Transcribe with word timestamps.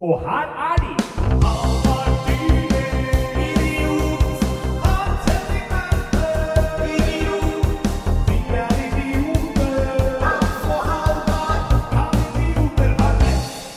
Og 0.00 0.20
her 0.20 0.72
er 0.72 0.76
de! 0.76 2.06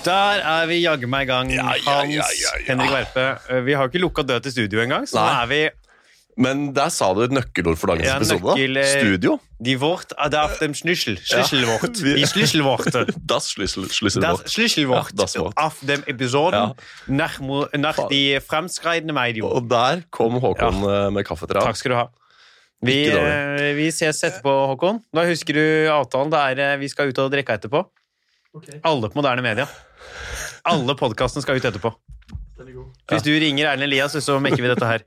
Der 0.05 0.39
er 0.41 0.65
vi 0.65 0.79
jaggu 0.81 1.07
meg 1.11 1.27
i 1.27 1.29
gang, 1.29 1.51
Ja, 1.53 1.65
ja, 1.75 1.91
Hans 1.99 2.13
ja, 2.15 2.23
ja, 2.23 2.53
ja. 2.57 2.63
Henrik 2.69 2.91
Verpe. 2.91 3.25
Eh, 3.49 3.65
Vi 3.65 3.73
har 3.75 3.83
jo 3.83 3.91
ikke 3.91 4.01
lukka 4.01 4.21
død 4.23 4.39
til 4.47 4.51
studio 4.51 4.81
engang, 4.81 5.05
så 5.09 5.19
nå 5.19 5.25
er 5.43 5.49
vi 5.51 5.59
Men 6.37 6.73
der 6.73 6.87
sa 6.93 7.09
du 7.13 7.21
et 7.25 7.31
nøkkelord 7.35 7.75
for 7.77 7.87
dagens 7.91 8.07
Ja, 8.07 8.15
episode. 8.15 8.43
nøkkel, 8.55 8.73
da. 8.77 8.79
eh, 8.79 8.99
Studio. 9.01 9.39
De 9.59 9.73
Wort 9.81 10.13
ah, 10.17 10.29
auf 10.45 10.57
dem 10.59 10.73
snussel 10.73 11.17
Schlüsselwort. 11.17 11.97
vi- 12.01 12.15
Die 12.21 12.27
Schlüsselworte. 12.27 13.07
Das 13.25 13.49
Schlüsselwort. 13.51 13.91
Schlüsselwort 14.47 15.11
Ja, 15.17 15.41
Wort. 15.41 15.75
dem 15.81 16.03
Episoden 16.07 16.53
Ja. 16.59 16.75
nach, 17.07 17.39
nach 17.73 18.07
die 18.07 18.39
fremskreidende 18.39 19.13
medio. 19.13 19.47
Og 19.51 19.67
der 19.69 20.03
kom 20.11 20.39
Håkon 20.39 20.83
ja. 20.83 21.09
med 21.09 21.25
kaffe 21.25 21.45
til 21.47 21.55
deg. 21.59 21.63
Takk 21.63 21.75
skal 21.75 21.91
du 21.91 21.97
ha. 21.97 22.07
Vi, 22.81 23.09
eh, 23.11 23.73
vi 23.75 23.89
ses 23.91 24.23
etterpå, 24.23 24.53
Håkon. 24.71 25.01
Da 25.13 25.25
husker 25.27 25.53
du 25.53 25.65
avtalen. 25.91 26.31
Det 26.31 26.39
er, 26.39 26.73
eh, 26.73 26.77
vi 26.79 26.87
skal 26.87 27.09
ut 27.11 27.19
og 27.19 27.31
drikke 27.33 27.57
etterpå. 27.59 27.83
Alle 28.85 29.09
på 29.11 29.15
moderne 29.19 29.41
media. 29.43 29.67
Alle 30.63 30.95
podkastene 30.95 31.41
skal 31.43 31.59
ut 31.59 31.65
etterpå. 31.67 31.91
Hvis 33.09 33.23
du 33.23 33.31
ringer 33.31 33.73
Erlend 33.73 33.83
Elias, 33.91 34.13
så 34.23 34.39
mekker 34.39 34.61
vi 34.63 34.71
dette 34.71 34.85
her. 34.87 35.03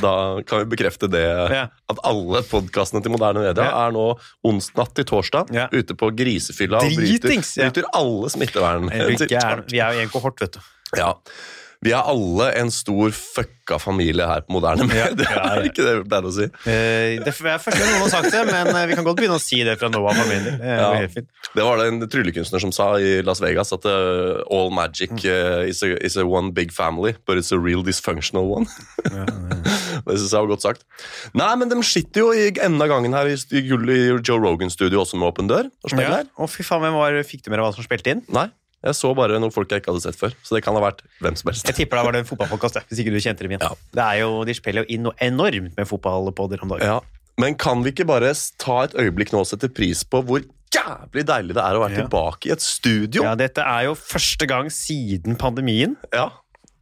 Da 0.00 0.40
kan 0.46 0.62
vi 0.62 0.76
bekrefte 0.76 1.08
det 1.10 1.22
Ja. 1.50 1.66
at 1.90 1.98
alle 2.04 2.42
podkastene 2.42 3.02
til 3.02 3.10
Moderne 3.12 3.40
Media 3.44 3.64
Ja. 3.64 3.86
er 3.86 3.92
nå 3.92 4.18
onsdag 4.44 4.94
til 4.94 5.04
torsdag 5.04 5.52
Ja. 5.52 5.68
ute 5.72 5.94
på 5.94 6.10
grisefylla 6.16 6.78
og 6.78 6.92
bryter, 6.96 7.28
bryter 7.38 7.84
alle 7.94 8.30
smittevern. 8.30 8.90
Er? 8.92 9.64
Vi 9.68 9.78
er 9.80 9.92
jo 9.92 9.98
i 10.00 10.02
en 10.02 10.08
kohort, 10.08 10.40
vet 10.40 10.52
du. 10.52 10.60
Ja. 10.96 11.14
Vi 11.80 11.94
er 11.96 12.04
alle 12.04 12.50
en 12.60 12.68
stor 12.68 13.08
fucka 13.16 13.78
familie 13.80 14.26
her 14.28 14.42
på 14.44 14.52
Moderne 14.52 14.84
Ja, 14.92 15.06
Media. 15.08 15.24
ja, 15.24 15.36
ja. 15.38 15.44
Er 15.56 15.68
ikke 15.70 15.84
det 15.86 15.94
vi 15.96 16.02
pleier 16.10 16.26
å 16.28 16.32
si? 16.36 16.44
Eh, 16.68 17.14
Det 17.24 17.30
er 17.32 17.36
første 17.38 17.72
gang 17.72 17.88
noen 17.94 18.02
har 18.04 18.10
sagt 18.12 18.34
det, 18.34 18.42
men 18.50 18.68
eh, 18.76 18.84
vi 18.90 18.98
kan 18.98 19.06
godt 19.06 19.16
begynne 19.22 19.38
å 19.38 19.40
si 19.40 19.62
det 19.64 19.78
fra 19.80 19.88
nå 19.88 20.02
av. 20.04 20.18
for 20.18 20.28
min 20.28 20.44
del. 20.44 20.58
Det 20.60 20.74
Ja. 20.76 20.90
Det 21.56 21.64
var 21.64 21.80
det 21.80 21.86
en 21.88 22.02
tryllekunstner 22.12 22.60
som 22.60 22.72
sa 22.76 22.90
i 23.00 23.22
Las 23.24 23.40
Vegas, 23.40 23.72
at 23.72 23.86
uh, 23.88 24.42
all 24.52 24.68
magic 24.76 25.24
eh, 25.24 25.64
is, 25.72 25.80
a, 25.82 25.94
is 26.04 26.18
a 26.20 26.26
one 26.28 26.52
big 26.52 26.70
family, 26.70 27.14
but 27.26 27.38
it's 27.40 27.50
a 27.50 27.58
real 27.58 27.80
dysfunctional 27.82 28.44
one. 28.52 28.68
det 30.04 30.18
syns 30.20 30.30
jeg 30.34 30.40
var 30.44 30.52
godt 30.52 30.66
sagt. 30.68 30.84
Nei, 31.32 31.50
men 31.60 31.72
de 31.72 31.80
sitter 31.86 32.26
jo 32.26 32.30
i 32.36 32.50
enden 32.60 32.80
av 32.84 32.92
gangen 32.92 33.16
her 33.16 33.30
i, 33.32 33.36
i, 33.56 33.64
Joe 34.20 34.38
Rogan-studio 34.42 35.00
også 35.02 35.16
med 35.20 35.32
åpen 35.32 35.48
dør. 35.50 35.72
og 35.82 35.90
spiller 35.94 36.10
Ja. 36.10 36.20
her. 36.20 36.30
Å, 36.36 36.48
fy 36.50 36.62
faen, 36.66 36.84
hvem 36.84 37.00
var, 37.00 37.16
Fikk 37.24 37.44
du 37.46 37.50
med 37.52 37.58
deg 37.60 37.66
hva 37.70 37.74
som 37.74 37.84
spilte 37.88 38.12
inn? 38.14 38.22
Nei, 38.32 38.48
jeg 38.84 38.96
så 38.96 39.10
bare 39.16 39.36
noen 39.42 39.52
folk 39.52 39.68
jeg 39.72 39.82
ikke 39.82 39.92
hadde 39.92 40.02
sett 40.06 40.16
før. 40.16 40.32
Så 40.42 40.56
det 40.56 40.62
kan 40.64 40.76
ha 40.78 40.80
vært 40.80 41.02
hvem 41.20 41.36
som 41.36 41.50
helst. 41.50 41.66
Jeg 41.68 41.76
tipper 41.82 42.00
da 42.00 42.04
var 42.06 42.16
det 42.16 42.22
fotballpodkast, 42.30 42.78
hvis 42.88 43.02
ikke 43.02 43.12
du 43.12 43.18
kjente 43.20 43.44
dem 43.44 43.52
igjen. 43.56 43.64
Ja. 43.66 43.74
Det 43.98 44.04
er 44.06 44.20
jo, 44.22 44.30
de 44.48 44.54
spiller 44.56 44.86
jo 44.86 44.94
inn 44.96 45.04
noe 45.08 45.16
enormt 45.20 45.76
med 45.76 45.88
fotballpodder 45.90 46.64
om 46.64 46.72
dagen. 46.72 46.86
Ja. 46.94 47.00
Men 47.40 47.54
kan 47.60 47.84
vi 47.84 47.92
ikke 47.94 48.06
bare 48.08 48.32
ta 48.60 48.78
et 48.86 48.96
øyeblikk 49.00 49.32
nå 49.32 49.42
og 49.44 49.48
sette 49.48 49.68
pris 49.72 50.02
på 50.04 50.22
hvor 50.24 50.42
jævlig 50.70 51.24
deilig 51.28 51.54
det 51.56 51.62
er 51.64 51.76
å 51.76 51.80
være 51.84 51.96
Ja. 51.98 52.02
tilbake 52.04 52.48
i 52.48 52.52
et 52.56 52.62
studio? 52.64 53.22
Ja, 53.26 53.34
dette 53.36 53.60
er 53.64 53.88
jo 53.90 53.94
første 53.98 54.46
gang 54.48 54.68
siden 54.72 55.36
pandemien. 55.40 55.96
Ja. 56.12 56.30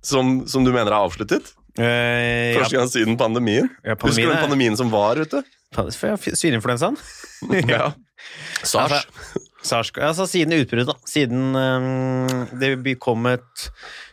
Som, 0.02 0.44
som 0.46 0.62
du 0.66 0.70
mener 0.72 0.92
er 0.92 1.02
avsluttet? 1.02 1.54
Eh, 1.78 2.56
Første 2.58 2.74
gang 2.74 2.88
siden 2.90 3.16
pandemien? 3.18 3.68
Ja, 3.86 3.94
Husker 3.94 4.26
du 4.26 4.30
pandemien 4.30 4.34
den 4.34 4.42
pandemien 4.42 4.76
som 4.78 4.90
var 4.90 5.18
ute? 5.18 5.42
Svineinfluensaen? 5.74 6.96
Ja. 7.70 7.92
SARS. 8.66 8.92
Altså, 9.06 9.47
SARS, 9.68 9.90
altså 10.00 10.26
siden 10.28 10.54
utbruddet, 10.56 10.88
da. 10.88 10.96
Siden 11.08 11.52
um, 11.54 12.46
det 12.60 12.96
kom 13.04 13.26
et 13.30 13.68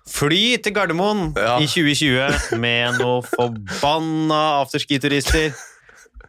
fly 0.10 0.58
til 0.62 0.76
Gardermoen 0.76 1.32
Ja. 1.40 1.56
i 1.64 1.68
2020 1.72 2.60
med 2.62 3.00
noe 3.02 3.24
forbanna 3.26 4.42
afterski-turister. 4.62 5.56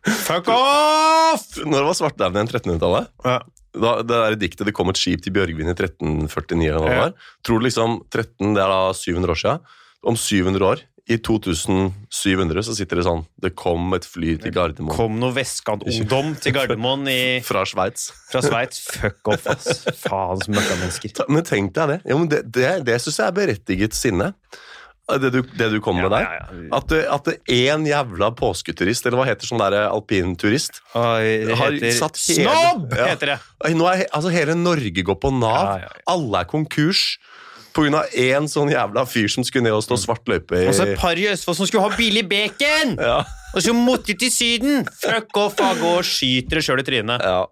Fuck 0.06 0.48
off! 0.54 1.46
Når 1.66 1.88
var 1.88 1.96
svartdauden 1.98 2.38
igjen? 2.38 2.52
1300-tallet? 2.54 3.08
Ja. 3.26 3.38
Da, 3.76 3.90
det 4.00 4.08
der 4.08 4.36
diktet 4.40 4.64
'Det 4.66 4.72
kom 4.72 4.88
et 4.88 4.96
skip 4.96 5.20
til 5.20 5.34
Bjørgvin' 5.36 5.68
i 5.68 5.74
1349, 5.74 6.70
eller 6.70 6.80
hva 6.80 6.88
det 6.92 7.00
var. 7.02 7.12
Tror 7.44 7.58
du 7.60 7.66
liksom 7.66 7.98
13, 8.08 8.54
det 8.56 8.62
er 8.62 8.70
da 8.72 8.92
700 8.96 9.34
år 9.34 9.40
siden. 9.42 9.60
Om 10.06 10.16
700 10.16 10.64
år, 10.64 10.80
i 11.08 11.16
2700, 11.22 12.62
så 12.66 12.74
sitter 12.74 12.98
det 12.98 13.04
sånn 13.06 13.24
'Det 13.40 13.54
kom 13.54 13.92
et 13.94 14.04
fly 14.04 14.36
til 14.42 14.50
Gardermoen' 14.52 14.96
Kom 14.96 15.18
noe 15.20 15.32
vestkantungdom 15.36 16.34
til 16.40 16.52
Gardermoen 16.56 17.06
i, 17.08 17.40
fra 17.46 17.62
Sveits. 17.64 18.10
fra 18.30 18.42
Sveits. 18.42 18.80
Fuck 18.90 19.28
off, 19.30 19.46
ass. 19.46 19.84
Faens 20.02 20.48
møkkamennesker. 20.50 21.28
Men 21.28 21.44
tenk 21.46 21.72
deg 21.74 21.88
det. 21.88 22.00
Jo, 22.10 22.18
men 22.18 22.28
det 22.28 22.42
det, 22.50 22.84
det 22.84 22.98
syns 23.00 23.18
jeg 23.22 23.26
er 23.28 23.36
berettiget 23.38 23.94
sinne. 23.94 24.32
Det 25.06 25.30
du, 25.30 25.38
det 25.54 25.68
du 25.70 25.78
kom 25.80 25.94
med 25.94 26.10
Ja, 26.10 26.16
der. 26.16 26.22
ja, 26.26 26.30
ja. 26.66 26.80
Det- 26.80 27.06
at 27.06 27.24
det 27.24 27.36
én 27.46 27.86
jævla 27.86 28.32
påsketurist, 28.34 29.06
eller 29.06 29.18
hva 29.20 29.26
heter 29.28 29.46
sånn 29.46 29.62
der 29.62 29.86
alpinturist 29.86 30.80
Oi, 30.98 31.46
det 31.46 31.54
heter 31.54 31.92
satt 31.94 32.18
hele- 32.26 32.50
Snobb! 32.50 32.90
Heter 32.92 33.26
det. 33.36 33.38
Nå 33.78 33.86
er 33.86 34.02
altså 34.12 34.32
hele 34.34 34.56
Norge 34.58 35.04
går 35.06 35.14
på 35.22 35.30
Nav. 35.30 35.78
Alle 36.08 36.40
er 36.40 36.44
konkurs 36.50 37.18
pga. 37.76 38.02
én 38.16 38.48
sånn 38.50 38.72
jævla 38.72 39.04
fyr 39.08 39.28
som 39.32 39.44
skulle 39.46 39.68
ned 39.68 39.76
og 39.76 39.84
stå 39.84 39.98
svart 40.00 40.24
løype 40.30 40.62
i 40.64 40.68
Og 40.70 40.74
så 40.76 40.88
et 40.88 40.98
par 41.00 41.18
i 41.20 41.28
Østfold 41.30 41.60
som 41.60 41.68
skulle 41.68 41.84
ha 41.84 41.96
billig 41.98 42.24
bacon! 42.30 42.96
ja, 42.98 43.20
Og 43.54 43.62
så 43.62 43.76
måtte 43.76 44.10
de 44.12 44.18
til 44.24 44.32
Syden! 44.32 44.88
Fuck 45.02 45.36
off, 45.44 45.54
da, 45.60 45.74
gå 45.78 45.92
og 46.00 46.08
skyter 46.08 46.58
deg 46.60 46.66
sjøl 46.66 46.82
i 46.82 46.88
trynet. 46.88 47.22
ja. 47.22 47.44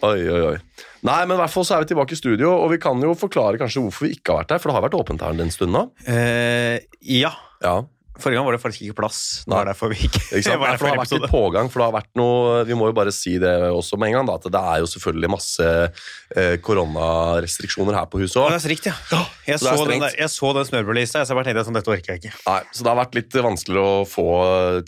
Oi, 0.00 0.16
oi, 0.32 0.40
oi. 0.54 0.86
Nei, 1.04 1.18
men 1.26 1.34
i 1.34 1.40
hvert 1.42 1.52
fall 1.52 1.64
så 1.68 1.74
er 1.76 1.82
vi 1.84 1.90
tilbake 1.90 2.14
i 2.16 2.18
studio, 2.18 2.54
og 2.62 2.70
vi 2.72 2.78
kan 2.80 2.96
jo 3.04 3.10
forklare 3.18 3.58
kanskje 3.60 3.82
hvorfor 3.84 4.06
vi 4.06 4.14
ikke 4.16 4.32
har 4.32 4.38
vært 4.42 4.52
der, 4.54 4.60
For 4.62 4.70
det 4.70 4.76
har 4.78 4.84
vært 4.86 4.96
åpent 4.96 5.24
her 5.24 5.42
en 5.44 5.52
stund 5.52 5.74
nå. 5.76 5.82
Uh, 6.08 6.76
ja. 7.04 7.34
Ja, 7.60 7.74
Forrige 8.20 8.38
gang 8.40 8.46
var 8.46 8.56
det 8.56 8.60
faktisk 8.62 8.82
ikke 8.86 8.96
plass. 9.00 9.18
Det 9.46 9.52
er 9.52 9.56
var 9.56 9.68
derfor 9.72 9.90
vi 9.92 9.98
ikke 10.06 10.20
ikke 10.40 10.56
var 10.60 10.70
der 10.74 10.78
for 10.80 10.86
det 10.86 10.92
har 10.92 11.00
vært 11.00 11.14
litt 11.16 11.30
pågang, 11.32 11.70
for 11.72 11.80
det 11.82 11.86
har 11.88 11.94
vært 11.96 12.10
noe 12.20 12.64
Vi 12.68 12.76
må 12.78 12.90
jo 12.90 12.96
bare 12.96 13.12
si 13.16 13.36
det 13.42 13.54
også 13.72 13.98
med 14.00 14.10
en 14.12 14.18
gang, 14.20 14.28
da, 14.30 14.36
at 14.40 14.48
det 14.54 14.62
er 14.74 14.82
jo 14.84 14.90
selvfølgelig 14.94 15.30
masse 15.32 15.68
eh, 16.36 16.56
koronarestriksjoner 16.66 17.96
her 17.98 18.06
på 18.12 18.20
huset 18.22 18.38
Ja, 18.40 18.46
òg. 18.46 18.54
det 18.54 18.60
er 18.64 18.72
riktig, 18.74 18.92
ja. 19.12 19.22
Jeg 19.50 19.58
Så 19.60 19.72
så, 19.76 19.86
den, 19.88 20.00
der, 20.04 20.14
jeg 20.18 20.30
så 20.30 20.52
den 20.56 20.68
smørbrødlista, 20.68 21.24
så 21.24 21.32
jeg 21.32 21.40
bare 21.40 21.48
tenkte 21.50 21.64
sånn, 21.66 21.78
dette 21.80 21.90
orker 21.96 22.14
jeg 22.14 22.22
ikke. 22.22 22.34
Nei, 22.46 22.60
så 22.70 22.84
det 22.86 22.92
har 22.92 23.00
vært 23.00 23.18
litt 23.18 23.38
vanskeligere 23.50 23.96
å 24.00 24.06
få 24.08 24.26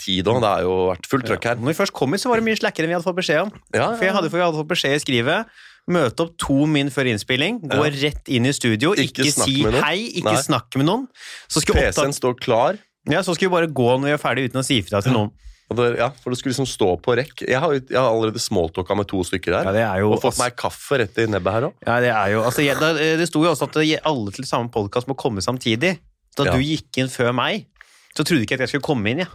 tid 0.03 0.31
òg. 0.31 0.41
Det 0.45 0.53
har 0.53 0.63
jo 0.67 0.77
vært 0.93 1.11
fullt 1.11 1.29
trøkk 1.31 1.49
her. 1.51 1.61
Når 1.63 1.73
vi 1.73 1.79
først 1.83 1.97
kom 1.97 2.15
hit, 2.15 2.23
så 2.23 2.31
var 2.33 2.41
det 2.43 2.47
mye 2.49 2.61
slakkere 2.61 2.87
enn 2.87 2.93
vi 2.93 2.97
hadde 2.99 3.09
fått 3.09 3.19
beskjed 3.19 3.43
om. 3.49 3.53
Ja, 3.75 3.91
For 3.97 4.07
jeg 4.07 4.15
hadde, 4.17 4.31
for 4.33 4.39
vi 4.41 4.45
hadde 4.47 4.61
fått 4.63 4.73
beskjed 4.77 4.99
i 5.01 5.05
skrivet 5.05 5.61
Møte 5.91 6.23
opp 6.23 6.37
to 6.39 6.61
min 6.71 6.93
før 6.95 7.09
innspilling, 7.11 7.57
gå 7.67 7.75
Ja. 7.83 7.91
rett 7.91 8.29
inn 8.31 8.47
i 8.47 8.53
studio, 8.55 8.93
Ikke 8.95 9.25
ikke, 9.27 9.33
si 9.35 9.65
hei, 9.67 10.13
ikke 10.21 10.31
Nei. 10.31 10.43
snakke 10.47 10.79
med 10.79 10.87
noen. 10.87 11.09
PC-en 11.51 12.15
står 12.15 12.37
klar. 12.39 12.79
Ja, 13.11 13.23
så 13.23 13.35
skulle 13.35 13.51
vi 13.51 13.57
bare 13.57 13.71
gå 13.73 13.89
når 13.99 14.07
vi 14.11 14.13
er 14.15 14.21
ferdig 14.23 14.45
uten 14.51 14.61
å 14.61 14.65
si 14.67 14.79
ifra 14.83 15.01
til 15.03 15.13
noen. 15.17 15.33
Det, 15.73 15.87
ja, 15.97 16.11
for 16.21 16.29
det 16.31 16.37
skulle 16.39 16.53
liksom 16.53 16.67
stå 16.69 16.89
på 17.01 17.15
rekk. 17.17 17.47
Jeg 17.49 17.57
har, 17.59 17.73
jeg 17.73 17.97
har 17.97 18.11
allerede 18.11 18.39
smalltalka 18.43 18.93
med 18.99 19.07
to 19.09 19.23
stykker 19.25 19.55
her. 19.57 19.65
Ja, 19.65 19.73
det 19.73 19.85
er 19.87 20.03
jo 20.05 20.11
og 20.13 20.21
fått 20.21 20.37
meg 20.39 20.53
kaffe 20.61 20.99
rett 21.01 21.17
i 21.23 21.25
nebbet 21.33 21.55
her 21.57 21.67
òg. 21.71 21.79
Ja, 21.87 21.95
det 22.05 22.11
er 22.13 22.33
jo 22.35 22.43
altså, 22.45 22.61
jeg, 22.67 22.77
det, 22.77 23.07
det 23.23 23.29
sto 23.31 23.41
jo 23.41 23.55
også 23.55 23.71
at 23.71 23.79
alle 24.05 24.35
til 24.37 24.45
samme 24.45 24.69
podkast 24.75 25.09
må 25.09 25.17
komme 25.17 25.41
samtidig. 25.41 25.95
Da 26.37 26.45
Ja. 26.45 26.53
du 26.53 26.61
gikk 26.61 27.01
inn 27.01 27.09
før 27.09 27.33
meg, 27.33 27.65
så 28.13 28.21
trodde 28.25 28.45
ikke 28.45 28.59
at 28.61 28.67
jeg 28.67 28.75
skulle 28.75 28.85
komme 28.85 29.09
inn. 29.15 29.25
Ja. 29.25 29.31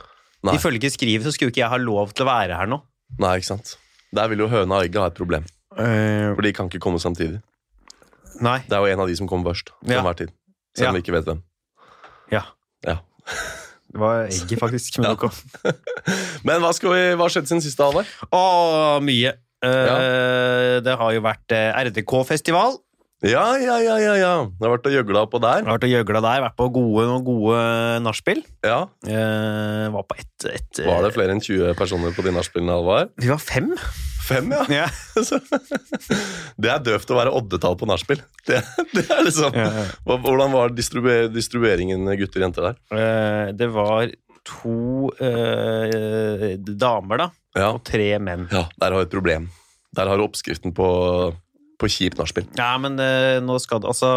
Nei. 0.45 0.53
Ifølge 0.59 0.91
skrivet 0.93 1.25
så 1.25 1.33
skulle 1.33 1.49
ikke 1.49 1.63
jeg 1.63 1.73
ha 1.73 1.77
lov 1.81 2.13
til 2.13 2.27
å 2.27 2.29
være 2.29 2.53
her 2.59 2.69
nå. 2.69 2.83
Nei, 3.17 3.33
ikke 3.41 3.49
sant. 3.57 3.73
Der 4.13 4.29
vil 4.29 4.45
jo 4.45 4.47
høna 4.51 4.77
og 4.77 4.85
egget 4.85 5.01
ha 5.01 5.07
et 5.09 5.17
problem. 5.17 5.49
Uh, 5.73 6.35
For 6.37 6.45
de 6.45 6.53
kan 6.53 6.69
ikke 6.69 6.79
komme 6.85 7.01
samtidig. 7.01 7.41
nei. 8.45 8.59
Det 8.69 8.77
er 8.77 8.85
jo 8.85 8.93
en 8.93 9.01
av 9.01 9.09
de 9.09 9.15
som 9.17 9.27
kommer 9.29 9.49
først. 9.55 9.73
Til 9.81 9.95
Ja. 9.97 10.03
enhver 10.03 10.17
tid. 10.21 10.29
Selv 10.77 10.89
om 10.93 10.99
vi 10.99 11.01
ikke 11.01 11.17
vet 11.17 11.25
hvem. 11.25 11.41
Ja. 12.31 12.43
Ja. 12.85 12.99
Det 13.87 14.01
var 14.01 14.25
egget, 14.27 14.59
faktisk. 14.59 14.97
Men 14.99 15.13
Ja. 15.15 15.29
Men 16.47 16.59
hva, 16.61 16.73
vi, 16.75 17.03
hva 17.15 17.23
har 17.23 17.31
skjedd 17.33 17.47
siden 17.49 17.63
siste, 17.63 17.85
halvår? 17.85 18.09
Å, 18.35 18.41
mye. 19.03 19.31
Eh, 19.63 20.81
Det 20.83 20.97
har 20.99 21.15
jo 21.15 21.23
vært 21.23 21.55
eh, 21.55 21.71
RDK-festival. 21.87 22.75
Ja, 23.25 23.55
ja, 23.57 23.79
ja, 23.81 23.95
ja, 23.97 24.11
ja. 24.19 24.33
Det 24.45 24.61
har 24.67 24.75
vært 24.75 24.89
og 24.91 24.93
gjøgla 24.93 25.23
på 25.31 25.39
der. 25.41 25.63
Det 25.63 25.71
har 25.71 25.79
vært 25.79 25.87
og 25.87 25.93
gjøgla 25.95 26.19
der, 26.21 26.43
vært 26.43 26.57
på 26.59 26.67
gode, 26.75 27.05
noen 27.09 27.23
gode 27.25 27.61
nachspiel. 28.05 28.43
Ja. 28.67 28.83
Eh, 29.09 29.87
var 29.95 30.05
på 30.05 30.19
ett 30.19 30.45
et, 30.51 30.83
Var 30.85 31.07
det 31.07 31.15
flere 31.15 31.33
enn 31.33 31.41
20 31.41 31.73
personer 31.79 32.13
på 32.13 32.27
de 32.27 32.35
nachspielene, 32.35 32.75
Halvard? 32.77 33.15
Vi 33.17 33.31
var 33.31 33.41
fem. 33.41 33.71
Fem, 34.27 34.51
ja. 34.73 34.85
Det 36.61 36.69
er 36.73 36.81
døvt 36.83 37.11
å 37.13 37.17
være 37.17 37.31
oddetall 37.37 37.77
på 37.79 37.87
nachspiel. 37.89 38.19
Det, 38.47 38.59
det 38.93 39.03
er 39.13 39.23
liksom. 39.27 39.55
Hvordan 40.07 40.53
var 40.55 40.73
distribuer, 40.75 41.27
distribueringen 41.31 42.07
gutter 42.19 42.41
og 42.41 42.47
jenter 42.47 42.67
der? 42.69 42.79
Eh, 42.97 43.51
Det 43.57 43.69
var 43.75 44.11
to 44.47 45.09
eh, 45.23 46.53
damer, 46.79 47.23
da, 47.25 47.29
Ja. 47.57 47.71
og 47.75 47.81
tre 47.87 48.13
menn. 48.23 48.47
ja, 48.51 48.65
der 48.79 48.91
har 48.95 49.01
vi 49.01 49.07
et 49.09 49.15
problem. 49.15 49.49
Der 49.97 50.07
har 50.11 50.19
du 50.19 50.23
oppskriften 50.27 50.73
på, 50.77 50.87
på 51.79 51.89
kjipt 51.91 52.19
nachspiel. 52.21 52.47
Ja, 52.59 52.73
men 52.81 52.99
eh, 53.01 53.39
nå 53.43 53.57
skal 53.63 53.81
det 53.83 53.89
altså 53.89 54.11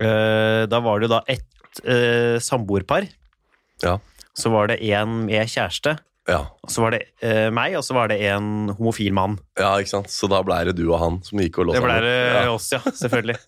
eh, 0.00 0.64
Da 0.70 0.80
var 0.84 0.98
det 1.02 1.08
jo 1.08 1.14
da 1.16 1.22
ett 1.28 1.82
uh, 1.84 2.38
samboerpar. 2.40 3.04
Ja. 3.84 3.98
Så 4.36 4.48
var 4.52 4.70
det 4.70 4.78
en 4.96 5.26
med 5.26 5.48
kjæreste, 5.52 5.98
Ja. 6.26 6.40
og 6.62 6.70
så 6.74 6.82
var 6.82 6.90
det 6.96 7.02
eh, 7.22 7.50
meg, 7.54 7.76
og 7.78 7.84
så 7.86 7.94
var 7.94 8.08
det 8.10 8.16
en 8.32 8.68
homofil 8.74 9.12
mann. 9.14 9.36
ja, 9.58 9.76
ikke 9.78 9.92
sant? 9.92 10.08
Så 10.10 10.26
da 10.28 10.40
ble 10.42 10.56
det 10.66 10.74
du 10.80 10.88
og 10.90 10.98
han 10.98 11.20
som 11.22 11.38
gikk 11.38 11.60
og 11.62 11.68
lå 11.68 11.76
Det 11.76 11.82
ble 11.84 12.00
det 12.02 12.14
Ja. 12.34 12.40
oss, 12.54 12.70
ja. 12.74 12.80
Selvfølgelig. 12.82 13.36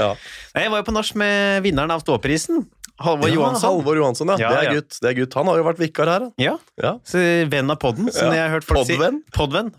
Ja. 0.00 0.14
Jeg 0.54 0.70
var 0.70 0.80
jo 0.80 0.84
på 0.86 0.92
nach 0.94 1.08
med 1.18 1.62
vinneren 1.64 1.90
av 1.92 2.00
Ståprisen, 2.04 2.62
Halvor 3.00 3.28
Johansson. 3.32 3.64
Halvor 3.78 3.96
Johansson, 3.98 4.28
ja. 4.32 4.36
Det, 4.36 4.50
er 4.68 4.74
gutt, 4.78 4.98
det 5.02 5.08
er 5.10 5.16
gutt. 5.18 5.34
Han 5.40 5.48
har 5.50 5.56
jo 5.60 5.64
vært 5.66 5.80
vikar 5.80 6.08
her. 6.12 6.26
Ja, 6.40 6.54
Ja. 6.80 6.92
så 7.04 7.20
venn 7.50 7.72
av 7.72 7.78
podden, 7.82 8.10
som 8.12 8.30
jeg 8.32 8.40
har 8.44 8.52
hørt 8.54 8.64
folk 8.68 8.86
podven. 8.86 9.18
si. 9.24 9.32
Podvenn. 9.36 9.72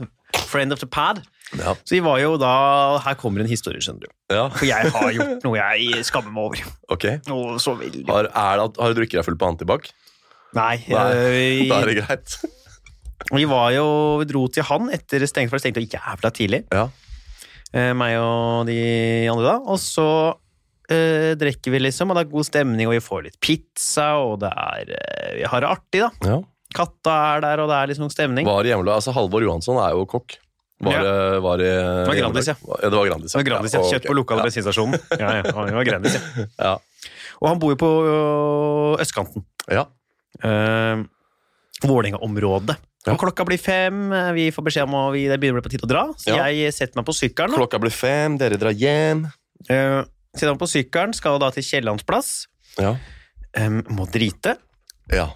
Friend 0.52 0.74
of 0.74 0.80
the 0.82 0.88
pad. 0.90 1.22
Ja. 1.58 1.74
Så 1.84 1.96
vi 1.98 2.00
var 2.04 2.18
jo 2.22 2.38
da 2.40 2.98
Her 3.04 3.16
kommer 3.20 3.42
en 3.44 3.50
historie, 3.52 3.82
skjønner 3.84 4.08
du. 4.08 4.12
ja. 4.34 4.46
For 4.50 4.66
jeg 4.66 4.92
har 4.94 5.12
gjort 5.16 5.44
noe 5.48 5.58
jeg 5.60 6.06
skammer 6.08 6.32
meg 6.32 6.44
over. 6.50 6.76
Ok. 6.96 7.06
Og 7.32 7.58
så 7.62 7.74
veldig. 7.80 8.06
Har, 8.10 8.30
er 8.32 8.62
det, 8.62 8.70
har 8.82 8.94
du 8.94 9.00
drukket 9.02 9.20
deg 9.22 9.26
full 9.28 9.38
på 9.42 9.50
antibac? 9.54 9.90
Nei. 10.58 10.78
Nei, 10.88 11.68
Da 11.72 11.80
er 11.82 11.86
eh, 11.86 11.92
det 11.92 11.98
greit. 12.02 12.36
Vi 13.38 13.46
var 13.48 13.70
jo, 13.72 13.86
vi 14.20 14.26
dro 14.28 14.48
til 14.52 14.66
han 14.66 14.90
etter 14.92 15.22
stengt, 15.30 15.52
for 15.52 15.60
det 15.60 15.62
stengte 15.64 15.84
jo 15.84 15.92
jævla 15.94 16.32
tidlig. 16.36 16.64
Ja. 16.74 16.88
Eh, 17.72 17.92
meg 17.96 18.18
og 18.20 18.66
de 18.68 18.80
andre 19.32 19.46
da. 19.46 19.54
Og 19.72 19.78
så 19.80 20.06
eh, 20.92 21.32
drikker 21.40 21.72
vi, 21.72 21.84
liksom, 21.86 22.12
og 22.12 22.18
det 22.18 22.26
er 22.26 22.32
god 22.34 22.48
stemning, 22.50 22.90
og 22.90 22.96
vi 22.98 23.04
får 23.06 23.28
litt 23.30 23.38
pizza, 23.40 24.10
og 24.20 24.40
det 24.42 24.50
er 24.52 24.92
eh, 24.98 25.30
Vi 25.38 25.46
har 25.54 25.64
det 25.64 25.70
artig, 25.70 26.02
da. 26.02 26.10
ja. 26.34 26.40
Katta 26.76 27.14
er 27.36 27.46
der, 27.46 27.62
og 27.64 27.70
det 27.70 27.78
er 27.78 27.90
liksom 27.92 28.10
stemning. 28.12 28.48
Var 28.48 28.68
hjemlig, 28.72 28.92
altså 28.96 29.14
Halvor 29.16 29.44
Johansson 29.46 29.80
er 29.84 29.94
jo 29.96 30.06
kokk. 30.10 30.38
Var 30.82 30.94
Ja. 30.98 31.02
var, 31.06 31.40
var 31.46 31.58
det, 31.62 31.72
var 32.10 32.16
Grandis, 32.18 32.48
ja. 32.50 32.56
ja. 32.58 32.78
Det 32.90 32.98
var 32.98 33.10
Grandis, 33.12 33.32
Det 33.32 33.38
var 33.38 33.48
Grandis, 33.52 33.74
ja. 33.78 33.82
Ja, 33.86 33.90
Kjøtt 33.94 34.08
på 34.10 34.16
lokale 34.18 34.42
ja. 34.42 34.50
bensinstasjonen. 34.50 35.02
Ja, 35.14 35.34
ja, 35.38 35.44
det 35.46 35.76
var 35.78 35.88
Grandis, 35.88 36.16
ja. 36.18 36.46
Ja. 36.72 36.76
Og 37.42 37.50
han 37.52 37.60
bor 37.62 37.76
jo 37.76 37.78
på 37.86 37.90
østkanten. 39.04 39.46
Ja. 39.70 39.86
Uh, 40.44 41.04
Vålerenga-området. 41.82 42.78
Ja. 43.06 43.16
Og 43.16 43.22
klokka 43.24 43.46
blir 43.48 43.58
fem, 43.58 44.12
vi 44.36 44.52
får 44.54 44.66
beskjed 44.68 44.86
om 44.86 44.94
at 45.00 45.14
vi, 45.16 45.24
det 45.26 45.40
begynner 45.42 45.58
å 45.58 45.64
bli 45.64 45.70
på 45.72 45.74
tide 45.74 45.88
å 45.88 45.90
dra, 45.90 46.04
så 46.22 46.36
Ja. 46.36 46.46
jeg 46.54 46.74
setter 46.76 47.00
meg 47.00 47.08
på 47.08 47.16
sykkelen. 47.18 47.58
Klokka 47.58 47.80
blir 47.82 47.90
fem, 47.94 48.36
dere 48.38 48.60
drar 48.62 48.76
hjem. 48.78 49.24
Uh, 49.66 50.04
setter 50.36 50.52
meg 50.54 50.62
på 50.62 50.70
sykkelen, 50.70 51.16
skal 51.18 51.40
da 51.42 51.50
til 51.56 51.66
Kiellandsplass. 51.66 52.46
Ja. 52.78 52.96
Um, 53.58 53.82
må 53.90 54.06
drite. 54.12 54.54
Ja. 55.12 55.32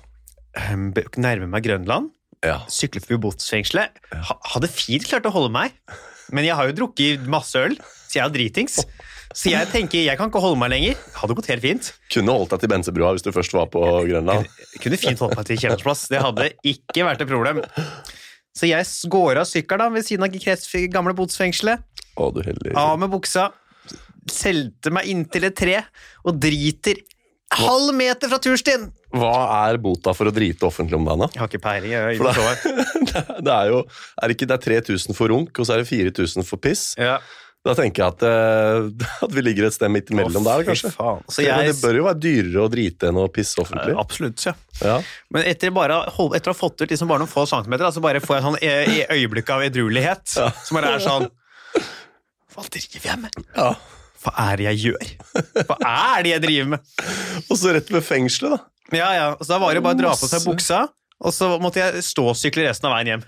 Um, 0.70 0.92
nærmer 0.94 1.18
nærme 1.18 1.50
meg 1.50 1.66
Grønland. 1.66 2.12
ja. 2.46 2.60
Sykler 2.70 3.02
forbi 3.02 3.18
botsfengselet. 3.26 3.98
Ha, 4.14 4.38
hadde 4.54 4.70
fint 4.70 5.04
klart 5.10 5.26
å 5.26 5.34
holde 5.34 5.50
meg, 5.52 5.74
men 6.32 6.46
jeg 6.46 6.54
har 6.56 6.70
jo 6.70 6.78
drukket 6.78 7.26
masse 7.28 7.58
øl, 7.58 7.74
så 7.82 8.20
jeg 8.20 8.24
er 8.28 8.30
dritings. 8.38 8.78
Så 9.36 9.52
jeg 9.52 9.68
tenker, 9.68 10.00
jeg 10.06 10.16
kan 10.20 10.30
ikke 10.32 10.40
holde 10.40 10.60
meg 10.62 10.72
lenger. 10.72 11.00
Hadde 11.18 11.36
gått 11.36 11.50
helt 11.52 11.64
fint. 11.66 11.90
Kunne 12.14 12.36
holdt 12.38 12.54
deg 12.54 12.62
til 12.64 12.72
Bensebrua 12.72 13.12
hvis 13.18 13.26
du 13.26 13.34
først 13.36 13.56
var 13.58 13.68
på 13.74 13.82
Grønland. 14.08 14.48
Kunne, 14.48 14.80
kunne 14.86 15.00
fint 15.02 15.24
holdt 15.24 15.36
meg 15.36 15.50
til 15.50 15.60
Kjellersplass. 15.60 16.06
Det 16.12 16.22
hadde 16.24 16.48
ikke 16.72 17.04
vært 17.08 17.26
et 17.26 17.32
problem. 17.32 17.60
Så 18.56 18.70
jeg 18.70 18.88
går 19.12 19.42
av 19.42 19.50
sykkelen 19.50 19.98
ved 19.98 20.08
siden 20.08 20.24
av 20.24 20.40
krets, 20.40 20.72
gamle 20.94 21.16
botsfengselet. 21.18 21.84
Å, 22.16 22.30
du 22.32 22.40
heldig. 22.46 22.72
Av 22.80 22.96
med 23.02 23.12
buksa. 23.12 23.50
Selte 24.32 24.94
meg 24.96 25.12
inntil 25.12 25.50
et 25.50 25.60
tre 25.60 25.82
og 26.24 26.40
driter 26.42 27.04
halv 27.56 27.92
meter 27.96 28.32
fra 28.32 28.40
turstien. 28.42 28.88
Hva 29.16 29.34
er 29.68 29.78
bota 29.80 30.16
for 30.16 30.28
å 30.28 30.34
drite 30.34 30.66
offentlig 30.68 30.98
om 30.98 31.06
dagen, 31.08 31.26
da? 31.26 31.28
Jeg 31.36 31.44
har 31.44 31.52
ikke 31.52 31.64
peiling. 31.64 31.92
Jeg 31.94 32.20
har 32.24 32.64
det, 32.64 33.24
det 33.48 33.54
er 33.54 33.72
jo 33.72 33.84
er 33.84 34.32
det 34.32 34.36
ikke 34.38 34.48
det 34.50 34.58
er 34.58 34.66
3000 34.88 35.18
for 35.20 35.32
runk, 35.32 35.60
og 35.60 35.68
så 35.68 35.76
er 35.76 35.84
det 35.84 35.92
4000 35.92 36.48
for 36.48 36.64
piss. 36.64 36.94
ja. 37.00 37.20
Da 37.66 37.74
tenker 37.74 38.04
jeg 38.04 38.14
at, 38.14 38.24
uh, 38.24 39.06
at 39.26 39.34
vi 39.34 39.44
ligger 39.46 39.68
et 39.68 39.76
sted 39.76 39.90
midt 39.90 40.12
imellom 40.14 40.46
der, 40.46 40.66
kanskje. 40.68 40.92
jeg, 41.42 41.72
det 41.72 41.80
bør 41.82 42.00
jo 42.00 42.06
være 42.06 42.22
dyrere 42.22 42.66
å 42.66 42.70
drite 42.72 43.10
enn 43.10 43.22
å 43.24 43.26
pisse 43.34 43.58
offentlig. 43.64 43.96
Absolutt, 44.02 44.46
ja. 44.46 44.54
Ja. 44.84 45.00
Men 45.34 45.48
etter, 45.50 45.74
bare, 45.74 46.04
etter 46.12 46.52
å 46.52 46.54
ha 46.54 46.60
fått 46.60 46.84
ut 46.84 46.92
liksom 46.92 47.10
bare 47.10 47.24
noen 47.24 47.32
få 47.32 47.48
centimeter, 47.50 47.90
så 47.96 48.04
bare 48.04 48.22
får 48.24 48.38
jeg 48.38 48.46
sånn 48.46 48.60
i, 48.62 48.72
i 49.00 49.02
øyeblikk 49.18 49.50
av 49.56 49.66
edruelighet. 49.66 50.38
Ja. 50.38 50.52
Som 50.68 50.78
bare 50.80 50.94
er 50.98 51.04
sånn 51.04 51.30
Hva 52.56 52.70
driver 52.70 53.12
jeg 53.12 53.22
med? 53.26 53.44
ja. 53.58 53.74
Hva 54.26 54.32
er 54.50 54.58
det 54.58 54.66
jeg 54.66 54.80
gjør? 54.90 55.10
Hva 55.70 55.76
er 55.86 56.24
det 56.26 56.32
jeg 56.32 56.44
driver 56.48 56.70
med? 56.76 56.94
Og 57.50 57.60
så 57.62 57.74
rett 57.76 57.92
ved 57.94 58.06
fengselet, 58.06 58.56
da. 58.56 58.96
Ja, 58.96 59.10
ja. 59.14 59.28
Så 59.42 59.50
da 59.52 59.60
var 59.62 59.74
det 59.74 59.84
bare 59.86 59.98
å 59.98 60.02
dra 60.02 60.14
på 60.18 60.30
seg 60.30 60.46
buksa, 60.46 60.86
og 61.26 61.34
så 61.34 61.48
måtte 61.62 61.82
jeg 61.82 62.04
ståsykle 62.06 62.68
resten 62.68 62.90
av 62.90 62.94
veien 62.94 63.14
hjem. 63.14 63.24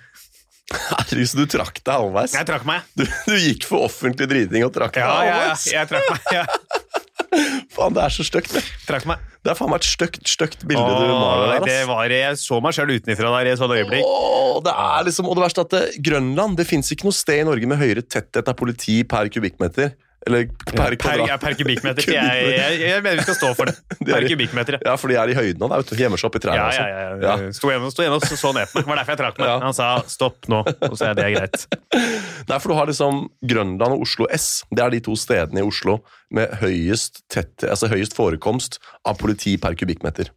Herregud, 0.97 1.29
så 1.31 1.39
du 1.39 1.45
trakk 1.47 1.79
deg 1.79 1.93
halvveis. 1.93 2.33
Jeg 2.35 2.47
trakk 2.49 2.65
meg. 2.67 2.87
Du, 2.97 3.05
du 3.07 3.35
gikk 3.39 3.67
for 3.69 3.87
offentlig 3.87 4.27
driting 4.31 4.65
og 4.67 4.73
trakk 4.75 4.97
deg 4.97 5.07
halvveis? 5.07 5.67
ja, 5.71 5.77
ja. 5.77 5.83
Jeg 5.83 5.91
trakk 5.93 6.11
meg. 6.11 6.31
Ja, 6.35 6.45
Faen, 7.75 7.95
det 7.95 8.03
er 8.03 8.13
så 8.13 8.23
stygt, 8.25 8.53
det. 8.55 8.61
trakk 8.87 9.05
meg. 9.09 9.21
Det 9.43 9.51
er 9.51 9.57
faen 9.57 9.69
meg 9.71 9.81
et 9.83 9.87
stygt, 9.87 10.21
stygt 10.27 10.63
bilde 10.67 10.83
du 10.83 11.11
maler 11.11 11.53
der. 11.53 11.65
det 11.67 11.77
var, 11.89 12.09
jeg 12.11 12.39
så 12.41 12.59
meg 12.63 12.75
sjøl 12.75 12.93
utenfra 12.97 13.31
der 13.35 13.49
i 13.49 13.51
et 13.53 13.59
sånt 13.61 13.75
øyeblikk. 13.75 14.07
Åh, 14.07 14.57
det 14.65 14.73
er 14.73 15.05
liksom, 15.07 15.29
og 15.29 15.37
det 15.37 15.43
verste 15.45 15.63
er 15.63 15.67
at 15.67 15.75
det, 15.75 15.83
Grønland 16.07 16.57
Det 16.59 16.65
fins 16.67 16.89
ikke 16.93 17.07
noe 17.07 17.15
sted 17.15 17.43
i 17.43 17.47
Norge 17.47 17.69
med 17.69 17.79
høyere 17.79 18.03
tetthet 18.03 18.49
av 18.49 18.57
politi 18.59 18.97
per 19.07 19.29
kubikkmeter. 19.33 19.93
Eller 20.27 20.47
per 20.67 20.75
Per, 20.77 20.95
kvadrat. 21.01 21.29
ja, 21.31 21.37
per 21.41 21.55
kubikkmeter. 21.59 22.07
Jeg, 22.17 22.43
jeg, 22.53 22.79
jeg 22.83 23.03
mener 23.05 23.21
vi 23.21 23.25
skal 23.27 23.37
stå 23.39 23.49
for 23.57 23.71
det. 23.71 23.75
Er 23.97 24.11
Per 24.11 24.25
det. 24.25 24.31
kubikkmeter. 24.33 24.77
ja. 24.77 24.83
Ja, 24.91 24.95
for 24.99 25.11
de 25.11 25.17
er 25.19 25.31
i 25.33 25.37
høyden 25.37 25.59
nå. 25.63 25.69
Vet 25.73 25.91
du, 25.91 25.95
Gjemmer 25.99 26.19
seg 26.21 26.29
opp 26.29 26.37
i 26.39 26.43
trærne. 26.43 26.59
Ja, 26.59 26.67
ja, 26.75 26.77
sånn. 26.77 27.25
ja. 27.25 27.35
ja. 27.47 27.51
Sto 27.57 27.71
hjemme, 27.73 27.91
sto 27.93 28.05
hjemme 28.05 28.19
og 28.19 28.27
så, 28.27 28.51
ned 28.55 28.69
på 28.71 28.77
meg. 28.79 28.85
Det 28.85 28.91
var 28.91 29.01
derfor 29.01 29.15
jeg 29.15 29.21
trakk 29.23 29.41
meg. 29.41 29.49
Ja. 29.49 29.57
Han 29.65 29.75
sa 29.77 29.89
'stopp 30.05 30.47
nå', 30.53 30.63
og 30.91 30.95
så 30.99 31.09
er 31.11 31.17
det 31.19 31.27
greit. 31.35 31.67
Nei, 32.49 32.59
for 32.61 32.71
du 32.71 32.77
har 32.79 32.89
liksom 32.91 33.23
Grønland 33.43 33.97
og 33.97 34.05
Oslo 34.07 34.27
S. 34.35 34.49
Det 34.71 34.83
er 34.85 34.93
de 34.93 35.01
to 35.07 35.15
stedene 35.19 35.63
i 35.63 35.67
Oslo 35.67 35.99
med 36.33 36.51
høyest, 36.61 37.23
tett, 37.31 37.63
altså 37.63 37.87
høyest 37.91 38.15
forekomst 38.17 38.81
av 39.07 39.17
politi 39.21 39.55
per 39.61 39.75
kubikkmeter. 39.79 40.33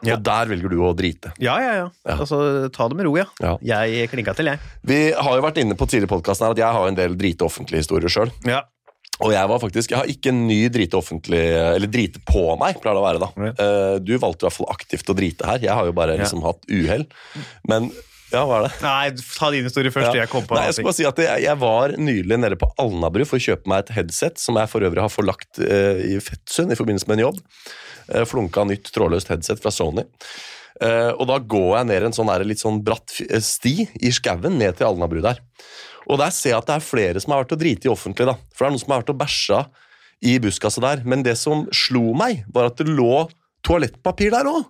Ja. 0.00 0.14
Og 0.16 0.22
der 0.24 0.48
velger 0.48 0.72
du 0.72 0.78
å 0.80 0.94
drite. 0.96 1.28
Ja, 1.44 1.58
ja, 1.60 1.72
ja. 1.76 1.88
Ja. 2.08 2.14
Altså, 2.16 2.68
ta 2.72 2.86
det 2.88 2.96
med 2.96 3.04
ro, 3.04 3.12
ja. 3.20 3.26
Ja. 3.44 3.58
Jeg 3.60 4.08
klinka 4.08 4.32
til, 4.38 4.48
jeg. 4.48 4.60
Vi 4.88 5.00
har 5.12 5.34
jo 5.36 5.42
vært 5.44 5.58
inne 5.60 5.76
på 5.76 5.84
tidligere 5.84 6.08
i 6.08 6.12
podcasten 6.14 6.46
at 6.48 6.56
jeg 6.60 6.72
har 6.72 6.88
en 6.88 6.96
del 6.96 7.16
drite 7.20 7.44
offentlige 7.44 7.82
historier 7.84 8.08
sjøl. 8.12 8.32
Ja. 8.48 8.62
Og 9.20 9.32
jeg 9.34 9.48
var 9.52 9.60
faktisk, 9.62 9.92
jeg 9.92 10.00
har 10.00 10.10
ikke 10.10 10.32
en 10.32 10.44
ny 10.48 10.60
drite 10.72 10.96
offentlig, 10.98 11.40
eller 11.76 11.90
drite 11.92 12.22
på 12.28 12.44
meg, 12.60 12.78
pleier 12.82 12.96
det 12.96 13.02
å 13.02 13.06
være 13.06 13.22
da. 13.22 13.30
Ja. 13.36 13.50
Eh, 13.64 13.96
Du 14.04 14.14
valgte 14.18 14.46
i 14.46 14.48
hvert 14.48 14.56
fall 14.58 14.70
aktivt 14.72 15.10
å 15.12 15.16
drite 15.16 15.48
her. 15.48 15.58
Jeg 15.62 15.74
har 15.76 15.84
jo 15.88 15.92
bare 15.96 16.16
Ja. 16.16 16.22
liksom 16.24 16.42
hatt 16.46 16.64
uhell. 16.70 17.04
Men, 17.68 17.90
ja, 18.32 18.44
hva 18.46 18.60
er 18.60 18.68
det? 18.68 18.72
Nei, 18.82 19.10
ta 19.36 19.50
din 19.50 19.64
historie 19.66 19.90
først. 19.90 20.14
Ja. 20.14 20.22
Jeg 20.22 20.30
kom 20.30 20.46
på 20.46 20.54
Nei, 20.54 20.66
jeg 20.68 20.74
skal 20.78 20.88
bare 20.88 20.98
si 21.00 21.08
at 21.08 21.16
jeg, 21.18 21.42
jeg 21.44 21.58
var 21.58 21.96
nylig 21.98 22.38
nede 22.38 22.56
på 22.56 22.70
Alnabru 22.78 23.26
for 23.26 23.36
å 23.40 23.44
kjøpe 23.44 23.66
meg 23.66 23.84
et 23.84 23.94
headset, 23.98 24.38
som 24.38 24.56
jeg 24.56 24.70
for 24.70 24.80
øvrig 24.86 25.02
har 25.02 25.12
forlagt 25.12 25.58
uh, 25.58 25.98
i 25.98 26.16
Fettsund 26.22 26.72
i 26.72 26.78
forbindelse 26.78 27.10
med 27.10 27.18
en 27.18 27.26
jobb. 27.28 27.42
Uh, 28.08 28.24
flunka 28.24 28.64
nytt 28.64 28.92
trådløst 28.94 29.28
headset 29.28 29.60
fra 29.60 29.70
Sony. 29.74 30.06
Uh, 30.80 31.12
og 31.18 31.26
da 31.28 31.36
går 31.42 31.74
jeg 31.76 31.88
ned 31.90 32.06
en 32.08 32.14
sånn 32.16 32.30
litt 32.48 32.62
sånn 32.62 32.78
bratt 32.86 33.12
eh, 33.26 33.42
sti 33.44 33.74
i 34.00 34.12
skauen 34.16 34.56
ned 34.56 34.78
til 34.78 34.86
Alnabru 34.88 35.20
der. 35.20 35.42
Og 36.10 36.18
der 36.18 36.32
ser 36.34 36.54
jeg 36.54 36.58
at 36.58 36.68
det 36.68 36.76
er 36.76 36.84
flere 36.84 37.22
som 37.22 37.34
har 37.34 37.44
vært 37.44 37.54
og 37.54 37.60
driti 37.60 37.88
i 37.88 37.92
offentlig, 37.92 38.26
da. 38.28 38.36
For 38.50 38.64
det 38.64 38.68
er 38.68 38.74
noen 38.74 38.82
som 38.82 38.94
har 38.94 39.04
vært 39.04 39.12
og 39.14 39.20
bæsja 39.20 39.60
i 40.26 40.38
buskaset 40.42 40.84
der. 40.84 41.04
Men 41.08 41.22
det 41.26 41.36
som 41.38 41.66
slo 41.74 42.10
meg, 42.18 42.42
var 42.52 42.70
at 42.70 42.80
det 42.80 42.90
lå 42.90 43.28
toalettpapir 43.66 44.34
der 44.34 44.50
òg. 44.50 44.66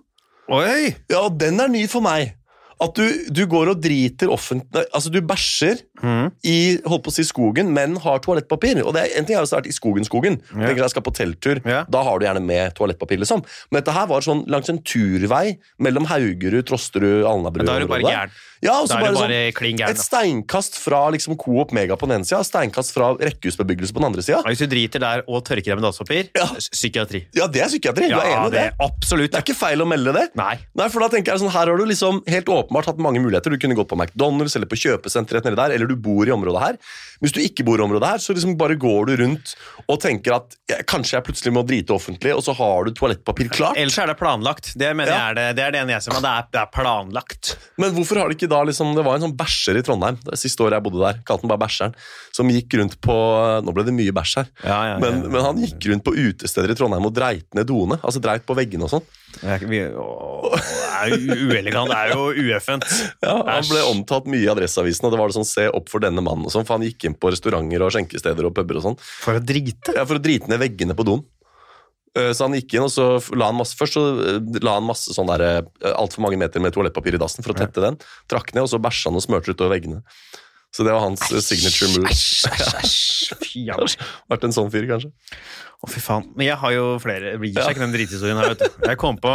Ja, 1.09 1.23
og 1.25 1.39
den 1.41 1.59
er 1.63 1.71
ny 1.71 1.85
for 1.89 2.03
meg. 2.05 2.35
At 2.81 2.97
du, 2.97 3.05
du 3.29 3.43
går 3.45 3.75
og 3.75 3.81
driter 3.83 4.31
offentlig 4.33 4.87
Altså, 4.89 5.11
du 5.13 5.19
bæsjer 5.21 5.83
Mhm. 6.01 6.31
i 6.43 6.77
holdt 6.85 7.03
på 7.03 7.11
å 7.11 7.13
si 7.13 7.23
skogen, 7.23 7.71
men 7.73 7.95
har 7.97 8.19
toalettpapir. 8.19 8.81
Og 8.85 8.93
det 8.93 9.01
er, 9.03 9.17
En 9.19 9.25
ting 9.25 9.35
er 9.37 9.41
å 9.43 9.47
starte 9.47 9.67
i 9.67 9.71
skogen-skogen. 9.71 10.41
Yeah. 10.55 10.67
Tenker 10.69 10.81
jeg 10.81 10.89
skal 10.89 11.03
på 11.03 11.13
telttur, 11.13 11.61
yeah. 11.65 11.85
Da 11.89 12.01
har 12.03 12.19
du 12.19 12.25
gjerne 12.25 12.41
med 12.45 12.73
toalettpapir. 12.75 13.19
liksom 13.19 13.43
Men 13.71 13.81
dette 13.83 13.93
her 13.93 14.07
var 14.07 14.21
sånn 14.21 14.45
langs 14.47 14.69
en 14.69 14.79
turvei 14.79 15.57
mellom 15.79 16.05
Haugerud, 16.07 16.63
Trosterud, 16.65 17.23
Alnabru. 17.25 17.65
Da 17.65 17.75
er 17.75 17.79
du 17.81 17.87
bare 17.87 18.01
området. 18.01 18.11
gæren. 18.15 18.29
Ja, 18.63 18.73
og 18.81 18.87
så 18.87 18.93
Da 18.93 18.97
er 18.97 19.01
bare 19.01 19.11
du 19.11 19.17
sånn 19.17 19.29
bare 19.29 19.51
klin 19.57 19.77
gæren. 19.77 19.89
et 19.89 19.97
steinkast 19.97 20.75
fra 20.77 21.09
liksom 21.09 21.35
Coop 21.37 21.71
Mega 21.73 21.95
på 21.97 22.07
den 22.07 22.19
ene 22.21 22.25
sida, 22.25 22.43
steinkast 22.45 22.93
fra 22.93 23.15
rekkehusbebyggelse 23.17 23.91
på 23.91 23.97
den 24.01 24.05
andre 24.05 24.21
sida. 24.21 24.43
Hvis 24.45 24.59
du 24.59 24.67
driter 24.67 24.99
der 24.99 25.23
og 25.27 25.43
tørker 25.45 25.63
deg 25.73 25.79
med 25.81 25.83
dasspapir, 25.87 26.29
Ja. 26.35 26.45
psykiatri. 26.45 27.25
Ja, 27.33 27.47
det 27.47 27.61
er 27.61 27.67
psykiatri. 27.69 28.09
Du 28.09 28.15
er 28.15 28.21
enig 28.21 28.47
i 28.47 28.49
det 28.51 28.61
det? 28.69 28.73
absolutt. 28.79 29.31
Det 29.31 29.39
er 29.39 29.45
ikke 29.53 29.57
feil 29.57 29.81
å 29.81 29.87
melde 29.87 30.13
det. 30.13 30.29
Nei. 30.35 30.59
Nei, 30.75 30.87
for 30.89 30.99
da 30.99 31.07
tenker 31.09 31.33
jeg 31.33 31.39
sånn, 31.41 31.51
Her 31.51 31.65
har 31.67 31.77
du 31.77 31.85
liksom 31.85 32.21
helt 32.27 32.45
åpenbart 32.45 32.85
hatt 32.85 32.97
mange 32.97 33.19
muligheter. 33.19 33.49
Du 33.49 33.57
kunne 33.57 33.75
gått 33.75 33.89
på 33.89 33.97
McDonald's 33.97 34.55
eller 34.55 34.67
på 34.67 34.77
kjøpesenteret 34.77 35.43
nedi 35.43 35.55
der, 35.55 35.71
eller 35.75 35.87
du 35.91 35.95
bor 35.99 36.27
i 36.27 36.33
området 36.33 36.63
her. 36.63 36.79
Hvis 37.21 37.35
du 37.35 37.39
ikke 37.43 37.63
bor 37.67 37.77
i 37.77 37.83
området 37.85 38.07
her, 38.15 38.21
så 38.23 38.33
liksom 38.33 38.55
bare 38.57 38.73
går 38.81 39.11
du 39.11 39.13
rundt 39.21 39.51
og 39.85 39.99
tenker 40.01 40.33
at 40.39 40.55
ja, 40.71 40.79
kanskje 40.89 41.17
jeg 41.19 41.25
plutselig 41.27 41.53
må 41.53 41.61
drite 41.67 41.93
offentlig, 41.93 42.31
og 42.33 42.41
så 42.45 42.55
har 42.57 42.87
du 42.87 42.95
toalettpapir 42.97 43.51
klart. 43.53 43.77
Ellers 43.77 43.99
er 44.01 44.09
det 44.09 44.17
planlagt. 44.19 44.71
Det 44.79 44.89
mener 44.97 45.11
Ja. 45.11 45.19
jeg 45.19 45.29
er 45.29 45.37
det, 45.37 45.45
det 45.59 45.65
er 45.67 45.75
det 45.75 45.81
ene 45.83 45.95
jeg 45.97 46.05
ser 46.07 46.15
med. 46.17 46.25
Det 46.25 46.33
det 46.55 46.61
er 46.63 46.71
planlagt. 46.73 47.51
Men 47.77 47.93
hvorfor 47.95 48.17
har 48.23 48.31
det 48.31 48.39
ikke 48.39 48.49
da 48.51 48.63
liksom 48.67 48.95
Det 48.97 49.03
var 49.05 49.15
en 49.19 49.25
sånn 49.27 49.35
bæsjer 49.37 49.77
i 49.77 49.83
Trondheim 49.85 50.17
det 50.25 50.39
siste 50.41 50.63
året 50.65 50.79
jeg 50.79 50.83
bodde 50.87 51.03
der, 51.03 51.21
kalte 51.27 51.45
den 51.45 51.51
bare 51.53 51.61
Bæsjeren, 51.61 51.93
som 52.33 52.49
gikk 52.49 52.73
rundt 52.79 52.97
på 53.03 53.15
Nå 53.65 53.73
ble 53.75 53.85
det 53.85 53.93
mye 53.95 54.13
bæsj 54.15 54.35
her. 54.41 54.49
Ja, 54.65 54.79
ja, 54.93 54.97
Men, 55.03 55.21
men 55.31 55.41
han 55.45 55.61
gikk 55.61 55.89
rundt 55.91 56.03
på 56.07 56.15
utesteder 56.17 56.73
i 56.73 56.77
Trondheim 56.79 57.05
og 57.05 57.13
dreit 57.13 57.45
ned 57.57 57.67
doene. 57.69 57.99
Altså 58.01 58.21
dreit 58.23 58.45
på 58.47 58.55
veggene 58.57 58.87
og 58.87 58.93
sånn. 58.95 59.05
Uelegant. 61.01 61.91
Er 61.95 62.13
jo 62.13 62.29
ueffent. 62.31 62.85
Ja, 63.23 63.37
Han 63.47 63.67
ble 63.69 63.83
omtalt 63.89 64.29
mye 64.31 64.43
i 64.45 64.49
Adresseavisen, 64.51 65.07
og 65.07 65.13
det 65.15 65.19
var 65.21 65.31
det 65.31 65.37
sånn 65.39 65.47
se 65.49 65.67
opp 65.71 65.89
for 65.91 66.03
denne 66.03 66.23
mannen 66.23 66.47
og 66.47 66.53
sånn, 66.53 66.65
for 66.67 66.77
han 66.77 66.85
gikk 66.87 67.07
inn 67.09 67.17
på 67.17 67.31
restauranter 67.33 67.85
og 67.85 67.93
skjenkesteder 67.95 68.47
og 68.49 68.55
puber 68.57 68.81
og 68.81 68.87
sånn. 68.89 68.97
For 69.23 69.39
å 69.39 69.43
drite. 69.43 69.95
Ja, 69.97 70.05
for 70.09 70.19
å 70.19 70.23
drite 70.23 70.51
ned 70.51 70.61
veggene 70.61 70.97
på 70.97 71.07
doen. 71.07 71.23
Eh, 72.17 72.31
Så 72.35 72.43
han 72.47 72.55
gikk 72.57 72.75
inn, 72.75 72.83
og 72.87 72.91
så 72.91 73.05
la 73.39 73.47
han 73.51 73.55
masse 73.59 73.77
Først 73.79 73.95
så 73.95 74.03
eh, 74.19 74.39
la 74.63 74.75
han 74.77 74.87
masse 74.87 75.13
sånn 75.15 75.31
eh, 75.37 75.61
altfor 75.95 76.25
mange 76.25 76.39
meter 76.41 76.63
med 76.63 76.75
toalettpapir 76.75 77.15
i 77.15 77.21
dassen 77.21 77.45
for 77.45 77.55
å 77.55 77.59
tette 77.59 77.83
den. 77.83 77.99
Trakk 78.31 78.53
ned, 78.53 78.65
og 78.65 78.71
så 78.73 78.81
bæsja 78.83 79.09
han 79.11 79.19
og 79.19 79.23
smørte 79.23 79.55
utover 79.55 79.77
veggene. 79.77 80.01
Så 80.71 80.85
det 80.87 80.93
var 80.95 81.01
hans 81.03 81.23
eish, 81.27 81.49
signature 81.51 81.89
move. 81.97 82.11
Æsj, 82.11 82.47
æsj. 82.79 83.33
Fy 83.43 83.65
a 83.73 83.79
meg. 83.81 83.97
Vært 84.31 84.45
en 84.47 84.55
sånn 84.55 84.69
fyr, 84.71 84.87
kanskje. 84.87 85.11
Å, 85.81 85.89
fy 85.89 85.99
faen. 86.03 86.29
Men 86.37 86.47
jeg 86.51 86.59
har 86.61 86.71
jo 86.77 86.85
flere. 87.03 87.33
Det 87.33 87.41
blir 87.41 87.57
seg 87.57 87.73
ikke 87.75 87.83
den 87.87 87.95
drithistorien 87.97 88.39
her, 88.39 88.53
vet 88.53 88.63
du. 88.63 88.87
Jeg 88.87 88.99
kom 89.01 89.19
på 89.21 89.33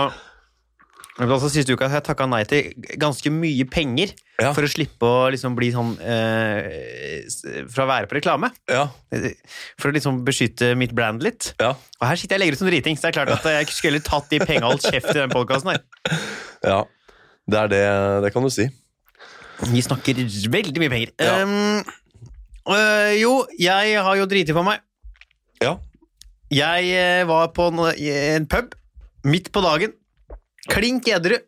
men 1.16 1.30
altså, 1.32 1.48
Siste 1.48 1.72
uka 1.72 1.86
har 1.88 2.02
jeg 2.02 2.04
takka 2.10 2.26
nei 2.28 2.42
til 2.44 2.74
ganske 3.00 3.30
mye 3.32 3.64
penger 3.72 4.10
Ja. 4.36 4.50
for 4.52 4.66
å 4.66 4.68
slippe 4.68 5.08
å 5.08 5.30
liksom 5.32 5.54
bli 5.56 5.70
sånn 5.72 5.94
eh, 6.04 7.22
Fra 7.72 7.86
å 7.86 7.88
være 7.88 8.08
på 8.10 8.18
reklame. 8.18 8.50
Ja, 8.68 8.82
For 9.80 9.88
å 9.88 9.94
liksom 9.96 10.18
beskytte 10.26 10.74
mitt 10.76 10.92
brand 10.92 11.24
litt. 11.24 11.54
ja, 11.56 11.70
Og 11.72 12.04
her 12.04 12.20
sitter 12.20 12.36
jeg 12.36 12.40
og 12.40 12.44
legger 12.44 12.58
ut 12.58 12.60
som 12.60 12.68
driting, 12.68 12.98
så 13.00 13.06
det 13.06 13.14
er 13.14 13.16
klart 13.16 13.32
at 13.32 13.48
jeg 13.48 13.72
skulle 13.72 14.02
tatt 14.04 14.28
de 14.28 14.42
penga 14.44 14.66
og 14.68 14.74
holdt 14.76 14.90
kjeft 14.92 15.08
i 15.14 15.18
den 15.22 15.32
podkasten 15.32 15.72
her. 15.72 15.80
ja. 16.68 16.82
Det 17.48 17.58
er 17.64 17.68
det, 17.70 17.82
det 18.26 18.32
kan 18.34 18.44
du 18.44 18.50
si. 18.52 18.64
Vi 19.64 19.82
snakker 19.84 20.18
veldig 20.52 20.80
mye 20.82 20.92
penger. 20.92 21.12
Ja. 21.20 21.42
Um, 21.42 21.84
øh, 22.68 23.12
jo, 23.20 23.32
jeg 23.60 23.96
har 24.02 24.16
jo 24.20 24.26
driti 24.28 24.54
på 24.56 24.64
meg. 24.66 24.82
Ja. 25.62 25.76
Jeg 26.52 26.90
eh, 26.92 27.28
var 27.28 27.48
på 27.56 27.70
en, 27.72 27.80
en 27.96 28.46
pub 28.46 28.74
midt 29.26 29.50
på 29.52 29.62
dagen. 29.64 29.96
Klink 30.70 31.08
edru. 31.08 31.38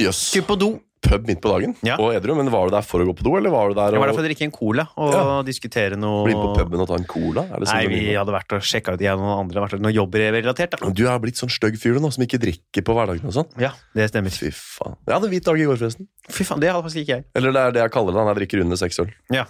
Jøss. 0.00 0.28
Skulle 0.32 0.48
på 0.48 0.58
do. 0.60 0.72
Pub 1.02 1.26
midt 1.26 1.40
på 1.42 1.50
dagen 1.50 1.72
Ja. 1.82 1.96
og 1.98 2.12
edru, 2.14 2.36
men 2.38 2.48
var 2.52 2.68
du 2.70 2.76
der 2.76 2.84
for 2.86 3.02
å 3.02 3.06
gå 3.08 3.14
på 3.18 3.24
do, 3.26 3.32
eller 3.36 3.50
var 3.50 3.68
du 3.68 3.74
der 3.74 3.90
Jeg 3.96 3.98
var 4.00 4.06
der 4.06 4.14
for 4.14 4.22
å 4.22 4.26
drikke 4.28 4.44
en 4.46 4.52
cola 4.54 4.84
og 4.96 5.12
Ja. 5.12 5.42
diskutere 5.42 5.96
noe 5.98 6.24
bli 6.28 6.32
på 6.38 6.52
puben 6.56 6.80
og 6.80 6.86
ta 6.88 6.94
en 6.94 7.04
cola? 7.10 7.42
Er 7.50 7.58
det 7.58 7.66
sånn 7.68 7.74
Nei, 7.74 7.86
vi 7.90 8.14
hadde 8.14 8.30
vært 8.32 8.52
og 8.54 8.62
sjekka 8.62 8.94
ut 8.94 9.00
jeg 9.02 9.10
og 9.12 9.18
noen 9.18 9.40
andre. 9.42 9.60
Vært 9.66 9.80
noe 9.82 9.92
jobbrelatert, 9.92 10.70
da. 10.78 10.90
Du 10.90 11.02
er 11.08 11.18
blitt 11.18 11.34
sånn 11.42 11.50
stygg 11.50 11.74
fyr 11.76 11.98
nå, 11.98 12.12
som 12.12 12.22
ikke 12.24 12.38
drikker 12.38 12.82
på 12.86 12.94
hverdagen 12.94 13.24
og 13.26 13.34
sånn. 13.34 13.50
Ja, 13.58 13.72
det 13.94 14.08
stemmer. 14.12 14.30
Fy 14.30 14.50
faen. 14.54 14.96
Jeg 15.06 15.14
hadde 15.18 15.28
hvit 15.28 15.44
dag 15.44 15.58
i 15.58 15.64
går, 15.66 15.76
forresten. 15.76 16.06
Fy 16.30 16.44
faen, 16.44 16.60
det 16.60 16.70
hadde 16.70 16.84
faktisk 16.86 17.02
ikke 17.04 17.16
jeg. 17.18 17.24
Eller 17.34 17.52
det 17.52 17.60
er 17.66 17.72
det 17.72 17.82
jeg 17.82 17.90
kaller 17.90 18.12
det 18.14 18.22
når 18.22 18.34
jeg 18.34 18.48
drikker 18.48 18.60
under 18.62 18.76
seks 18.76 18.98
øl. 19.02 19.10
Ja, 19.32 19.44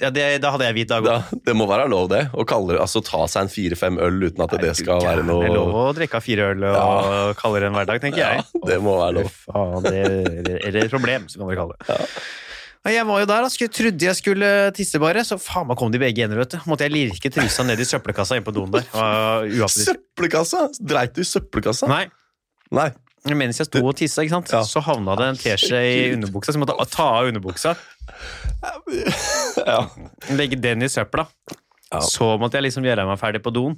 ja 0.00 0.10
det, 0.10 0.24
Da 0.42 0.50
hadde 0.54 0.66
jeg 0.66 0.74
hvit 0.80 0.88
dag 0.90 1.04
òg. 1.04 1.06
Da, 1.06 1.40
det 1.46 1.54
må 1.58 1.66
være 1.70 1.88
lov, 1.90 2.08
det. 2.10 2.24
Å 2.34 2.44
altså 2.80 3.02
ta 3.06 3.26
seg 3.30 3.46
en 3.46 3.52
fire-fem 3.52 3.98
øl 4.02 4.22
uten 4.28 4.42
at 4.42 4.56
det 4.60 4.72
skal 4.78 4.98
være 5.04 5.22
Det 5.26 5.50
er 5.50 5.54
lov 5.54 5.74
å 5.74 5.84
drikke 5.94 6.20
fire 6.24 6.50
øl 6.54 6.64
og 6.70 7.36
kalle 7.38 7.60
det 7.60 7.68
en 7.70 7.78
hverdag, 7.78 8.00
tenker 8.02 8.18
Ja, 8.24 8.32
jeg. 8.40 8.64
det 8.66 8.80
må 8.82 8.96
være 8.98 9.20
lov. 9.20 9.30
Faen, 9.46 9.82
det 9.86 9.94
er- 10.02 10.66
eller 10.66 10.84
et 10.84 10.90
problem, 10.90 11.28
som 11.28 11.40
kan 11.44 11.48
dere 11.52 11.60
kalle 11.62 11.76
det. 11.78 11.88
Ja. 11.88 12.04
Jeg 12.86 13.02
var 13.06 13.18
jo 13.18 13.26
der, 13.26 13.42
da. 13.42 13.48
Skulle, 13.50 13.72
trodde 13.74 14.06
jeg 14.06 14.14
skulle 14.14 14.50
tisse 14.76 14.98
bare, 15.02 15.24
så 15.26 15.38
faen 15.42 15.66
meg 15.66 15.76
kom 15.80 15.90
de 15.90 15.98
begge 15.98 16.22
igjen, 16.22 16.36
vet 16.38 16.54
du. 16.54 16.58
Måtte 16.70 16.86
jeg 16.86 16.94
lirke 16.94 17.32
trusa 17.34 17.64
ned 17.66 17.80
i 17.82 17.86
søppelkassa 17.88 18.36
inne 18.38 18.46
på 18.46 18.54
doen 18.54 18.70
der. 18.70 18.84
Det. 18.86 19.70
Søppelkassa! 19.74 20.68
Dreit 20.78 21.16
du 21.16 21.22
i 21.24 21.26
søppelkassa? 21.26 21.88
Nei, 21.90 22.04
Nei. 22.70 22.92
mens 23.34 23.58
jeg 23.58 23.66
sto 23.66 23.82
og 23.82 23.96
tissa, 23.98 24.22
ikke 24.22 24.36
sant? 24.36 24.52
Ja. 24.54 24.62
så 24.62 24.82
havna 24.86 25.16
det 25.18 25.26
en 25.32 25.40
teskje 25.40 25.80
i 25.82 26.14
underbuksa, 26.14 26.52
så 26.54 26.60
jeg 26.60 26.62
måtte 26.62 26.78
ta 26.94 27.08
av 27.18 27.26
underbuksa. 27.32 27.74
Ja. 29.66 29.80
Legge 30.36 30.58
den 30.60 30.84
i 30.84 30.88
søpla. 30.92 31.26
Ja. 31.90 32.00
Så 32.02 32.32
måtte 32.40 32.58
jeg 32.58 32.68
liksom 32.68 32.86
gjøre 32.86 33.06
meg 33.08 33.20
ferdig 33.20 33.42
på 33.44 33.52
doen. 33.54 33.76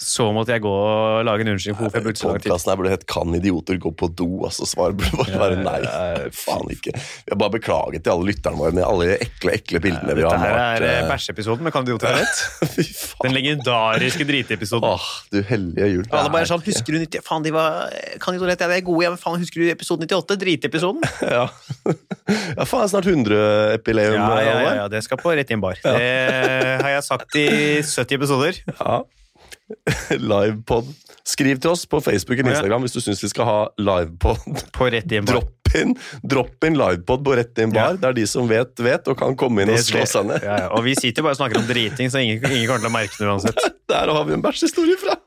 Så 0.00 0.24
måtte 0.32 0.54
jeg 0.54 0.62
gå 0.64 0.70
og 0.72 1.26
lage 1.28 1.44
en 1.44 1.50
unnskyldning 1.52 1.76
for 1.76 1.84
hvorfor 1.84 2.00
jeg 2.00 2.04
brukte 2.06 2.20
så 2.22 2.28
lang 2.30 2.38
tid. 2.40 2.48
Podkasten 2.48 2.70
her 2.72 2.78
burde 2.80 2.92
hett 2.94 3.02
'Kan 3.06 3.34
idioter 3.36 3.76
gå 3.76 3.90
på 3.92 4.08
do?' 4.16 4.46
Altså 4.48 4.64
Svaret 4.64 4.96
burde 4.96 5.12
bare 5.20 5.40
være 5.42 5.58
nei. 5.60 5.80
Faen 6.32 6.72
ikke. 6.72 6.94
Har 7.28 7.36
bare 7.36 7.54
beklaget 7.58 8.04
til 8.04 8.14
alle 8.14 8.24
lytterne 8.30 8.56
våre 8.56 8.72
med 8.72 8.84
alle 8.86 9.18
ekle 9.20 9.52
ekle 9.58 9.82
bildene 9.84 10.16
vi 10.16 10.24
har 10.24 10.40
her 10.40 10.56
malt. 10.56 10.80
er 10.80 10.86
eh, 10.88 11.02
eh, 11.02 11.10
bæsjeepisoden 11.10 11.62
med 11.68 11.72
Kan 11.76 11.84
idioter 11.84 12.08
ha 12.08 12.16
rett? 12.16 12.40
Den 13.24 13.36
legendariske 13.36 14.24
dritepisoden. 14.24 14.88
Åh, 14.88 15.10
du 15.30 15.42
hellige 15.42 15.92
jul. 15.92 16.02
Det 16.08 16.16
Alle 16.16 16.32
bare 16.32 16.48
er 16.48 16.52
sånn, 16.54 16.64
husker 16.64 16.96
du 16.96 16.98
90, 17.04 17.20
faen 17.28 17.44
de 17.44 17.52
var, 17.52 17.92
kan 18.24 18.34
idioter 18.34 18.54
rett, 18.54 18.64
ja, 18.64 18.72
de 18.72 18.80
er 18.80 18.88
gode, 18.88 19.04
ja, 19.04 19.12
men 19.12 19.20
faen 19.20 19.38
husker 19.38 19.60
du 19.60 19.68
episode 19.68 20.08
98, 20.08 20.40
dritepisoden? 20.40 21.04
Ja. 21.30 21.46
ja, 22.56 22.64
faen, 22.64 22.88
snart 22.88 23.04
100-epileum. 23.04 24.16
Ja, 24.16 24.40
ja, 24.40 24.58
ja, 24.64 24.74
ja, 24.80 24.88
det 24.88 25.04
skal 25.04 25.20
på 25.20 25.36
rett 25.36 25.52
inn 25.52 25.60
bar. 25.60 25.76
Det 25.84 26.80
har 26.80 26.92
jeg 26.96 27.04
sagt 27.04 27.36
i 27.36 27.48
70 27.84 28.16
episoder. 28.16 28.64
Ja. 28.80 29.02
Livepod. 30.30 30.88
Skriv 31.26 31.60
til 31.62 31.70
oss 31.70 31.86
på 31.86 32.00
Facebook 32.02 32.40
Ja. 32.40 32.48
Instagram 32.50 32.84
hvis 32.86 32.96
du 32.96 33.00
syns 33.04 33.22
vi 33.22 33.30
skal 33.32 33.48
ha 33.48 33.58
livepod. 33.78 34.62
På 34.76 34.90
rett 34.90 35.10
inn 35.12 35.28
bar. 35.28 35.40
Drop 35.40 35.76
in, 35.78 35.94
drop 36.26 36.66
in 36.66 36.78
livepod 36.78 37.24
på 37.24 37.36
Rett 37.38 37.58
i 37.60 37.62
en 37.68 37.74
bar. 37.74 37.94
Ja. 37.94 38.00
Det 38.02 38.08
er 38.08 38.16
de 38.18 38.26
som 38.26 38.48
vet, 38.50 38.72
vet, 38.82 39.06
og 39.06 39.18
kan 39.20 39.36
komme 39.38 39.62
inn 39.62 39.70
og 39.70 39.78
slå 39.84 40.02
seg 40.10 40.26
ned. 40.26 40.42
Ja, 40.42 40.56
ja. 40.64 40.68
Og 40.74 40.82
vi 40.88 40.96
sitter 40.98 41.22
bare 41.22 41.36
og 41.36 41.42
snakker 41.42 41.60
om 41.62 41.68
driting, 41.68 42.10
så 42.10 42.22
ingen, 42.24 42.42
ingen 42.50 42.66
kommer 42.66 42.82
til 42.82 42.90
å 42.90 42.94
merke 42.96 43.14
det 43.20 43.28
uansett. 43.30 43.66
Der 43.92 44.10
har 44.10 44.26
vi 44.26 44.34
en 44.34 44.42
bæsjhistorie 44.42 44.98
fra! 44.98 45.18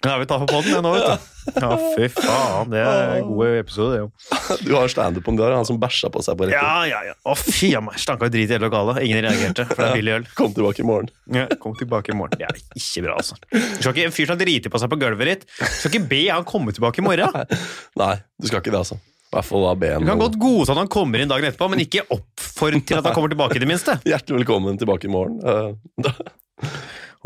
Men 0.00 0.14
har 0.14 0.22
vi 0.22 0.28
tatt 0.30 0.40
på 0.46 0.48
podden 0.48 0.72
det 0.72 0.80
nå, 0.86 0.94
vet 0.96 1.08
du. 1.10 1.26
Ja, 1.56 1.70
fy 1.96 2.08
faen, 2.14 2.70
det 2.72 2.80
er 2.82 3.12
en 3.18 3.28
god 3.30 3.58
episode, 3.60 3.90
det 3.94 4.00
jo. 4.02 4.08
Du 4.66 4.72
har 4.76 4.90
standup 4.92 5.28
om 5.30 5.38
det, 5.38 5.48
han 5.54 5.66
som 5.68 5.78
bæsja 5.80 6.10
på 6.12 6.22
seg 6.24 6.38
på 6.38 6.48
rekken. 6.48 6.58
Ja, 6.58 6.86
ja, 6.88 7.02
ja. 7.10 7.16
Å, 7.26 7.36
fy 7.38 7.72
a 7.78 7.82
meg, 7.84 7.98
stanka 8.02 8.28
jo 8.28 8.34
drit 8.34 8.50
i 8.50 8.56
hele 8.56 8.68
lokalet. 8.68 9.02
Ingen 9.06 9.22
reagerte, 9.26 9.66
for 9.70 9.82
det 9.82 9.90
er 9.90 10.00
billig 10.00 10.16
øl. 10.18 10.26
Kom 10.38 10.56
tilbake 10.56 10.84
i 10.84 10.88
morgen. 10.88 11.12
Ja, 11.30 11.46
kom 11.62 11.76
tilbake 11.78 12.14
i 12.14 12.16
morgen. 12.18 12.38
Det 12.40 12.48
er 12.48 12.58
ikke 12.80 13.04
bra, 13.06 13.18
altså. 13.20 13.38
Du 13.50 13.60
skal 13.82 13.94
ikke, 13.94 14.08
en 14.08 14.16
fyr 14.16 14.30
som 14.32 14.40
driter 14.40 14.72
på 14.72 14.80
seg 14.82 14.90
på 14.92 14.98
gulvet 15.00 15.30
ditt, 15.30 15.46
du 15.46 15.64
skal 15.68 15.94
ikke 15.94 16.10
be 16.10 16.24
han 16.28 16.46
komme 16.48 16.74
tilbake 16.76 17.02
i 17.02 17.06
morgen. 17.06 17.40
Nei, 18.02 18.14
du 18.40 18.50
skal 18.50 18.62
ikke 18.62 18.74
det, 18.74 18.82
altså. 18.82 19.00
Da 19.30 19.44
Du 19.46 20.06
kan 20.08 20.18
godt 20.18 20.38
godta 20.42 20.74
at 20.74 20.80
han 20.80 20.88
kommer 20.90 21.22
inn 21.22 21.30
dagen 21.30 21.46
etterpå, 21.46 21.68
men 21.70 21.84
ikke 21.84 22.02
oppfordre 22.10 22.80
til 22.82 22.98
at 22.98 23.06
han 23.06 23.14
kommer 23.14 23.30
tilbake 23.30 23.60
i 23.60 23.62
det 23.62 23.68
minste. 23.70 23.94
Hjertelig 24.02 24.40
velkommen 24.40 24.80
tilbake 24.80 25.06
i 25.06 25.12
morgen. 25.12 25.38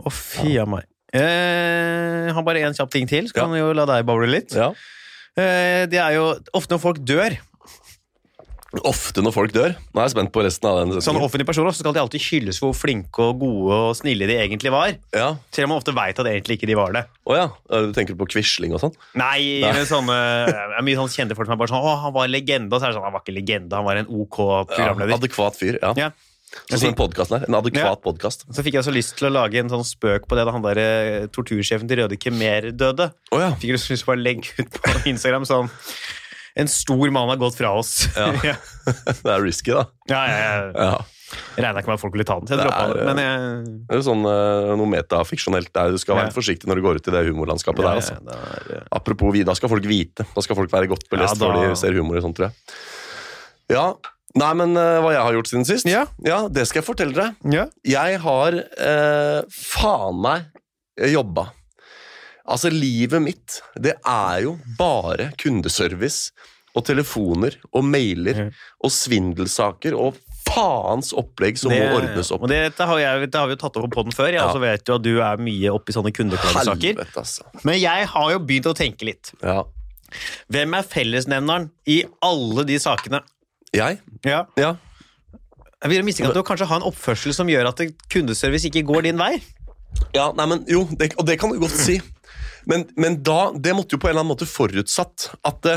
Å, 0.04 0.10
fy 0.12 0.58
a 0.60 0.66
meg. 0.68 0.84
Eh, 1.14 2.26
jeg 2.28 2.34
har 2.34 2.42
bare 2.46 2.64
én 2.66 2.74
kjapp 2.76 2.90
ting 2.90 3.06
til, 3.10 3.28
så 3.30 3.38
kan 3.44 3.52
vi 3.54 3.62
jo 3.62 3.72
la 3.76 3.86
deg 3.86 4.04
bable 4.08 4.26
litt. 4.30 4.54
Ja. 4.58 4.72
Eh, 5.38 5.86
det 5.90 5.98
er 6.02 6.16
jo 6.18 6.32
ofte 6.54 6.74
når 6.76 6.82
folk 6.90 7.02
dør, 7.06 7.38
Ofte 8.82 9.22
når 9.22 9.30
folk 9.30 9.52
dør. 9.54 9.70
Nå 9.94 10.00
er 10.02 10.08
jeg 10.08 10.12
spent 10.16 10.32
på 10.34 10.42
resten 10.42 10.66
av 10.66 10.80
den 10.80 10.88
sånne 10.96 11.02
setningen. 11.04 11.22
offentlige 11.28 11.46
personer, 11.46 11.70
så 11.70 11.84
skal 11.84 11.94
de 11.94 12.00
alltid 12.02 12.24
hylles 12.24 12.58
for 12.58 12.72
hvor 12.72 12.74
flinke 12.80 13.22
og 13.22 13.36
gode 13.38 13.76
og 13.86 13.92
snille 13.94 14.26
de 14.26 14.34
egentlig 14.34 14.72
var. 14.74 14.96
Ja. 15.14 15.28
Selv 15.54 15.68
om 15.68 15.70
man 15.76 15.78
ofte 15.78 15.94
veit 15.94 16.18
at 16.18 16.26
egentlig 16.26 16.56
ikke 16.58 16.66
de 16.66 16.74
var 16.74 16.90
det. 16.96 17.04
Å 17.22 17.36
ja. 17.38 17.44
Eh, 17.70 17.84
Du 17.86 17.92
tenker 17.94 18.18
på 18.18 18.26
Quisling 18.26 18.74
og 18.74 18.82
sånn? 18.82 18.96
Nei, 19.14 19.60
men 19.62 19.86
sånne 19.86 20.16
er 20.74 20.82
mye 20.82 20.98
sånn 20.98 21.12
kjente 21.14 21.36
folk 21.38 21.46
som 21.46 21.54
er 21.54 21.60
bare 21.62 21.70
sånn 21.70 21.86
Å, 21.86 21.94
han 22.02 22.16
var 22.18 22.26
en 22.26 22.34
legende. 22.34 22.74
Og 22.74 22.80
så 22.82 22.88
er 22.88 22.90
det 22.90 22.98
sånn, 22.98 23.06
han 23.06 23.14
var 23.14 23.22
ikke 23.22 23.36
legende, 23.38 23.78
han 23.78 23.86
var 23.86 24.02
en 24.02 24.10
OK 24.10 24.40
Ja, 24.42 24.64
programleder. 24.74 25.14
adekvat 25.22 25.54
fyr. 25.62 25.78
Ja. 25.78 25.94
Ja. 25.94 26.10
Sånn 26.68 26.78
som 26.80 26.88
den 26.90 26.96
podkasten 26.98 27.38
her. 27.38 27.46
En 27.48 27.56
adekvat 27.58 28.02
podkast. 28.04 28.44
Så 28.54 28.64
fikk 28.66 28.78
jeg 28.78 28.86
så 28.86 28.92
lyst 28.94 29.16
til 29.18 29.28
å 29.28 29.32
lage 29.34 29.58
en 29.60 29.70
sånn 29.72 29.84
spøk 29.86 30.28
på 30.30 30.38
det 30.38 30.44
da 30.48 30.52
han 30.54 30.64
der 30.64 30.80
eh, 30.82 31.26
tortursjefen 31.34 31.88
til 31.90 32.02
Røde 32.02 32.18
Khmer 32.20 32.70
døde. 32.72 33.10
Oh, 33.34 33.40
ja. 33.42 33.52
Fikk 33.58 33.74
lyst 33.76 33.90
til 33.90 33.98
å 34.00 34.10
bare 34.12 34.22
legge 34.22 34.54
ut 34.60 34.78
på 34.78 34.94
Instagram 35.12 35.46
sånn 35.48 35.70
En 36.54 36.68
stor 36.70 37.10
mann 37.10 37.26
har 37.32 37.40
gått 37.40 37.56
fra 37.58 37.72
oss. 37.74 38.04
Ja. 38.14 38.28
ja. 38.52 38.54
Det 38.86 39.26
er 39.34 39.42
risky, 39.42 39.74
da. 39.74 39.88
ja, 40.10 40.22
ja, 40.30 40.38
ja. 40.38 40.70
Ja. 40.92 40.94
Jeg 41.56 41.64
regna 41.64 41.80
ikke 41.82 41.90
med 41.90 41.96
at 41.98 42.02
folk 42.04 42.14
ville 42.14 42.26
ta 42.28 42.36
den, 42.38 42.46
så 42.46 42.54
jeg 42.54 42.60
Det 42.60 42.66
droppa 42.68 42.82
er, 42.84 42.94
det. 42.94 43.04
Men 43.08 43.18
jeg, 43.24 43.62
Det 43.88 43.96
er 43.96 43.98
jo 43.98 44.04
sånn 44.06 44.26
eh, 44.30 44.72
noe 44.78 44.90
metafiksjonelt 44.92 45.72
der. 45.74 45.90
Du 45.96 45.98
skal 45.98 46.20
være 46.20 46.30
Ja. 46.30 46.34
forsiktig 46.36 46.70
når 46.70 46.78
du 46.78 46.84
går 46.84 47.00
ut 47.00 47.08
i 47.10 47.14
det 47.16 47.22
humorlandskapet 47.26 47.82
ja, 47.82 47.88
der. 47.88 47.98
altså. 47.98 48.18
ja, 48.22 48.38
er 48.54 48.68
det- 48.70 48.82
Apropos 48.94 49.40
da 49.48 49.56
skal 49.58 49.72
folk 49.72 49.88
vite. 49.90 50.26
Da 50.36 50.44
skal 50.46 50.58
folk 50.60 50.70
være 50.70 50.86
godt 50.92 51.08
belest 51.10 51.34
Ja, 51.34 51.48
da- 51.48 51.54
når 51.58 51.72
de 51.74 51.80
ser 51.80 51.98
humor 51.98 52.20
i 52.20 52.22
sånt, 52.22 52.38
tror 52.38 52.52
jeg. 52.52 52.54
Ja. 53.74 53.86
Nei, 54.34 54.50
men 54.58 54.74
uh, 54.74 54.98
hva 55.04 55.12
jeg 55.14 55.22
har 55.22 55.36
gjort 55.36 55.50
siden 55.50 55.66
sist? 55.68 55.86
Ja. 55.86 56.06
det 56.50 56.66
skal 56.66 56.82
jeg 56.82 56.88
fortelle 56.88 57.14
dere. 57.14 57.34
ja. 57.54 57.68
Jeg 57.86 58.18
har 58.24 58.56
uh, 58.58 59.40
faen 59.54 60.18
meg 60.24 60.48
jobba. 61.12 61.48
Altså, 62.44 62.68
livet 62.68 63.22
mitt, 63.24 63.60
det 63.80 63.94
er 64.04 64.42
jo 64.44 64.58
bare 64.78 65.30
kundeservice 65.40 66.34
og 66.74 66.84
telefoner 66.84 67.56
og 67.72 67.86
mailer 67.86 68.46
mm. 68.46 68.50
og 68.84 68.92
svindelsaker 68.92 69.94
og 69.96 70.18
faens 70.44 71.12
opplegg 71.16 71.56
som 71.58 71.72
må 71.72 71.78
ordnes 71.96 72.30
opp. 72.34 72.44
Og 72.44 72.50
dette 72.52 72.88
har, 72.88 73.00
jeg, 73.00 73.28
det, 73.30 73.38
har 73.38 73.48
vi 73.48 73.56
jo 73.56 73.60
tatt 73.62 73.78
opp 73.80 73.88
på 73.94 74.04
den 74.06 74.16
før. 74.16 74.28
Jeg 74.28 74.42
Ja. 74.42 74.48
også 74.50 74.60
vet 74.62 74.90
jo 74.90 74.98
at 74.98 75.06
du 75.06 75.14
er 75.24 75.40
mye 75.40 75.72
oppi 75.72 75.94
sånne 75.96 76.12
kundeklagesaker. 76.14 77.00
Altså. 77.14 77.46
Men 77.62 77.78
jeg 77.80 78.10
har 78.12 78.34
jo 78.34 78.42
begynt 78.44 78.68
å 78.68 78.74
tenke 78.76 79.08
litt. 79.08 79.32
Ja. 79.40 79.62
Hvem 80.52 80.76
er 80.76 80.86
fellesnevneren 80.86 81.70
i 81.90 82.02
alle 82.22 82.66
de 82.68 82.76
sakene? 82.82 83.22
Jeg? 83.74 84.00
Ja. 84.24 84.44
Ja. 84.60 84.74
Jeg 85.84 85.92
vil 85.92 86.04
mistenke 86.06 86.30
at 86.32 86.38
du 86.38 86.44
kanskje 86.46 86.68
har 86.70 86.80
en 86.80 86.86
oppførsel 86.88 87.34
som 87.36 87.50
gjør 87.50 87.68
at 87.72 87.82
kundeservice 88.12 88.70
ikke 88.70 88.84
går 88.88 89.04
din 89.10 89.18
vei. 89.20 89.34
Ja, 90.16 90.30
nei, 90.34 90.46
men 90.50 90.64
jo, 90.70 90.86
det, 90.98 91.12
og 91.20 91.26
det 91.28 91.36
kan 91.42 91.52
du 91.52 91.58
godt 91.60 91.76
si. 91.76 91.98
Men, 92.70 92.86
men 92.96 93.18
da, 93.26 93.50
det 93.52 93.74
måtte 93.76 93.94
jo 93.98 94.00
på 94.00 94.08
en 94.08 94.14
eller 94.14 94.24
annen 94.24 94.32
måte 94.32 94.48
forutsatt 94.48 95.26
at, 95.44 95.58
det, 95.66 95.74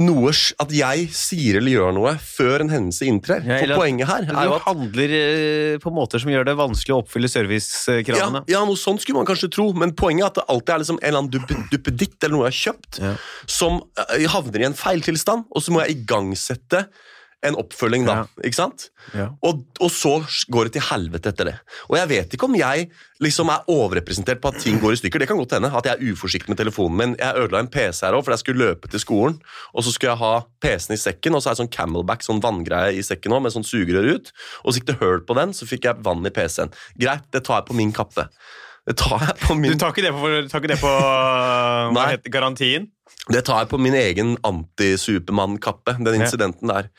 noe, 0.00 0.32
at 0.32 0.72
jeg 0.74 1.04
sier 1.14 1.58
eller 1.60 1.74
gjør 1.76 1.92
noe 1.98 2.14
før 2.24 2.64
en 2.64 2.72
hendelse 2.72 3.04
inntrer. 3.06 3.44
Ja, 3.44 3.60
For 3.60 3.82
poenget 3.82 4.08
her 4.08 4.24
er 4.32 4.48
jo 4.48 4.56
at 4.56 4.64
handler 4.64 5.14
eh, 5.20 5.76
på 5.84 5.92
måter 5.94 6.22
som 6.24 6.32
gjør 6.32 6.48
det 6.48 6.56
vanskelig 6.58 6.96
å 6.96 7.02
oppfylle 7.04 7.28
servicekravene. 7.30 8.46
ja, 8.50 8.64
noe 8.64 8.80
sånt 8.80 9.04
skulle 9.04 9.20
man 9.20 9.28
kanskje 9.28 9.52
tro, 9.54 9.68
men 9.76 9.92
poenget 9.92 10.24
er 10.24 10.32
at 10.32 10.40
det 10.40 10.46
alltid 10.56 10.74
er 10.78 10.82
liksom 10.86 11.02
en 11.02 11.10
eller 11.10 11.20
annen 11.26 11.34
duppe, 11.36 11.60
duppeditt 11.76 12.16
eller 12.24 12.38
noe 12.38 12.48
jeg 12.48 12.54
har 12.56 12.62
kjøpt, 12.64 13.02
Ja. 13.04 13.12
som 13.60 13.82
eh, 14.08 14.24
havner 14.32 14.64
i 14.64 14.70
en 14.72 14.78
feiltilstand, 14.80 15.44
og 15.52 15.62
så 15.68 15.76
må 15.76 15.84
jeg 15.84 16.00
igangsette 16.00 16.86
en 17.44 17.56
oppfølging, 17.60 18.06
da. 18.08 18.24
Ikke 18.44 18.56
sant? 18.56 18.88
Ja. 19.14 19.28
Og, 19.44 19.64
og 19.84 19.90
så 19.92 20.14
går 20.52 20.68
det 20.68 20.76
til 20.76 20.86
helvete 20.88 21.32
etter 21.32 21.50
det. 21.50 21.54
Og 21.90 21.98
jeg 21.98 22.10
vet 22.10 22.36
ikke 22.36 22.48
om 22.48 22.56
jeg 22.58 22.88
liksom 23.24 23.52
er 23.52 23.68
overrepresentert 23.70 24.40
på 24.42 24.50
at 24.50 24.60
ting 24.64 24.80
går 24.82 24.96
i 24.96 25.00
stykker. 25.00 25.22
Det 25.22 25.28
kan 25.30 25.38
godt 25.40 25.56
hende 25.56 25.70
at 25.70 25.88
jeg 25.88 25.96
er 25.98 26.14
uforsiktig 26.14 26.52
med 26.52 26.60
telefonen 26.60 26.98
min. 27.00 27.14
Jeg 27.20 27.44
ødela 27.44 27.62
en 27.62 27.70
PC 27.72 28.04
her 28.06 28.16
òg, 28.16 28.24
for 28.26 28.34
jeg 28.34 28.44
skulle 28.44 28.70
løpe 28.70 28.90
til 28.90 29.02
skolen. 29.02 29.38
Og 29.72 29.86
så 29.86 29.94
skulle 29.94 30.14
jeg 30.14 30.22
ha 30.24 30.34
PC-en 30.64 30.96
i 30.96 31.00
sekken, 31.04 31.36
og 31.36 31.44
så 31.44 31.52
er 31.52 31.56
det 31.56 31.64
sånn 31.64 31.74
Camelback, 31.76 32.26
sånn 32.26 32.42
vanngreie 32.44 32.96
i 32.98 33.06
sekken 33.06 33.36
òg, 33.36 33.44
med 33.46 33.54
sånn 33.54 33.66
sugerør 33.68 34.16
ut. 34.16 34.34
Og 34.64 34.72
så 34.72 34.80
gikk 34.80 34.90
det 34.92 35.00
hull 35.04 35.22
på 35.28 35.38
den, 35.38 35.54
så 35.56 35.68
fikk 35.68 35.88
jeg 35.90 36.04
vann 36.04 36.26
i 36.26 36.34
PC-en. 36.34 36.74
Greit, 37.00 37.28
det 37.34 37.44
tar 37.46 37.62
jeg 37.62 37.70
på 37.70 37.78
min 37.78 37.94
kappe. 37.94 38.28
Det 38.84 38.98
tar 39.00 39.22
jeg 39.22 39.36
på 39.40 39.54
Du 39.56 39.62
min 39.62 39.78
tar 39.80 39.94
ikke 39.94 40.04
det 40.04 40.12
på, 40.12 40.32
tar 40.52 40.60
ikke 40.60 40.74
det 40.74 40.80
på 40.82 40.90
heter 42.12 42.32
garantien? 42.32 42.90
Det 43.32 43.40
tar 43.46 43.62
jeg 43.62 43.70
på 43.70 43.78
min 43.80 43.94
egen 43.96 44.34
anti-Supermann-kappe, 44.44 45.96
den 46.04 46.18
incidenten 46.20 46.68
der. 46.68 46.90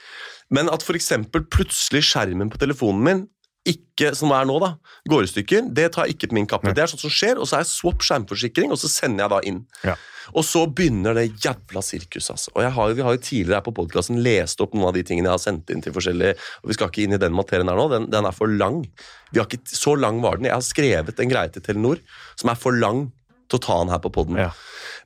Men 0.54 0.70
at 0.70 0.86
eksempel 0.86 1.46
plutselig 1.50 2.04
skjermen 2.12 2.52
på 2.54 2.62
telefonen 2.62 3.06
min 3.06 3.24
ikke, 3.66 4.12
som 4.14 4.30
er 4.36 4.46
nå 4.46 4.60
da, 4.62 4.76
går 5.10 5.26
i 5.26 5.30
stykker, 5.32 5.70
det 5.74 5.88
tar 5.96 6.06
jeg 6.06 6.16
ikke 6.16 6.30
på 6.30 6.38
min 6.38 6.50
kappe. 6.50 6.74
Det 6.76 6.84
er 6.84 6.92
sånt 6.92 7.02
som 7.02 7.14
skjer, 7.14 7.40
og 7.42 7.50
så 7.50 7.58
er 7.58 7.64
jeg 7.64 7.72
swap 7.72 8.04
skjermforsikring, 8.06 8.70
og 8.70 8.78
så 8.78 8.90
sender 8.92 9.26
jeg 9.26 9.34
da 9.34 9.40
inn. 9.50 9.64
Ja. 9.88 9.96
Og 10.38 10.46
så 10.46 10.64
begynner 10.70 11.18
det 11.18 11.26
jævla 11.42 11.82
sirkus, 11.86 12.30
altså. 12.34 12.54
Og 12.54 12.66
har, 12.78 12.94
vi 12.98 13.04
har 13.06 13.18
jo 13.18 13.22
tidligere 13.22 13.60
her 13.60 13.66
på 13.66 13.74
podkasten 13.78 14.22
lest 14.26 14.62
opp 14.62 14.78
noen 14.78 14.92
av 14.92 14.96
de 14.98 15.04
tingene 15.06 15.30
jeg 15.32 15.38
har 15.38 15.44
sendt 15.44 15.74
inn 15.74 15.82
til 15.86 15.94
forskjellige 15.96 16.38
Og 16.64 16.72
vi 16.72 16.78
skal 16.78 16.90
ikke 16.90 17.04
inn 17.06 17.18
i 17.18 17.22
den 17.22 17.36
materien 17.38 17.70
her 17.70 17.78
nå, 17.78 17.88
den, 17.94 18.08
den 18.14 18.30
er 18.30 18.38
for 18.38 18.54
lang. 18.54 18.84
Vi 19.34 19.42
har 19.42 19.50
ikke, 19.50 19.66
så 19.66 19.96
lang 19.98 20.22
var 20.26 20.38
den. 20.38 20.50
Jeg 20.50 20.58
har 20.58 20.66
skrevet 20.66 21.22
en 21.22 21.34
greie 21.34 21.54
til 21.54 21.66
Telenor 21.66 22.02
som 22.38 22.54
er 22.54 22.62
for 22.62 22.78
lang 22.78 23.08
til 23.50 23.60
å 23.60 23.64
ta 23.64 23.78
den 23.82 23.94
her 23.94 24.02
på 24.04 24.12
poden. 24.14 24.40
Ja. 24.40 24.52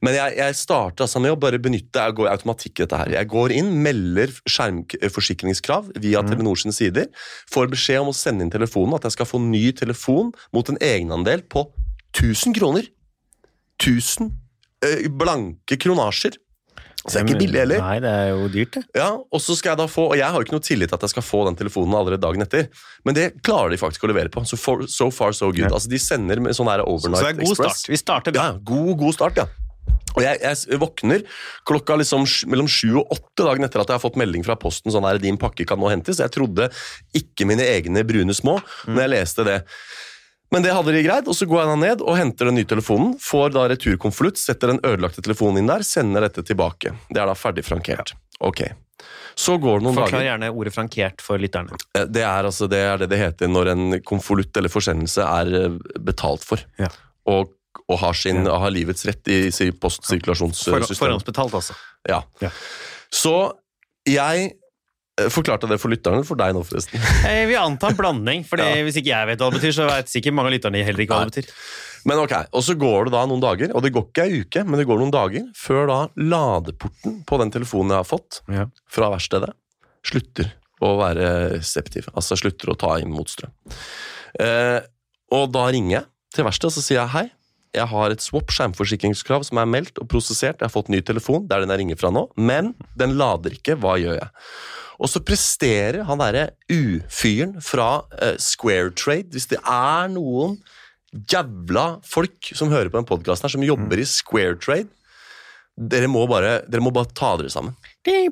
Men 0.06 0.16
jeg, 0.16 0.36
jeg 0.40 0.56
starter 0.56 1.06
altså 1.06 1.20
med 1.24 1.34
å 1.34 1.40
bare 1.40 1.60
benytte 1.62 2.04
jeg 2.06 2.16
går 2.16 2.30
automatikk 2.32 2.80
i 2.80 2.84
dette 2.86 3.00
her. 3.02 3.14
Jeg 3.18 3.30
går 3.32 3.54
inn, 3.56 3.72
melder 3.84 4.32
skjermforsikringskrav 4.48 5.92
via 6.00 6.24
Telenor 6.28 6.60
sine 6.60 6.76
sider, 6.76 7.10
får 7.52 7.72
beskjed 7.74 8.04
om 8.04 8.14
å 8.14 8.16
sende 8.16 8.46
inn 8.46 8.54
telefonen, 8.54 8.96
at 8.96 9.08
jeg 9.08 9.18
skal 9.18 9.30
få 9.30 9.42
ny 9.44 9.66
telefon 9.76 10.32
mot 10.56 10.72
en 10.72 10.80
egenandel 10.84 11.44
på 11.52 11.68
1000 12.16 12.56
kroner. 12.56 12.88
1000 13.80 14.32
eh, 14.86 15.08
blanke 15.12 15.80
kronasjer. 15.80 16.40
Så 17.00 17.14
det 17.14 17.20
er 17.22 17.28
ikke 17.30 17.40
billig 17.40 17.60
heller. 17.62 17.80
Nei, 17.80 18.00
det 18.04 18.10
er 18.12 18.26
jo 18.34 18.50
dyrt, 18.52 18.74
det. 18.76 18.84
Ja, 19.00 19.08
og 19.16 19.40
så 19.42 19.56
skal 19.56 19.72
jeg 19.72 19.80
da 19.80 19.86
få, 19.88 20.10
og 20.12 20.18
jeg 20.20 20.28
har 20.28 20.36
jo 20.36 20.46
ikke 20.46 20.58
noe 20.58 20.66
tillit 20.66 20.92
til 20.92 20.98
at 21.00 21.06
jeg 21.08 21.14
skal 21.14 21.24
få 21.24 21.46
den 21.48 21.56
telefonen 21.62 21.96
allerede 21.96 22.22
dagen 22.26 22.44
etter, 22.44 22.68
men 23.08 23.16
det 23.16 23.30
klarer 23.46 23.72
de 23.72 23.80
faktisk 23.80 24.04
å 24.04 24.12
levere 24.12 24.32
på. 24.34 24.44
So, 24.50 24.60
for, 24.60 24.84
so 24.92 25.08
far, 25.16 25.32
so 25.38 25.48
good. 25.54 25.64
Ja. 25.70 25.72
Altså, 25.72 25.90
de 25.92 26.02
sender 26.04 26.44
med 26.44 26.58
sånn 26.58 26.68
her 26.72 26.84
Så 26.84 26.92
overnight 26.92 27.24
det 27.24 27.32
er 27.32 27.40
god 27.40 27.56
express. 27.56 27.82
start. 27.86 27.94
Vi 27.94 28.02
starter 28.04 28.36
bra. 28.36 28.50
Ja, 28.52 28.60
god, 28.74 28.92
god 29.00 29.16
start, 29.16 29.40
ja. 29.40 29.48
Og 30.18 30.24
jeg, 30.26 30.40
jeg 30.42 30.80
våkner 30.82 31.24
klokka 31.70 31.96
liksom 32.02 32.26
mellom 32.50 32.68
sju 32.70 32.98
og 33.00 33.14
åtte 33.14 33.46
dagen 33.46 33.64
etter 33.68 33.84
at 33.84 33.92
jeg 33.92 34.00
har 34.00 34.04
fått 34.04 34.18
melding 34.20 34.44
fra 34.46 34.58
posten 34.60 34.92
sånn 34.94 35.06
her, 35.08 35.22
din 35.22 35.38
pakke 35.40 35.68
kan 35.70 35.80
nå 35.80 35.92
hentes. 35.94 36.20
Jeg 36.20 36.34
trodde 36.34 36.68
ikke 37.16 37.48
mine 37.48 37.64
egne 37.78 38.04
brune 38.08 38.36
små 38.36 38.58
når 38.90 39.04
jeg 39.06 39.14
leste 39.14 39.46
det. 39.48 39.60
Men 40.52 40.64
det 40.66 40.72
hadde 40.74 40.92
de 40.96 41.04
greid, 41.06 41.28
og 41.30 41.36
så 41.38 41.46
går 41.46 41.62
jeg 41.62 41.80
ned 41.84 42.02
og 42.02 42.16
henter 42.18 42.50
den 42.50 42.56
nye 42.58 42.66
telefonen, 42.66 43.12
får 43.22 43.52
da 43.54 43.68
returkonvolutt, 43.70 44.40
setter 44.42 44.72
den 44.74 44.80
ødelagte 44.82 45.22
telefonen 45.22 45.62
inn 45.62 45.68
der, 45.70 45.84
sender 45.86 46.26
dette 46.26 46.42
tilbake. 46.48 46.96
Det 47.10 47.22
er 47.22 47.30
da 47.30 47.36
ferdig 47.38 47.64
frankert. 47.68 48.16
Ok. 48.42 48.64
Så 49.40 49.60
går 49.62 49.80
det 49.80 49.86
noen 49.86 49.96
Forklar 49.96 50.20
dager. 50.20 50.26
gjerne 50.32 50.50
ordet 50.52 50.74
frankert 50.76 51.22
for 51.24 51.38
lytterne. 51.40 51.78
Eh, 51.96 52.06
Det 52.10 52.24
er, 52.26 52.44
altså, 52.50 52.68
det 52.68 52.80
er 52.82 52.98
det 52.98 53.10
det 53.14 53.20
heter 53.22 53.48
når 53.48 53.70
en 53.76 53.86
konvolutt 54.02 54.58
eller 54.58 54.70
forsendelse 54.74 55.22
er 55.24 55.54
eh, 55.62 55.78
betalt 56.04 56.44
for. 56.44 56.60
Ja. 56.82 56.90
Og, 57.30 57.54
og 57.88 58.00
har, 58.02 58.14
sin, 58.18 58.42
Ja. 58.46 58.58
har 58.60 58.72
livets 58.74 59.06
rett 59.06 59.28
i 59.32 59.52
For, 59.52 59.70
postsirkulasjonssystemet. 59.86 60.98
forhåndsbetalt, 60.98 61.54
altså. 61.54 61.78
Ja. 62.10 62.24
Ja. 62.42 62.50
Så 63.14 63.54
jeg 64.10 64.56
eh, 65.26 65.30
jeg 65.30 65.70
det 65.70 65.80
for 65.82 65.90
lytterne, 65.94 66.24
for 66.26 66.40
deg 66.40 66.54
nå 66.56 66.64
forresten. 66.68 67.00
Jeg 67.26 67.48
vil 67.52 67.60
anta 67.62 67.90
en 67.92 67.96
blanding, 68.00 68.46
for 68.48 68.58
Ja. 68.62 68.72
hvis 68.86 68.98
ikke 69.02 69.12
jeg 69.14 69.28
vet 69.28 69.40
hva 69.40 69.52
det 69.52 69.60
betyr, 69.62 69.76
så 69.76 69.88
vet 69.90 70.08
sikkert 70.12 70.34
mange 70.38 70.52
av 70.52 70.56
lytterne 70.58 70.84
heller 70.86 71.04
ikke 71.06 71.16
hva 71.18 71.26
det 71.30 71.34
betyr. 71.36 71.54
Men 72.08 72.18
ok, 72.24 72.34
Og 72.56 72.64
så 72.64 72.76
går 72.80 73.06
det 73.10 73.12
da 73.12 73.26
noen 73.28 73.42
dager, 73.44 73.74
og 73.76 73.84
det 73.84 73.92
går 73.92 74.06
ikke 74.08 74.24
ei 74.24 74.40
uke, 74.46 74.64
men 74.66 74.80
det 74.80 74.88
går 74.88 75.00
noen 75.02 75.12
dager, 75.12 75.50
før 75.56 75.88
da 75.90 75.98
ladeporten 76.16 77.24
på 77.28 77.40
den 77.42 77.52
telefonen 77.52 77.92
jeg 77.92 78.00
har 78.04 78.08
fått 78.08 78.40
Ja. 78.48 78.66
fra 78.88 79.10
verkstedet, 79.12 79.52
slutter 80.08 80.54
å 80.82 80.94
være 80.98 81.58
reseptiv. 81.58 82.08
Altså 82.16 82.38
slutter 82.40 82.72
å 82.72 82.78
ta 82.80 82.96
inn 83.04 83.12
mot 83.12 83.28
strøm. 83.28 83.52
Eh, 84.40 84.80
og 85.36 85.52
da 85.52 85.66
ringer 85.74 85.92
jeg 86.00 86.06
til 86.34 86.46
verkstedet 86.48 86.72
og 86.72 86.78
så 86.80 86.86
sier 86.86 87.02
jeg 87.02 87.12
hei. 87.18 87.26
Jeg 87.76 87.86
har 87.92 88.10
et 88.14 88.24
swap 88.24 88.50
skjermforsikringskrav 88.54 89.44
som 89.46 89.60
er 89.62 89.70
meldt 89.70 90.00
og 90.02 90.10
prosessert. 90.10 90.58
Jeg 90.58 90.66
har 90.66 90.74
fått 90.74 90.90
ny 90.90 91.04
telefon, 91.06 91.46
det 91.46 91.56
er 91.56 91.66
den 91.66 91.74
jeg 91.76 91.84
ringer 91.84 92.00
fra 92.02 92.10
nå, 92.14 92.26
men 92.40 92.74
den 92.98 93.14
lader 93.20 93.54
ikke. 93.54 93.78
Hva 93.78 93.98
gjør 94.02 94.18
jeg? 94.18 94.30
Og 95.00 95.12
så 95.12 95.22
presterer 95.24 96.02
han 96.08 96.20
derre 96.20 96.50
ufyren 96.68 97.56
fra 97.64 98.02
uh, 98.18 98.36
Square 98.42 98.92
Trade, 98.98 99.30
hvis 99.36 99.48
det 99.52 99.62
er 99.62 100.10
noen 100.12 100.58
jævla 101.30 102.00
folk 102.06 102.52
som 102.54 102.74
hører 102.74 102.92
på 102.92 103.00
den 103.00 103.08
podkasten 103.10 103.48
her, 103.48 103.54
som 103.54 103.66
jobber 103.66 104.02
i 104.02 104.08
Square 104.10 104.58
Trade, 104.62 104.90
dere 105.80 106.10
må 106.12 106.26
bare, 106.28 106.60
dere 106.68 106.84
må 106.84 106.92
bare 106.92 107.08
ta 107.16 107.36
dere 107.40 107.54
sammen. 107.54 107.78
Ding! 108.06 108.28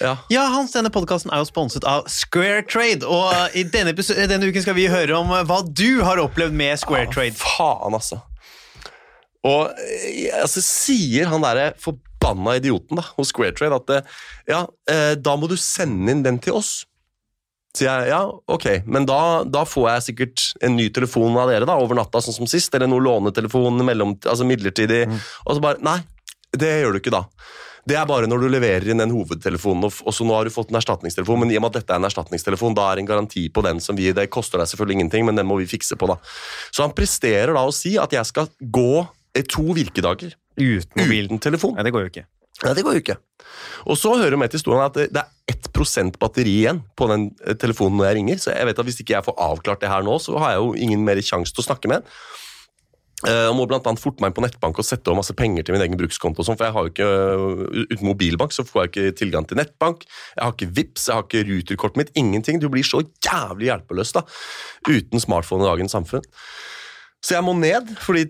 Ja. 0.00 0.16
Ja, 0.32 0.48
Hans, 0.50 0.72
denne 0.74 0.90
podkasten 0.90 1.30
er 1.30 1.42
jo 1.42 1.46
sponset 1.46 1.84
av 1.86 2.08
Square 2.10 2.64
Trade, 2.66 3.06
og 3.06 3.54
i 3.54 3.62
denne, 3.68 3.94
denne 3.94 4.48
uken 4.48 4.64
skal 4.64 4.76
vi 4.76 4.88
høre 4.90 5.20
om 5.20 5.30
hva 5.30 5.60
du 5.68 6.02
har 6.02 6.18
opplevd 6.22 6.56
med 6.56 6.80
Square 6.80 7.12
Trade. 7.12 7.36
Faen, 7.38 7.94
altså. 7.94 8.24
Og 9.44 9.68
så 9.74 10.40
altså, 10.40 10.64
sier 10.64 11.28
han 11.28 11.44
derre 11.44 11.72
forbanna 11.80 12.56
idioten 12.58 12.98
da, 13.00 13.04
hos 13.18 13.32
Squaretrade 13.34 13.76
at 13.76 13.92
eh, 13.92 14.18
ja, 14.54 14.64
eh, 14.90 15.12
da 15.20 15.36
må 15.36 15.50
du 15.50 15.56
sende 15.60 16.14
inn 16.14 16.24
den 16.24 16.40
til 16.42 16.56
oss. 16.60 16.72
Sier 17.74 18.04
jeg 18.04 18.12
ja, 18.12 18.22
ok, 18.30 18.68
men 18.86 19.06
da, 19.08 19.42
da 19.44 19.64
får 19.66 19.88
jeg 19.90 20.06
sikkert 20.08 20.46
en 20.64 20.76
ny 20.78 20.88
telefon 20.94 21.34
av 21.40 21.50
dere 21.50 21.66
da, 21.68 21.76
over 21.82 21.98
natta, 21.98 22.22
sånn 22.22 22.36
som 22.36 22.48
sist, 22.50 22.74
eller 22.76 22.88
noe 22.88 23.02
lånetelefon 23.02 23.82
mellom, 23.84 24.14
altså 24.22 24.46
midlertidig. 24.46 25.04
Og 25.44 25.56
så 25.56 25.64
bare 25.64 25.82
Nei, 25.84 25.98
det 26.54 26.70
gjør 26.80 26.94
du 26.94 27.02
ikke 27.02 27.14
da. 27.14 27.24
Det 27.84 27.96
er 28.00 28.06
bare 28.08 28.28
når 28.30 28.40
du 28.40 28.48
leverer 28.48 28.86
inn 28.88 29.02
den 29.02 29.12
hovedtelefonen, 29.12 29.84
og, 29.90 30.12
så 30.14 30.24
nå 30.24 30.32
har 30.32 30.48
du 30.48 30.54
fått 30.54 30.70
en 30.72 30.78
erstatningstelefon, 30.80 31.42
men 31.42 31.52
i 31.52 31.58
og 31.58 31.66
med 31.66 31.74
at 31.74 31.82
dette 31.82 31.92
er 31.92 32.00
en 32.00 32.08
erstatningstelefon, 32.08 32.76
da 32.76 32.86
er 32.92 33.02
en 33.02 33.10
garanti 33.10 33.44
på 33.52 33.64
den 33.66 33.82
som 33.84 33.98
vi 33.98 34.08
Det 34.16 34.30
koster 34.32 34.62
deg 34.62 34.70
selvfølgelig 34.70 35.00
ingenting, 35.00 35.26
men 35.28 35.36
den 35.36 35.48
må 35.48 35.58
vi 35.60 35.68
fikse 35.68 35.98
på, 36.00 36.08
da. 36.08 36.16
Så 36.72 36.86
han 36.86 36.94
presterer 36.96 37.52
da 37.52 37.66
å 37.66 37.74
si 37.74 37.98
at 38.00 38.14
jeg 38.16 38.30
skal 38.30 38.48
gå 38.58 39.02
eh, 39.02 39.12
to 39.42 39.62
virkedager 39.74 40.36
Uten 40.54 41.00
mobil. 41.02 41.26
uten 41.26 41.42
telefon. 41.42 41.74
Nei, 41.74 41.82
det 41.82 41.92
går 41.92 42.06
jo 42.06 42.12
ikke. 42.12 42.26
Nei, 42.62 42.74
det 42.78 42.84
går 42.86 42.94
jo 42.94 43.02
ikke. 43.02 43.16
Og 43.90 43.98
så 43.98 44.14
hører 44.14 44.38
med 44.38 44.52
til 44.52 44.60
historien 44.60 44.84
at 44.84 44.94
det 44.94 45.08
det 45.12 45.24
er 45.24 45.30
1% 45.74 46.16
batteri 46.22 46.60
igjen 46.62 46.84
på 46.96 47.08
den 47.10 47.26
eh, 47.44 47.56
telefonen 47.58 47.98
når 47.98 48.06
jeg 48.06 48.16
ringer, 48.20 48.38
så 48.38 48.54
jeg 48.54 48.66
vet 48.70 48.78
at 48.78 48.86
hvis 48.86 49.00
ikke 49.02 49.16
jeg 49.16 49.26
får 49.26 49.34
avklart 49.42 49.82
det 49.82 49.90
her 49.90 50.06
nå, 50.06 50.14
så 50.22 50.38
har 50.38 50.54
jeg 50.54 50.62
jo 50.62 50.72
ingen 50.86 51.04
mer 51.04 51.20
sjanse 51.20 51.52
til 51.52 51.64
å 51.64 51.66
snakke 51.66 51.90
med 51.90 52.00
den. 52.00 52.16
Jeg 53.24 53.54
må 53.56 53.64
annet 53.64 54.02
forte 54.02 54.20
meg 54.20 54.30
inn 54.30 54.36
på 54.36 54.42
nettbank 54.44 54.78
og 54.80 54.84
sette 54.84 55.08
over 55.08 55.22
masse 55.22 55.32
penger 55.36 55.64
til 55.64 55.72
min 55.72 55.84
egen 55.84 55.96
brukskonto. 55.96 56.42
og 56.42 56.48
sånt, 56.48 56.58
For 56.58 56.66
jeg 56.66 56.74
har 56.74 56.84
jo 56.84 56.92
ikke, 56.92 57.86
Uten 57.94 58.08
mobilbank 58.08 58.52
så 58.52 58.66
får 58.66 58.82
jeg 58.82 58.90
ikke 58.90 59.16
tilgang 59.16 59.46
til 59.48 59.56
nettbank. 59.56 60.04
Jeg 60.36 60.44
har 60.44 60.52
ikke 60.52 60.74
VIPS, 60.76 61.06
jeg 61.08 61.14
har 61.14 61.24
ikke 61.24 61.44
Ruter-kortet 61.48 61.96
mitt. 61.96 62.12
Ingenting. 62.14 62.60
Du 62.60 62.68
blir 62.68 62.84
så 62.84 63.00
jævlig 63.24 63.70
hjelpeløs 63.70 64.12
da, 64.12 64.24
uten 64.90 65.22
smartphone 65.22 65.64
i 65.64 65.70
dagens 65.70 65.96
samfunn. 65.96 66.26
Så 67.24 67.38
jeg 67.38 67.44
må 67.46 67.54
ned, 67.56 67.88
fordi 68.04 68.26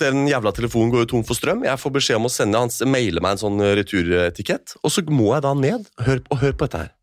den 0.00 0.24
jævla 0.30 0.52
telefonen 0.56 0.88
går 0.92 1.04
jo 1.04 1.08
tom 1.10 1.24
for 1.28 1.36
strøm. 1.36 1.66
Jeg 1.66 1.80
får 1.80 1.92
beskjed 1.92 2.16
om 2.16 2.28
å 2.28 2.32
sende, 2.32 2.62
hans, 2.62 2.78
maile 2.88 3.20
meg 3.20 3.36
en 3.36 3.42
sånn 3.42 3.60
returetikett, 3.76 4.78
og 4.80 4.94
så 4.94 5.04
må 5.12 5.34
jeg 5.34 5.44
da 5.44 5.52
ned. 5.58 5.90
Hør, 6.06 6.22
og 6.32 6.40
hør 6.40 6.56
på 6.56 6.68
dette 6.68 6.80
her. 6.86 6.94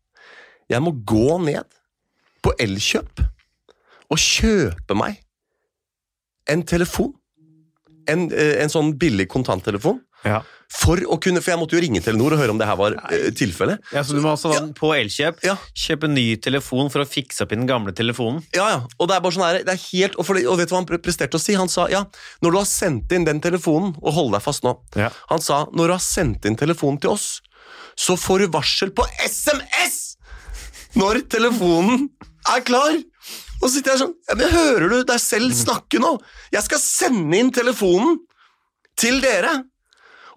Jeg 0.68 0.82
må 0.82 0.92
gå 1.06 1.38
ned 1.46 1.78
på 2.42 2.52
Elkjøp 2.60 3.22
og 4.08 4.20
kjøpe 4.20 4.96
meg 4.98 5.22
en 6.50 6.64
telefon. 6.66 7.14
En, 8.08 8.26
eh, 8.32 8.58
en 8.62 8.72
sånn 8.72 8.94
billig 8.98 9.28
kontanttelefon. 9.30 10.00
Ja. 10.24 10.42
For 10.68 11.00
å 11.08 11.16
kunne, 11.22 11.40
for 11.40 11.54
jeg 11.54 11.60
måtte 11.62 11.76
jo 11.78 11.80
ringe 11.80 12.02
Telenor 12.04 12.34
og 12.36 12.40
høre 12.42 12.52
om 12.52 12.58
det 12.60 12.66
her 12.68 12.76
var 12.76 12.92
uh, 13.00 13.28
tilfellet. 13.32 13.80
Ja, 13.94 14.02
så 14.04 14.12
du 14.12 14.20
må 14.20 14.34
altså 14.34 14.50
da 14.52 14.60
på 14.76 14.90
Elkjøp 14.92 15.40
Ja. 15.46 15.54
kjøpe 15.72 16.10
ny 16.12 16.26
telefon 16.44 16.90
for 16.92 17.00
å 17.00 17.08
fikse 17.08 17.46
opp 17.46 17.54
i 17.54 17.56
den 17.56 17.66
gamle 17.70 17.94
telefonen. 17.96 18.42
Ja, 18.52 18.66
ja, 18.74 18.80
og 19.00 19.08
det 19.08 19.16
er 19.16 19.22
bare 19.24 19.32
sånn 19.38 19.46
her, 19.46 19.62
det 19.64 19.72
er 19.72 19.80
helt, 19.86 20.18
og, 20.20 20.28
det, 20.36 20.44
og 20.44 20.58
vet 20.60 20.68
du 20.68 20.74
hva 20.76 20.82
han 20.82 20.88
presterte 21.00 21.40
å 21.40 21.42
si? 21.42 21.56
Han 21.56 21.72
sa, 21.72 21.86
ja, 21.88 22.02
når 22.44 22.52
du 22.52 22.58
har 22.60 22.68
sendt 22.68 23.14
inn 23.16 23.24
den 23.24 23.40
telefonen, 23.44 23.94
og 24.02 24.12
hold 24.18 24.34
deg 24.36 24.44
fast 24.44 24.66
nå, 24.68 24.74
Ja. 25.00 25.08
han 25.32 25.40
sa, 25.40 25.62
når 25.72 25.88
du 25.88 25.94
har 25.96 26.04
sendt 26.04 26.44
inn 26.44 26.58
telefonen 26.60 27.00
til 27.00 27.14
oss, 27.16 27.28
så 27.98 28.18
får 28.20 28.44
du 28.44 28.52
varsel 28.54 28.92
på 28.94 29.08
SMS 29.24 30.18
når 31.00 31.22
telefonen 31.32 32.10
er 32.52 32.60
klar. 32.68 32.94
Og 33.58 33.64
så 33.66 33.72
sitter 33.78 33.96
jeg 33.96 34.02
sånn, 34.04 34.14
ja, 34.28 34.36
men 34.38 34.52
hører 34.52 34.92
du 34.92 34.98
deg 35.08 35.18
selv 35.20 35.56
snakke 35.56 35.98
nå? 36.02 36.12
Jeg 36.54 36.62
skal 36.68 36.78
sende 36.84 37.40
inn 37.40 37.50
telefonen 37.56 38.20
til 39.00 39.18
dere, 39.24 39.64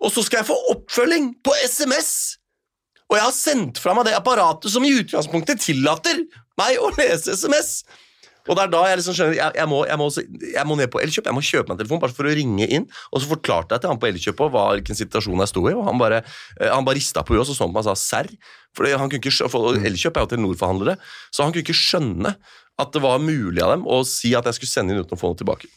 og 0.01 0.13
så 0.13 0.23
skal 0.25 0.41
jeg 0.41 0.49
få 0.49 0.57
oppfølging 0.73 1.33
på 1.45 1.55
SMS. 1.69 2.11
Og 3.11 3.17
jeg 3.17 3.25
har 3.27 3.35
sendt 3.35 3.81
fra 3.81 3.93
meg 3.95 4.07
det 4.07 4.15
apparatet 4.17 4.71
som 4.73 4.85
i 4.87 4.93
utgangspunktet 5.01 5.61
tillater 5.61 6.23
meg 6.59 6.79
å 6.79 6.89
lese 6.97 7.35
SMS. 7.35 7.81
Og 8.49 8.57
det 8.57 8.63
er 8.63 8.71
da 8.73 8.79
jeg 8.89 8.97
liksom 8.97 9.15
skjønner 9.15 9.35
jeg, 9.37 9.53
jeg, 9.59 9.69
må, 9.69 9.81
jeg, 9.85 9.97
må, 10.01 10.07
jeg 10.55 10.65
må 10.65 10.77
ned 10.79 10.89
på 10.91 11.01
Elkjøp, 11.03 11.27
jeg 11.29 11.37
må 11.37 11.43
kjøpe 11.45 11.69
meg 11.69 11.75
en 11.75 11.81
telefon 11.83 12.01
bare 12.01 12.15
for 12.17 12.29
å 12.29 12.33
ringe 12.33 12.65
inn. 12.65 12.87
Og 13.13 13.21
så 13.21 13.29
forklarte 13.29 13.77
jeg 13.77 13.83
til 13.83 13.91
han 13.91 13.99
på 14.01 14.09
Elkjøp 14.09 14.41
hva, 14.41 14.63
hvilken 14.79 14.97
situasjon 14.97 15.43
jeg 15.43 15.51
sto 15.51 15.65
i, 15.69 15.75
og 15.77 15.85
han 15.85 16.01
bare, 16.01 16.23
eh, 16.57 16.71
han 16.71 16.87
bare 16.87 16.97
rista 16.97 17.21
på 17.25 17.35
huet 17.35 17.43
og 17.43 17.51
så 17.51 17.67
på 17.67 17.69
meg 17.75 17.83
og 17.83 17.91
sa 17.91 17.97
serr. 17.99 18.31
For 18.77 18.87
ikke, 18.87 19.51
for 19.51 19.77
Elkjøp 19.77 20.17
er 20.17 20.25
jo 20.25 20.31
Telenor-forhandlere, 20.31 20.97
så 21.29 21.45
han 21.45 21.53
kunne 21.53 21.67
ikke 21.67 21.77
skjønne 21.77 22.33
at 22.81 22.95
det 22.95 23.03
var 23.03 23.21
mulig 23.21 23.61
av 23.61 23.75
dem 23.75 23.85
å 23.85 24.01
si 24.07 24.33
at 24.33 24.47
jeg 24.49 24.57
skulle 24.57 24.73
sende 24.73 24.95
inn 24.95 25.03
uten 25.03 25.13
å 25.13 25.21
få 25.21 25.33
noe 25.33 25.41
tilbake. 25.43 25.69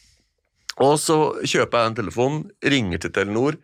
Og 0.82 0.96
så 0.98 1.18
kjøper 1.44 1.82
jeg 1.82 1.90
en 1.90 1.98
telefon, 2.00 2.38
ringer 2.64 3.02
til 3.02 3.12
Telenor 3.14 3.58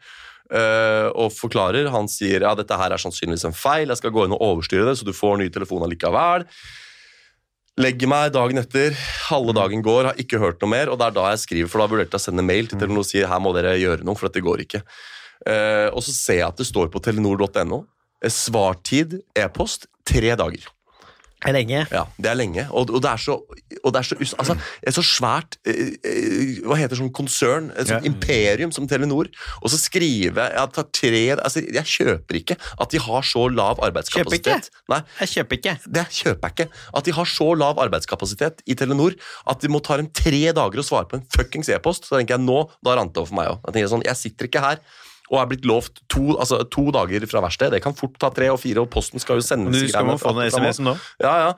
og 0.51 1.31
forklarer. 1.31 1.87
Han 1.95 2.09
sier 2.11 2.43
ja, 2.43 2.51
dette 2.59 2.75
her 2.75 2.91
er 2.91 2.99
sannsynligvis 2.99 3.47
en 3.47 3.55
feil, 3.55 3.87
jeg 3.93 4.01
skal 4.01 4.11
gå 4.15 4.25
inn 4.27 4.35
og 4.35 4.43
overstyre 4.43 4.89
det, 4.89 4.97
så 4.99 5.07
du 5.07 5.13
får 5.15 5.39
ny 5.39 5.47
telefon 5.55 5.85
allikevel. 5.87 6.47
Legger 7.81 8.11
meg 8.11 8.33
dagen 8.35 8.59
etter, 8.61 8.97
halve 9.31 9.55
dagen 9.57 9.85
går, 9.85 10.11
har 10.11 10.19
ikke 10.21 10.41
hørt 10.43 10.61
noe 10.61 10.73
mer, 10.73 10.91
og 10.91 10.99
det 11.01 11.07
er 11.07 11.15
da 11.17 11.29
jeg 11.31 11.45
skriver, 11.45 11.71
for 11.71 11.81
da 11.81 11.87
vurderte 11.93 12.19
jeg 12.19 12.21
å 12.21 12.27
sende 12.27 12.45
mail 12.45 12.69
til 12.69 12.81
Telenor 12.81 13.05
og 13.05 13.09
si 13.09 13.23
her 13.23 13.41
må 13.41 13.55
dere 13.57 13.77
gjøre 13.81 14.05
noe, 14.05 14.19
for 14.19 14.29
dette 14.29 14.43
går 14.45 14.65
ikke. 14.67 14.83
Eh, 15.49 15.87
og 15.89 16.03
så 16.05 16.13
ser 16.13 16.41
jeg 16.43 16.49
at 16.51 16.61
det 16.61 16.67
står 16.69 16.91
på 16.93 17.01
telenor.no. 17.05 17.85
eh, 18.21 18.33
Svartid, 18.35 19.21
e-post, 19.39 19.87
tre 20.05 20.35
dager. 20.37 20.67
Er 21.47 21.55
lenge. 21.57 21.87
Ja, 21.91 22.03
Det 22.21 22.29
er 22.31 22.35
lenge, 22.37 22.67
og, 22.71 22.91
og 22.93 23.01
det 23.01 23.11
er 23.11 23.17
så, 23.23 23.39
og 23.85 23.93
det 23.95 24.01
er 24.01 24.07
så, 24.11 24.17
altså, 24.39 24.57
et 24.87 24.93
så 24.97 25.03
svært 25.07 25.57
eh, 25.65 25.95
eh, 26.05 26.59
Hva 26.67 26.77
heter 26.77 26.93
det, 26.93 26.99
sånn 27.01 27.13
konsern, 27.17 27.71
et 27.73 27.89
sånt 27.89 28.05
Ja. 28.05 28.11
imperium 28.11 28.73
som 28.77 28.87
Telenor. 28.91 29.31
Og 29.63 29.71
så 29.73 29.79
skrive 29.81 30.45
jeg, 30.53 30.73
tar 30.77 30.89
tre, 30.93 31.23
altså, 31.39 31.63
jeg 31.65 31.85
kjøper 31.95 32.41
ikke 32.43 32.59
at 32.81 32.91
de 32.93 33.01
har 33.07 33.23
så 33.25 33.47
lav 33.49 33.81
arbeidskapasitet. 33.89 34.69
Nei, 34.93 35.01
Jeg 35.23 35.29
kjøper 35.35 35.57
ikke. 35.61 35.77
det 35.89 36.07
kjøper 36.11 36.49
jeg 36.51 36.57
ikke. 36.59 36.69
At 37.01 37.05
de 37.09 37.13
har 37.17 37.25
så 37.25 37.49
lav 37.57 37.79
arbeidskapasitet 37.87 38.61
i 38.67 38.75
Telenor 38.77 39.17
at 39.49 39.61
de 39.65 39.69
må 39.73 39.81
ta 39.83 39.97
dem 39.97 40.11
tre 40.13 40.53
dager 40.53 40.81
å 40.83 40.87
svare 40.87 41.09
på 41.09 41.17
en 41.21 41.25
fuckings 41.35 41.69
e-post. 41.73 42.05
Så 42.09 42.19
tenker 42.19 42.37
jeg 42.37 42.45
nå, 42.45 42.65
da 42.85 42.97
rant 43.01 43.15
det 43.15 43.23
over 43.23 43.31
for 43.33 43.41
meg 43.41 43.49
òg. 43.55 43.71
Jeg, 43.81 43.89
sånn, 43.89 44.05
jeg 44.05 44.17
sitter 44.21 44.49
ikke 44.51 44.61
her 44.65 44.81
og 45.31 45.39
er 45.39 45.51
blitt 45.53 45.69
lovt 45.69 46.03
to, 46.11 46.33
altså, 46.37 46.63
to 46.71 46.89
dager 46.95 47.27
fra 47.31 47.45
verksted. 47.45 47.71
Det 47.75 47.83
kan 47.85 47.95
fort 47.97 48.19
ta 48.21 48.33
tre 48.35 48.51
og 48.51 48.59
fire, 48.63 48.83
og 48.83 48.91
posten 48.91 49.23
skal 49.23 49.39
jo 49.39 49.47
sende 49.47 49.73
Du 49.75 49.87
skal 49.87 50.11
jo 50.11 50.19
få 50.21 50.35
den 50.37 50.51
SMS-en 50.51 50.91
nå. 50.91 50.99
ja, 51.23 51.37
ja. 51.47 51.55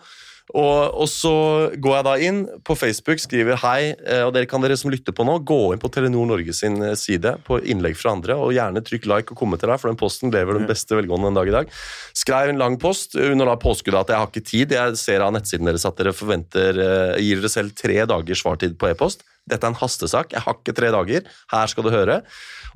Og, 0.58 0.96
og 1.04 1.06
så 1.08 1.32
går 1.80 1.94
jeg 1.94 2.04
da 2.04 2.12
inn 2.26 2.40
på 2.66 2.74
Facebook, 2.76 3.20
skriver 3.22 3.60
hei, 3.62 3.94
eh, 3.94 4.24
og 4.26 4.34
dere 4.34 4.48
kan 4.50 4.60
dere 4.60 4.76
som 4.76 4.90
lytter 4.92 5.14
på 5.16 5.24
nå, 5.24 5.38
gå 5.48 5.60
inn 5.72 5.80
på 5.80 5.88
Telenor 5.92 6.26
Norge 6.28 6.52
sin 6.56 6.76
eh, 6.82 6.96
side 6.98 7.36
på 7.46 7.60
innlegg 7.62 7.96
fra 7.96 8.12
andre, 8.16 8.36
og 8.36 8.52
gjerne 8.52 8.82
trykk 8.84 9.08
like 9.08 9.32
og 9.32 9.38
kommenter 9.38 9.70
der, 9.70 9.80
for 9.80 9.88
den 9.88 10.00
posten 10.00 10.34
lever 10.34 10.58
den 10.58 10.68
beste 10.68 10.98
velgående 10.98 11.30
en 11.30 11.38
dag 11.38 11.48
i 11.48 11.56
dag. 11.56 11.72
Skrev 12.18 12.52
en 12.52 12.60
lang 12.60 12.76
post 12.82 13.16
under 13.16 13.48
da 13.48 13.56
påskuddet 13.62 14.02
at 14.02 14.12
jeg 14.12 14.20
har 14.20 14.32
ikke 14.32 14.50
tid. 14.50 14.76
Jeg 14.76 15.00
ser 15.00 15.24
av 15.24 15.32
nettsiden 15.36 15.70
deres 15.70 15.86
at 15.88 16.00
dere 16.00 16.12
forventer 16.16 16.82
eh, 16.84 17.20
gir 17.22 17.40
dere 17.40 17.52
selv 17.54 17.76
tre 17.78 18.02
dagers 18.10 18.44
svartid 18.44 18.76
på 18.80 18.90
e-post. 18.90 19.24
Dette 19.48 19.66
er 19.66 19.72
en 19.72 19.78
hastesak. 19.80 20.34
Jeg 20.36 20.44
har 20.44 20.58
ikke 20.58 20.74
tre 20.76 20.90
dager. 20.94 21.30
Her 21.50 21.70
skal 21.70 21.86
du 21.86 21.94
høre. 21.94 22.20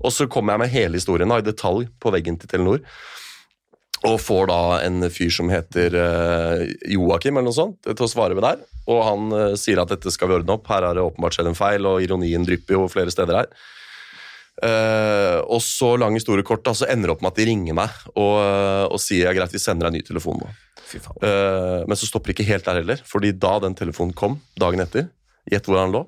Og 0.04 0.12
så 0.14 0.26
kommer 0.30 0.54
jeg 0.54 0.64
med 0.64 0.74
hele 0.74 1.00
historien 1.00 1.30
da, 1.32 1.40
i 1.40 1.46
detalj 1.46 1.86
på 2.02 2.12
veggen 2.14 2.38
til 2.40 2.50
Telenor. 2.50 2.82
Og 4.06 4.18
får 4.20 4.50
da 4.50 4.60
en 4.84 5.06
fyr 5.10 5.32
som 5.32 5.48
heter 5.50 5.94
eh, 5.98 6.66
Joakim 6.92 7.38
eller 7.38 7.48
noe 7.48 7.56
sånt, 7.56 7.80
til 7.86 8.04
å 8.04 8.10
svare 8.10 8.36
med 8.36 8.44
der. 8.44 8.60
Og 8.92 9.00
han 9.06 9.32
eh, 9.32 9.54
sier 9.60 9.80
at 9.82 9.94
dette 9.94 10.12
skal 10.14 10.30
vi 10.30 10.36
ordne 10.36 10.58
opp, 10.58 10.68
her 10.70 10.84
har 10.84 10.98
det 10.98 11.06
åpenbart 11.06 11.38
skjedd 11.38 11.50
en 11.50 11.58
feil, 11.58 11.88
og 11.88 12.04
ironien 12.04 12.44
drypper 12.46 12.76
jo 12.76 12.84
flere 12.92 13.14
steder 13.14 13.42
her. 13.42 13.50
Uh, 14.56 15.42
og 15.52 15.58
så 15.60 15.90
lang 16.00 16.14
historie 16.16 16.40
kort, 16.46 16.62
da, 16.64 16.72
så 16.72 16.86
ender 16.88 17.10
det 17.10 17.12
opp 17.12 17.20
med 17.20 17.34
at 17.34 17.40
de 17.42 17.44
ringer 17.44 17.76
meg 17.76 17.92
og, 18.14 18.38
og 18.88 18.96
sier 19.04 19.28
ja, 19.28 19.34
greit, 19.36 19.52
vi 19.52 19.60
sender 19.60 19.84
deg 19.84 19.90
en 19.90 19.98
ny 20.00 20.06
telefon 20.06 20.40
nå. 20.40 20.48
Eh, 20.94 21.82
men 21.86 21.98
så 21.98 22.06
stopper 22.06 22.30
det 22.30 22.36
ikke 22.36 22.50
helt 22.52 22.66
der 22.66 22.80
heller, 22.80 23.02
fordi 23.06 23.32
da 23.34 23.56
den 23.62 23.76
telefonen 23.78 24.14
kom 24.16 24.38
dagen 24.60 24.82
etter, 24.84 25.08
gjett 25.50 25.66
hvor 25.66 25.80
han 25.80 25.94
lå? 25.94 26.04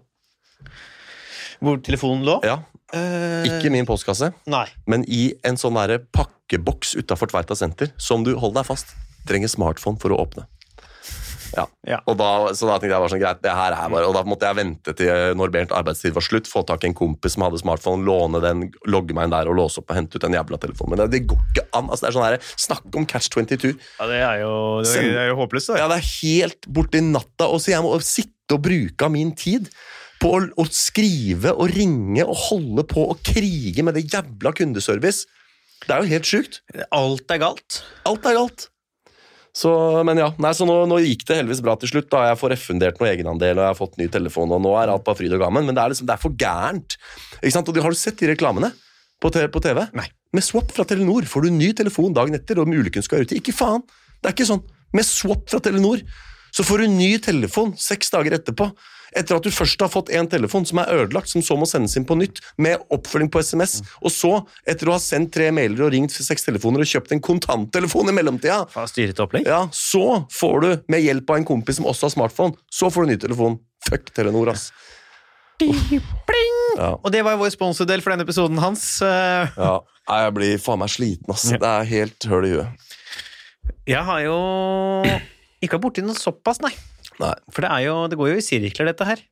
Hvor 1.65 1.81
telefonen 1.83 2.27
lå? 2.27 2.39
Ja, 2.47 2.61
Eh, 2.97 3.45
Ikke 3.51 3.71
min 3.75 3.85
postkasse, 3.89 4.31
Nei. 4.49 4.65
men 4.89 5.05
i 5.09 5.35
en 5.45 5.59
sånn 5.61 5.77
der 5.77 5.99
pakkeboks 6.15 6.95
utafor 6.97 7.29
Tveita 7.29 7.57
senter, 7.59 7.91
som 8.01 8.25
du, 8.25 8.35
hold 8.41 8.55
deg 8.57 8.65
fast, 8.65 8.95
trenger 9.29 9.49
smartphone 9.53 10.01
for 10.01 10.15
å 10.15 10.23
åpne. 10.25 10.47
Ja. 11.57 11.65
Ja. 11.89 11.97
Og 12.07 12.19
da, 12.21 12.27
så 12.53 12.67
da 12.69 12.75
tenkte 12.77 12.93
jeg 12.93 13.01
bare 13.01 13.11
sånn, 13.13 13.21
greit, 13.23 13.39
det 13.45 13.53
her 13.57 13.73
er 13.73 13.89
bare, 13.93 14.05
og 14.09 14.13
da 14.15 14.21
måtte 14.29 14.45
jeg 14.51 14.57
vente 14.59 14.93
til 14.97 15.33
når 15.37 15.53
Bernt 15.55 15.73
arbeidstid 15.75 16.13
var 16.17 16.25
slutt, 16.27 16.49
få 16.49 16.61
tak 16.69 16.85
i 16.85 16.91
en 16.91 16.97
kompis 16.97 17.35
som 17.37 17.45
hadde 17.47 17.61
smartphone, 17.63 18.05
låne 18.05 18.41
den, 18.45 18.67
logge 18.87 19.17
meg 19.17 19.29
inn 19.29 19.33
der 19.33 19.49
og 19.49 19.57
låse 19.57 19.81
opp 19.81 19.89
og 19.93 19.97
hente 19.97 20.17
ut 20.21 20.27
den 20.27 20.37
jævla 20.37 20.61
telefonen. 20.61 20.93
Men 20.95 21.03
det, 21.07 21.09
det 21.17 21.23
går 21.33 21.41
ikke 21.55 21.65
an. 21.81 21.89
altså 21.89 22.05
det 22.05 22.11
er 22.11 22.17
sånn 22.19 22.27
her, 22.29 22.39
Snakk 22.69 23.01
om 23.01 23.09
catch 23.09 23.31
22. 23.33 23.73
Ja, 23.81 24.09
det 24.13 24.21
er 24.29 24.43
jo, 24.45 24.53
det 24.85 24.93
Send- 24.93 25.17
er 25.25 25.31
jo 25.33 25.39
håpløst. 25.41 25.73
Da. 25.73 25.81
Ja, 25.81 25.89
det 25.93 25.99
er 26.03 26.11
helt 26.21 26.69
borti 26.69 27.01
natta. 27.09 27.49
Og 27.49 27.61
så 27.65 27.73
jeg 27.73 27.85
må 27.85 27.97
sitte 28.05 28.57
og 28.59 28.63
bruke 28.69 29.09
av 29.09 29.13
min 29.17 29.33
tid 29.37 29.73
på 30.23 30.31
å, 30.35 30.41
å 30.59 30.65
skrive 30.75 31.53
og 31.55 31.71
ringe 31.75 32.25
og 32.27 32.35
holde 32.49 32.85
på 32.91 33.05
og 33.13 33.21
krige 33.27 33.85
med 33.87 33.95
det 33.99 34.07
jævla 34.11 34.53
kundeservice. 34.59 35.27
Det 35.85 35.95
er 35.95 36.03
jo 36.03 36.11
helt 36.11 36.27
sjukt. 36.27 36.61
Alt 36.95 37.31
er 37.31 37.39
galt. 37.45 37.83
Alt 38.09 38.27
er 38.27 38.35
galt. 38.41 38.67
Så, 39.59 39.71
men 40.07 40.19
ja, 40.21 40.29
nei, 40.43 40.51
så 40.55 40.67
nå, 40.69 40.75
nå 40.91 40.99
gikk 41.03 41.23
det 41.27 41.39
heldigvis 41.41 41.63
bra 41.65 41.73
til 41.81 41.91
slutt. 41.91 42.09
da 42.13 42.27
Jeg 42.29 42.39
får 42.39 42.53
refundert 42.53 42.99
noe 43.01 43.09
egenandel, 43.11 43.57
og 43.59 43.65
jeg 43.65 43.73
har 43.73 43.79
fått 43.79 43.97
ny 43.99 44.07
telefon, 44.13 44.53
og 44.55 44.61
nå 44.63 44.75
er 44.79 44.93
alt 44.93 45.07
bare 45.07 45.19
fryd 45.19 45.35
og 45.35 45.41
gammen. 45.43 45.67
Men 45.67 45.75
det 45.79 45.83
er, 45.83 45.95
liksom, 45.95 46.07
det 46.11 46.15
er 46.15 46.23
for 46.23 46.35
gærent. 46.39 46.99
Ikke 47.41 47.55
sant? 47.57 47.71
Og 47.73 47.81
Har 47.83 47.95
du 47.95 47.99
sett 47.99 48.21
de 48.21 48.29
reklamene 48.31 48.71
på, 49.23 49.33
te- 49.35 49.49
på 49.51 49.63
TV? 49.65 49.81
Nei. 49.99 50.07
Med 50.37 50.45
Swap 50.45 50.71
fra 50.77 50.85
Telenor 50.87 51.25
får 51.27 51.47
du 51.47 51.55
ny 51.57 51.71
telefon 51.75 52.13
dagen 52.15 52.37
etter, 52.37 52.59
og 52.61 52.69
om 52.69 52.75
ulykken 52.77 53.03
skal 53.07 53.19
være 53.23 53.31
ute. 53.31 53.39
Ikke 53.41 53.55
faen! 53.57 53.83
Det 54.21 54.29
er 54.29 54.35
ikke 54.37 54.47
sånn. 54.51 54.63
Med 54.95 55.07
Swap 55.09 55.47
fra 55.51 55.63
Telenor 55.65 56.03
så 56.55 56.65
får 56.67 56.85
du 56.85 56.93
ny 56.99 57.11
telefon 57.25 57.73
seks 57.81 58.13
dager 58.15 58.37
etterpå. 58.37 58.69
Etter 59.17 59.39
at 59.39 59.47
du 59.47 59.53
først 59.55 59.81
har 59.85 59.91
fått 59.93 60.11
en 60.15 60.29
telefon 60.31 60.67
som 60.69 60.81
er 60.83 60.91
ødelagt, 60.95 61.31
som 61.33 61.45
så 61.45 61.57
må 61.59 61.69
sendes 61.69 61.97
inn 61.99 62.07
på 62.09 62.17
nytt, 62.19 62.43
med 62.61 62.83
oppfølging 62.95 63.31
på 63.33 63.43
SMS. 63.45 63.79
Og 64.03 64.13
så, 64.13 64.33
etter 64.69 64.91
å 64.91 64.97
ha 64.97 65.03
sendt 65.03 65.33
tre 65.37 65.51
mailer 65.55 65.87
og 65.87 65.95
ringt 65.95 66.15
seks 66.15 66.47
telefoner 66.49 66.85
og 66.85 66.91
kjøpt 66.91 67.15
en 67.17 67.25
kontanttelefon 67.25 68.13
i 68.13 68.17
mellomtida, 68.17 68.65
opplegg. 68.69 69.49
ja, 69.49 69.65
så 69.73 70.25
får 70.35 70.61
du, 70.65 70.71
med 70.93 71.05
hjelp 71.05 71.31
av 71.31 71.41
en 71.41 71.49
kompis 71.49 71.81
som 71.81 71.89
også 71.89 72.09
har 72.09 72.15
smartphone, 72.17 72.57
så 72.73 72.91
får 72.93 73.07
du 73.07 73.15
ny 73.15 73.19
telefon. 73.25 73.59
Fuck 73.89 74.13
Telenor, 74.17 74.53
ass. 74.53 74.71
Pling! 75.59 76.03
Ja. 76.79 76.93
Og 77.03 77.11
det 77.11 77.25
var 77.27 77.35
jo 77.35 77.43
vår 77.43 77.51
sponsordel 77.55 78.03
for 78.05 78.15
denne 78.15 78.27
episoden 78.27 78.61
hans. 78.63 78.85
Ja, 79.03 79.79
jeg 80.09 80.35
blir 80.37 80.61
faen 80.63 80.83
meg 80.83 80.93
sliten, 80.93 81.33
ass. 81.35 81.49
Det 81.51 81.59
er 81.67 81.89
helt 81.89 82.29
høl 82.31 82.47
i 82.47 82.53
huet. 82.55 82.87
Jeg 83.89 84.05
har 84.05 84.21
jo 84.23 84.37
ikke 85.65 85.79
vært 85.79 85.85
borti 85.89 86.05
noe 86.05 86.17
såpass, 86.19 86.61
nei. 86.63 86.75
Nei. 87.23 87.35
For 87.51 87.65
det, 87.65 87.71
er 87.73 87.87
jo, 87.89 87.97
det 88.11 88.19
går 88.21 88.33
jo 88.33 88.39
i 88.41 88.45
sirkler, 88.45 88.93
dette 88.93 89.07
her. 89.09 89.25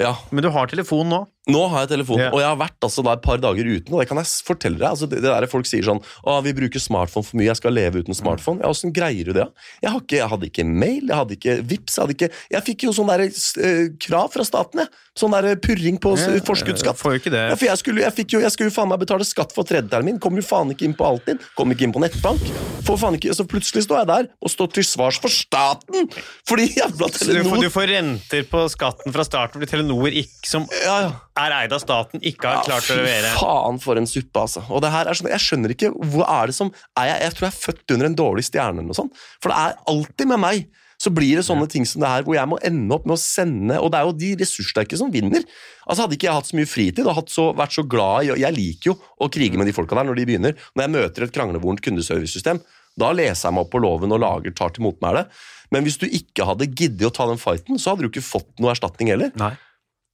Ja, 0.00 0.16
Men 0.34 0.42
du 0.42 0.50
har 0.50 0.66
telefon 0.70 1.10
nå. 1.10 1.20
Nå 1.44 1.60
har 1.68 1.84
jeg 1.84 1.90
telefon, 1.90 2.22
yeah. 2.22 2.32
og 2.32 2.40
jeg 2.40 2.48
har 2.48 2.56
vært 2.56 2.86
altså 2.86 3.02
da 3.04 3.12
et 3.18 3.24
par 3.24 3.40
dager 3.40 3.66
uten. 3.68 3.92
Og 3.92 4.00
det 4.00 4.06
kan 4.08 4.16
jeg 4.16 4.30
fortelle 4.46 4.80
deg. 4.80 4.86
Altså 4.88 5.08
det, 5.10 5.20
det 5.20 5.28
der 5.28 5.46
Folk 5.52 5.68
sier 5.68 5.84
sånn 5.84 6.00
Å, 6.00 6.38
vi 6.44 6.54
bruker 6.56 6.80
smartphone 6.80 7.26
for 7.26 7.36
mye, 7.36 7.50
jeg 7.50 7.60
skal 7.60 7.76
leve 7.76 8.00
uten 8.00 8.16
smartphone. 8.16 8.64
Ja, 8.64 8.70
Åssen 8.72 8.94
greier 8.96 9.28
du 9.28 9.36
det? 9.36 9.44
Jeg, 9.82 9.90
har 9.90 10.00
ikke, 10.00 10.16
jeg 10.22 10.30
hadde 10.32 10.48
ikke 10.48 10.64
mail, 10.64 11.02
jeg 11.04 11.18
hadde 11.18 11.36
ikke 11.36 11.56
Vips, 11.68 11.98
jeg 11.98 12.02
hadde 12.06 12.16
ikke 12.16 12.30
Jeg 12.56 12.66
fikk 12.70 12.86
jo 12.86 12.94
sånn 12.96 13.12
der, 13.12 13.26
eh, 13.28 13.82
krav 14.00 14.32
fra 14.32 14.46
staten, 14.48 14.86
jeg. 14.86 15.02
Sånn 15.20 15.36
der 15.36 15.52
purring 15.62 16.00
på 16.02 16.14
yeah, 16.16 16.40
forskuddsskatt. 16.48 16.98
Får 16.98 17.12
jo 17.14 17.20
ikke 17.20 17.30
det. 17.30 17.44
Ja, 17.52 17.58
for 17.60 17.68
jeg 17.68 17.78
skulle, 17.78 18.02
jeg, 18.02 18.24
jo, 18.32 18.40
jeg 18.42 18.50
skulle 18.50 18.72
jo 18.72 18.74
faen 18.74 18.90
meg 18.90 19.04
betale 19.04 19.26
skatt 19.28 19.52
for 19.54 19.68
tredjetermin. 19.68 20.16
Kom 20.22 20.40
jo 20.40 20.42
faen 20.42 20.72
ikke 20.74 20.88
inn 20.88 20.96
på 20.98 21.06
Altinn. 21.06 21.38
Kom 21.54 21.70
ikke 21.70 21.86
inn 21.86 21.94
på 21.94 22.02
nettbank. 22.02 22.42
Får 22.84 22.98
faen 23.00 23.18
ikke, 23.20 23.36
så 23.36 23.46
plutselig 23.48 23.84
står 23.86 24.02
jeg 24.02 24.08
der 24.10 24.26
og 24.42 24.52
står 24.52 24.72
til 24.74 24.86
svars 24.88 25.20
for 25.22 25.32
staten! 25.32 26.10
Fordi 26.48 26.66
jævla 26.74 27.08
Så 27.14 27.30
du, 27.30 27.40
får, 27.46 27.62
du 27.62 27.70
får 27.72 27.88
renter 27.94 28.42
på 28.50 28.64
skatten 28.72 29.14
fra 29.14 29.24
starten 29.24 29.60
fordi 29.60 29.70
Telenor, 29.70 30.10
ikke, 30.10 30.48
som 30.50 30.66
ja, 30.82 30.96
ja. 31.06 31.12
Er 31.40 31.56
eid 31.56 31.72
av 31.74 31.82
staten, 31.82 32.22
ikke 32.22 32.46
har 32.50 32.62
klart 32.66 32.86
å 32.92 32.98
levere. 32.98 33.32
Fy 33.34 33.42
faen 33.42 33.80
for 33.82 33.98
en 33.98 34.06
suppe, 34.06 34.44
altså. 34.44 34.62
Og 34.70 34.84
det 34.84 34.92
her 34.94 35.10
er 35.10 35.18
sånn, 35.18 35.32
Jeg 35.32 35.42
skjønner 35.42 35.74
ikke 35.74 35.90
hvor 35.96 36.28
er 36.30 36.50
det 36.50 36.56
som 36.56 36.70
er 37.00 37.10
jeg, 37.10 37.18
jeg 37.24 37.34
tror 37.34 37.46
jeg 37.48 37.52
er 37.52 37.60
født 37.64 37.94
under 37.96 38.10
en 38.10 38.16
dårlig 38.20 38.46
stjerne 38.46 38.78
eller 38.78 38.90
noe 38.92 39.00
sånt. 39.00 39.22
For 39.42 39.50
det 39.50 39.58
er 39.58 39.78
alltid 39.90 40.30
med 40.30 40.42
meg. 40.44 40.66
Så 41.04 41.10
blir 41.10 41.36
det 41.36 41.42
sånne 41.44 41.66
ting 41.68 41.82
som 41.88 42.04
det 42.04 42.08
her, 42.08 42.22
hvor 42.24 42.36
jeg 42.36 42.48
må 42.48 42.56
ende 42.64 42.94
opp 42.94 43.02
med 43.04 43.16
å 43.16 43.20
sende 43.20 43.80
Og 43.82 43.90
det 43.90 43.98
er 43.98 44.06
jo 44.06 44.12
de 44.14 44.28
ressurssterke 44.44 44.96
som 44.96 45.10
vinner. 45.12 45.42
Altså 45.84 46.04
Hadde 46.04 46.16
ikke 46.16 46.28
jeg 46.28 46.38
hatt 46.38 46.48
så 46.48 46.56
mye 46.56 46.70
fritid 46.70 47.10
og 47.10 47.18
så, 47.34 47.48
vært 47.58 47.74
så 47.74 47.82
glad 47.82 48.30
i 48.30 48.38
Jeg 48.44 48.56
liker 48.56 48.92
jo 48.92 48.94
å 49.18 49.28
krige 49.28 49.58
med 49.60 49.68
de 49.68 49.74
folka 49.76 49.98
der 49.98 50.06
når 50.06 50.20
de 50.20 50.28
begynner. 50.30 50.56
Når 50.72 50.86
jeg 50.86 50.94
møter 50.94 51.26
et 51.26 51.34
kranglevorent 51.34 51.82
kundeservicesystem, 51.84 52.62
da 52.94 53.10
leser 53.10 53.48
jeg 53.48 53.56
meg 53.56 53.66
opp 53.66 53.74
på 53.74 53.82
loven 53.82 54.14
og 54.14 54.22
lager, 54.22 54.54
tar 54.54 54.70
til 54.70 54.86
motmæle. 54.86 55.26
Men 55.74 55.86
hvis 55.86 55.98
du 55.98 56.06
ikke 56.06 56.46
hadde 56.46 56.70
giddet 56.70 57.08
å 57.08 57.12
ta 57.14 57.26
den 57.26 57.42
fighten, 57.42 57.80
så 57.82 57.92
hadde 57.92 58.06
du 58.06 58.12
ikke 58.12 58.24
fått 58.24 58.52
noe 58.62 58.70
erstatning 58.70 59.10
heller. 59.10 59.34
Nei. 59.40 59.50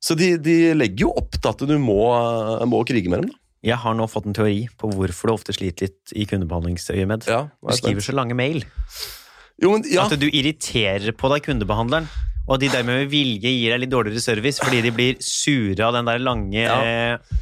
Så 0.01 0.17
de, 0.17 0.31
de 0.41 0.55
legger 0.75 1.07
jo 1.07 1.11
opp 1.21 1.35
til 1.37 1.51
at 1.51 1.63
du 1.69 1.75
må, 1.79 1.99
må 2.71 2.81
krige 2.89 3.11
med 3.13 3.23
dem. 3.27 3.31
da. 3.35 3.37
Jeg 3.69 3.77
har 3.83 3.93
nå 3.99 4.07
fått 4.09 4.25
en 4.25 4.33
teori 4.37 4.63
på 4.81 4.89
hvorfor 4.97 5.29
du 5.29 5.35
ofte 5.35 5.53
sliter 5.53 5.91
litt 5.91 6.15
i 6.17 6.25
kundebehandlingsøyemed. 6.31 7.27
Ja, 7.29 7.43
Du 7.61 7.75
skriver 7.77 8.01
så 8.07 8.15
lange 8.17 8.33
mail 8.39 8.63
Jo, 9.61 9.75
men, 9.75 9.85
ja. 9.93 10.07
at 10.09 10.17
du 10.17 10.25
irriterer 10.31 11.13
på 11.13 11.29
deg 11.35 11.45
kundebehandleren. 11.45 12.09
Og 12.49 12.55
at 12.57 12.63
de 12.65 12.71
dermed 12.73 13.03
med 13.03 13.11
vilje 13.13 13.53
gir 13.53 13.75
deg 13.75 13.83
litt 13.85 13.93
dårligere 13.93 14.23
service 14.25 14.59
fordi 14.65 14.81
de 14.87 14.91
blir 14.97 15.21
sure 15.23 15.85
av 15.87 15.93
den 15.99 16.09
der 16.09 16.23
lange 16.25 16.57
Ja. 16.65 16.81
eh, 16.81 17.37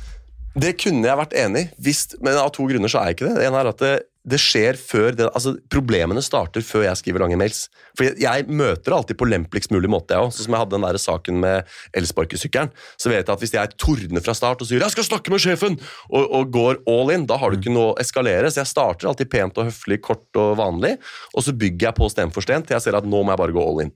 Det 0.59 0.75
kunne 0.83 1.07
jeg 1.07 1.21
vært 1.23 1.37
enig 1.39 1.69
i, 1.79 1.95
men 2.21 2.35
av 2.43 2.51
to 2.57 2.67
grunner 2.67 2.91
så 2.91 2.99
er 3.05 3.13
jeg 3.13 3.21
ikke 3.21 3.29
det. 3.31 3.47
En 3.47 3.55
er 3.55 3.71
at 3.71 3.87
det, 4.31 4.41
skjer 4.43 4.79
før 4.81 5.17
det, 5.17 5.29
altså 5.33 5.55
Problemene 5.73 6.23
starter 6.25 6.65
før 6.65 6.87
jeg 6.87 7.01
skriver 7.01 7.25
lange 7.25 7.39
mails. 7.41 7.67
For 7.97 8.07
jeg, 8.07 8.19
jeg 8.23 8.47
møter 8.49 8.95
alltid 8.95 9.19
på 9.21 9.29
lempeligst 9.29 9.73
mulig 9.75 9.91
måte, 9.91 10.15
jeg 10.15 10.29
òg. 10.29 10.33
Sånn 10.35 10.49
som 10.49 10.57
jeg 10.57 10.63
hadde 10.65 10.77
den 10.77 10.87
der 10.87 11.01
saken 11.03 11.41
med 11.43 11.75
elsparkesykkelen. 11.99 12.73
Så 13.01 13.13
vet 13.13 13.25
jeg 13.25 13.35
at 13.35 13.45
hvis 13.45 13.55
jeg 13.57 13.75
tordner 13.81 14.25
fra 14.25 14.37
start 14.37 14.63
og 14.63 14.69
sier 14.69 14.81
'jeg 14.83 14.95
skal 14.95 15.09
snakke 15.09 15.31
med 15.31 15.43
sjefen', 15.43 15.79
og, 16.11 16.25
og 16.31 16.53
går 16.53 16.83
all 16.87 17.11
in, 17.15 17.27
da 17.27 17.37
har 17.37 17.51
du 17.51 17.59
ikke 17.59 17.75
noe 17.75 17.93
å 17.93 17.99
eskalere. 18.01 18.51
Så 18.51 18.63
jeg 18.63 18.73
starter 18.73 19.09
alltid 19.09 19.31
pent 19.31 19.59
og 19.59 19.69
høflig, 19.71 20.01
kort 20.03 20.29
og 20.37 20.57
vanlig, 20.59 20.99
og 21.35 21.43
så 21.45 21.53
bygger 21.53 21.89
jeg 21.89 21.99
på 21.99 22.11
sten 22.11 22.33
for 22.35 22.43
sten 22.43 22.63
til 22.63 22.77
jeg 22.77 22.83
ser 22.83 22.99
at 22.99 23.07
nå 23.09 23.23
må 23.23 23.33
jeg 23.33 23.43
bare 23.43 23.57
gå 23.57 23.63
all 23.65 23.83
in. 23.85 23.93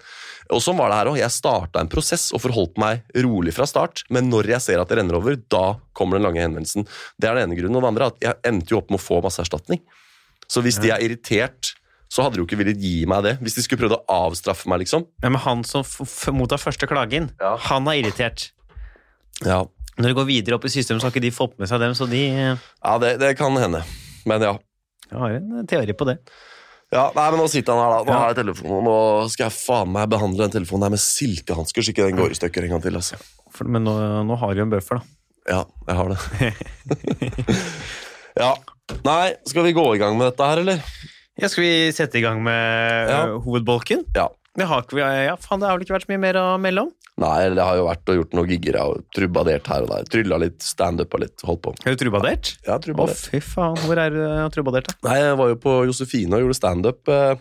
Og 0.53 0.61
sånn 0.63 0.79
var 0.79 0.91
det 0.91 0.99
her 0.99 1.11
også. 1.13 1.23
Jeg 1.23 1.37
starta 1.37 1.81
en 1.81 1.93
prosess 1.93 2.29
og 2.35 2.43
forholdt 2.45 2.79
meg 2.81 3.03
rolig 3.25 3.55
fra 3.57 3.67
start, 3.69 4.05
men 4.13 4.29
når 4.33 4.55
jeg 4.57 4.67
ser 4.67 4.83
at 4.83 4.91
det 4.91 4.99
renner 4.99 5.19
over, 5.19 5.39
da 5.53 5.79
kommer 5.97 6.19
den 6.19 6.27
lange 6.27 6.43
henvendelsen. 6.43 6.87
Det 7.21 7.29
er 7.29 7.39
den 7.39 7.49
ene 7.49 7.59
grunnen. 7.59 7.79
Og 7.79 7.85
det 7.85 7.93
andre 7.93 8.05
er 8.07 8.15
at 8.15 8.25
jeg 8.27 8.53
endte 8.53 8.75
jo 8.75 8.81
opp 8.83 8.93
med 8.93 9.01
å 9.01 9.07
få 9.07 9.21
masse 9.25 9.43
erstatning. 9.45 9.83
Så 10.53 10.61
hvis 10.65 10.77
de 10.83 10.91
er 10.93 11.01
irritert, 11.07 11.73
så 12.13 12.27
hadde 12.27 12.37
de 12.37 12.43
jo 12.43 12.47
ikke 12.49 12.59
villet 12.61 12.77
gi 12.83 13.07
meg 13.09 13.23
det. 13.25 13.31
Hvis 13.41 13.55
de 13.57 13.63
skulle 13.65 13.81
prøvd 13.87 13.95
å 13.97 14.03
avstraffe 14.13 14.69
meg, 14.69 14.83
liksom. 14.85 15.07
Ja, 15.25 15.31
men 15.33 15.41
han 15.41 15.63
som 15.65 15.87
mottar 16.37 16.61
første 16.61 16.85
klagen, 16.91 17.31
Ja. 17.41 17.55
han 17.71 17.89
er 17.89 18.03
irritert. 18.03 18.51
Ja, 19.47 19.63
Når 19.97 20.09
det 20.09 20.17
går 20.17 20.27
videre 20.29 20.57
opp 20.57 20.65
i 20.65 20.71
systemet, 20.73 21.01
så 21.03 21.09
har 21.09 21.13
ikke 21.15 21.21
de 21.25 21.31
fått 21.37 21.59
med 21.61 21.69
seg 21.69 21.81
dem, 21.81 21.93
så 21.97 22.07
de 22.09 22.21
eh, 22.33 22.57
ja 22.85 22.93
det, 23.01 23.15
det 23.21 23.33
kan 23.37 23.53
hende. 23.61 23.83
Men 24.29 24.41
ja. 24.45 24.53
har 25.13 25.35
en 25.37 25.67
teori 25.69 25.93
på 25.97 26.07
det. 26.09 26.19
Ja, 26.93 27.07
nei, 27.17 27.27
men 27.33 27.41
Nå 27.41 27.49
sitter 27.49 27.73
han 27.77 27.83
her, 27.83 27.93
da. 27.93 28.05
Nå 28.05 28.13
Ja. 28.13 28.19
har 28.23 28.33
jeg 28.35 28.39
telefonen, 28.45 28.85
nå 28.89 28.97
skal 29.33 29.47
jeg 29.51 29.57
faen 29.57 29.93
meg 29.93 30.09
behandle 30.13 30.45
den 30.47 30.55
telefonen 30.59 30.85
her 30.89 30.91
med 30.97 31.01
silkehansker, 31.05 31.85
så 31.85 31.93
ikke 31.95 32.09
den 32.09 32.17
går 32.21 32.31
i 32.33 32.39
stykker 32.41 32.65
en 32.69 32.75
gang 32.77 32.83
til. 32.85 32.97
altså. 33.01 33.17
For, 33.53 33.65
men 33.69 33.85
nå, 33.85 33.97
nå 34.29 34.37
har 34.41 34.53
du 34.55 34.61
jo 34.61 34.67
en 34.69 34.75
bøffel, 34.77 35.01
da. 35.01 35.05
Ja, 35.49 35.65
jeg 35.89 35.97
har 35.97 36.09
det. 36.13 36.21
ja. 38.43 38.53
Nei, 39.07 39.33
skal 39.49 39.65
vi 39.69 39.73
gå 39.77 39.87
i 39.95 40.01
gang 40.03 40.19
med 40.19 40.33
dette 40.33 40.45
her, 40.51 40.61
eller? 40.65 40.83
Ja, 41.41 41.49
skal 41.49 41.65
vi 41.65 41.75
sette 41.97 42.19
i 42.21 42.25
gang 42.25 42.43
med 42.45 43.09
Ja. 43.09 43.21
ø, 43.33 43.39
hovedbolken? 43.47 44.03
Ja. 44.19 44.29
Det 44.59 44.67
har, 44.69 44.83
ikke, 44.85 44.99
vi- 44.99 45.07
ja, 45.25 45.37
faen, 45.41 45.63
det 45.63 45.69
har 45.71 45.79
vel 45.79 45.87
ikke 45.87 45.95
vært 45.97 46.05
så 46.05 46.11
mye 46.13 46.21
mer 46.21 46.37
å 46.37 46.49
melde 46.61 46.83
om? 46.85 46.91
Nei, 47.23 47.49
det 47.57 47.63
har 47.65 47.77
jo 47.79 47.87
vært 47.87 48.09
og 48.13 48.17
gjort 48.19 48.35
noen 48.37 48.51
gigger 48.53 48.77
og 48.83 49.01
trubadert 49.17 49.67
her 49.69 49.85
og 49.87 49.89
der. 49.95 50.05
Trylla 50.13 50.39
litt, 50.43 50.59
standup 50.65 51.15
og 51.17 51.21
litt, 51.25 51.41
holdt 51.49 51.63
på. 51.65 51.73
Har 51.85 51.95
du 51.97 52.01
trubadert? 52.05 52.51
Ja, 52.67 52.77
Å, 52.77 52.83
trubadert. 52.85 53.23
fy 53.33 53.41
faen. 53.41 53.77
Hvor 53.85 53.97
er 54.01 54.11
du 54.13 54.21
trubadert, 54.53 54.89
da? 54.93 55.09
Nei, 55.09 55.19
jeg 55.23 55.37
var 55.41 55.49
jo 55.55 55.57
på 55.65 55.75
Josefine 55.89 56.37
og 56.37 56.45
gjorde 56.45 56.59
standup 56.61 57.09
eh, 57.13 57.35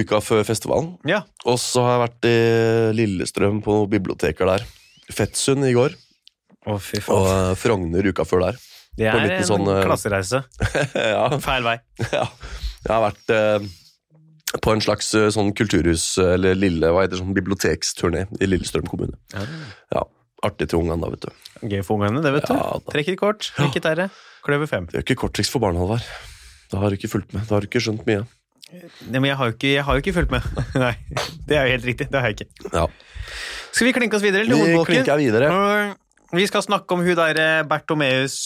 uka 0.00 0.20
før 0.24 0.44
festivalen. 0.48 0.94
Ja. 1.08 1.22
Og 1.44 1.58
så 1.60 1.82
har 1.84 1.96
jeg 1.98 2.04
vært 2.06 2.28
i 2.30 2.36
Lillestrøm 3.00 3.60
på 3.64 3.82
biblioteker 3.92 4.48
der. 4.52 4.64
Fettsund 5.12 5.66
i 5.68 5.74
går, 5.76 5.96
Å, 6.68 6.76
fy 6.80 7.00
og 7.02 7.08
faen. 7.08 7.50
eh, 7.50 7.54
Frogner 7.58 8.08
uka 8.12 8.24
før 8.28 8.46
der. 8.48 8.60
Det 8.98 9.08
er 9.08 9.36
en 9.38 9.46
sånn, 9.48 9.68
klassereise. 9.86 10.42
ja, 11.14 11.28
Feil 11.42 11.64
vei. 11.64 11.78
ja. 12.18 12.26
Jeg 12.82 12.90
har 12.90 13.04
vært 13.06 13.32
eh, 13.32 13.68
på 14.62 14.74
en 14.74 14.82
slags 14.84 15.12
eh, 15.16 15.30
sånn 15.32 15.52
kulturhus, 15.56 16.06
eller 16.20 16.58
lille, 16.58 16.90
hva 16.92 17.06
heter 17.06 17.16
det, 17.16 17.22
sånn 17.22 17.36
biblioteksturné 17.36 18.26
i 18.40 18.50
Lillestrøm 18.50 18.90
kommune. 18.90 19.16
Ja, 19.94 20.04
Artig 20.42 20.72
til 20.72 20.80
ungene, 20.82 20.98
da, 20.98 21.08
vet 21.12 21.22
du. 21.22 21.66
Gøy 21.70 21.84
for 21.86 22.00
ungene, 22.00 22.20
det, 22.24 22.32
vet 22.34 22.48
du. 22.50 22.56
Ja. 22.58 22.78
Trekk 22.90 23.12
et 23.12 23.18
kort, 23.20 23.46
trekk 23.54 23.78
et 23.78 23.86
r. 23.92 24.06
Kløver 24.42 24.66
fem. 24.66 24.88
Det 24.90 24.98
er 24.98 25.04
jo 25.04 25.06
ikke 25.06 25.20
korttriks 25.20 25.52
for 25.52 25.62
barn, 25.62 25.78
Halvard. 25.78 26.02
Da 26.72 26.80
har 26.82 26.90
du 26.90 26.98
ikke 26.98 27.12
fulgt 27.12 27.30
med. 27.36 27.44
Da 27.46 27.54
har 27.54 27.62
du 27.62 27.68
ikke 27.70 27.82
skjønt 27.84 28.02
mye. 28.08 28.24
Nei, 28.72 29.20
men 29.20 29.28
jeg 29.28 29.36
har 29.38 29.50
jo 29.50 29.54
ikke, 29.54 29.70
jeg 29.76 29.84
har 29.86 29.98
jo 29.98 30.02
ikke 30.02 30.14
fulgt 30.16 30.34
med. 30.34 30.46
Nei, 30.82 30.94
det 31.46 31.58
er 31.60 31.68
jo 31.68 31.76
helt 31.76 31.88
riktig. 31.92 32.08
Det 32.10 32.22
har 32.24 32.32
jeg 32.32 32.40
ikke. 32.40 32.72
Ja. 32.72 32.86
Skal 33.70 33.88
vi 33.88 33.94
klinke 33.96 34.18
oss 34.18 34.24
videre 34.24 34.48
til 34.48 34.58
Vi 34.58 34.84
klinker 34.88 35.20
videre. 35.20 35.52
Vi 36.32 36.46
skal 36.48 36.62
snakke 36.64 36.96
om 36.96 37.02
hun 37.04 37.14
der 37.18 37.38
eh, 37.42 37.62
Bertomeus 37.68 38.36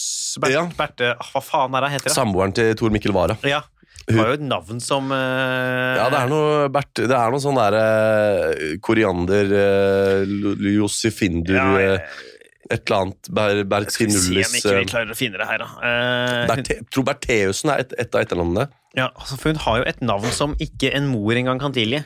Bert, 0.43 0.51
Ja. 0.53 0.65
Berte 0.77 1.13
ah, 1.15 1.29
Hva 1.33 1.41
faen 1.43 1.75
er 1.79 1.85
det 1.85 1.91
heter? 1.95 2.09
det? 2.09 2.15
Samboeren 2.17 2.53
til 2.57 2.73
Tor 2.79 2.91
Mikkel 2.93 3.13
Wara. 3.15 3.37
Ja. 3.47 3.61
Hun 4.07 4.19
har 4.21 4.29
jo 4.31 4.37
et 4.37 4.43
navn 4.47 4.79
som 4.83 5.09
uh... 5.11 5.95
Ja, 5.99 6.05
det 6.11 6.19
er 6.21 6.29
noe, 6.31 6.67
Bert, 6.71 6.91
det 6.99 7.11
er 7.15 7.31
noe 7.33 7.43
sånn 7.43 7.57
derre 7.59 8.77
koriander, 8.83 9.49
uh, 9.51 10.21
lo- 10.27 10.55
Josefindur 10.77 11.57
ja, 11.59 11.67
eh, 11.75 11.89
jeg- 11.97 12.33
Et 12.67 12.81
eller 12.91 12.97
annet 13.05 13.29
Ber, 13.31 13.85
Skal 13.87 14.09
vi 14.11 14.15
se 14.19 14.31
om 14.43 14.55
ikke 14.59 14.71
vi 14.75 14.79
eh, 14.83 14.87
klarer 14.91 15.11
å 15.13 15.15
finne 15.15 15.39
det 15.39 15.45
her, 15.47 15.61
da. 15.63 15.67
Uh, 15.79 16.41
Berte, 16.51 16.75
Tror 16.91 17.05
Bertheussen 17.07 17.71
er 17.71 17.83
et, 17.85 17.93
et 18.03 18.15
av 18.15 18.23
etternavnene. 18.25 18.65
Ja, 18.97 19.11
altså, 19.13 19.37
for 19.37 19.53
hun 19.53 19.61
har 19.63 19.77
jo 19.83 19.87
et 19.93 20.01
navn 20.01 20.31
som 20.35 20.55
ikke 20.63 20.89
en 20.97 21.07
mor 21.11 21.37
engang 21.37 21.59
kan 21.61 21.75
tilgi. 21.75 22.01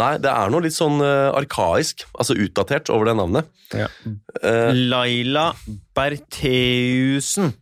Nei, 0.00 0.12
det 0.22 0.30
er 0.32 0.50
noe 0.52 0.62
litt 0.64 0.76
sånn 0.76 1.00
eh, 1.04 1.30
arkaisk, 1.36 2.04
altså 2.14 2.36
utdatert, 2.38 2.90
over 2.94 3.10
det 3.10 3.16
navnet. 3.18 3.48
Eh, 3.74 4.70
Laila 4.90 5.50
Bertheussen. 5.94 7.52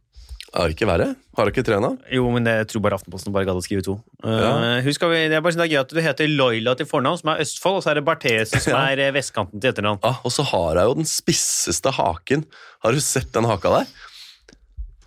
er 0.55 0.69
det 0.71 0.77
ikke 0.77 0.89
verre? 0.89 1.09
Har 1.39 1.47
du 1.47 1.53
ikke 1.53 1.63
tre 1.69 1.77
navn? 1.81 1.99
Jo, 2.11 2.25
men 2.35 2.43
det, 2.47 2.55
tror 2.71 2.83
bare 2.83 2.97
Aftenposten 2.99 3.33
bare 3.35 3.47
gadd 3.47 3.59
å 3.61 3.63
skrive 3.63 3.85
to. 3.87 3.99
Eh, 4.25 4.39
Ja. 4.43 4.81
husk, 4.83 5.05
vi, 5.07 5.29
det 5.31 5.37
er 5.39 5.41
bare 5.45 5.55
sånn 5.55 5.63
det 5.63 5.69
er 5.69 5.75
gøy 5.77 5.81
at 5.85 5.93
du 5.95 6.01
heter 6.03 6.29
Loila 6.33 6.75
til 6.77 6.87
fornavn, 6.89 7.19
som 7.21 7.31
er 7.35 7.43
Østfold, 7.45 7.77
og 7.79 7.85
så 7.85 7.91
er 7.93 8.01
det 8.01 8.05
Bertheussen, 8.09 8.61
som 8.65 8.73
Ja. 8.73 8.87
er 8.91 9.13
vestkanten 9.13 9.61
til 9.61 9.71
etternavn. 9.73 10.01
Ah, 10.03 10.19
og 10.25 10.33
så 10.33 10.43
har 10.45 10.75
jeg 10.81 10.85
jo 10.91 10.95
den 10.95 11.05
spisseste 11.05 11.93
haken. 11.95 12.45
Har 12.83 12.93
du 12.93 13.01
sett 13.01 13.31
den 13.33 13.45
haka 13.45 13.71
der? 13.79 13.87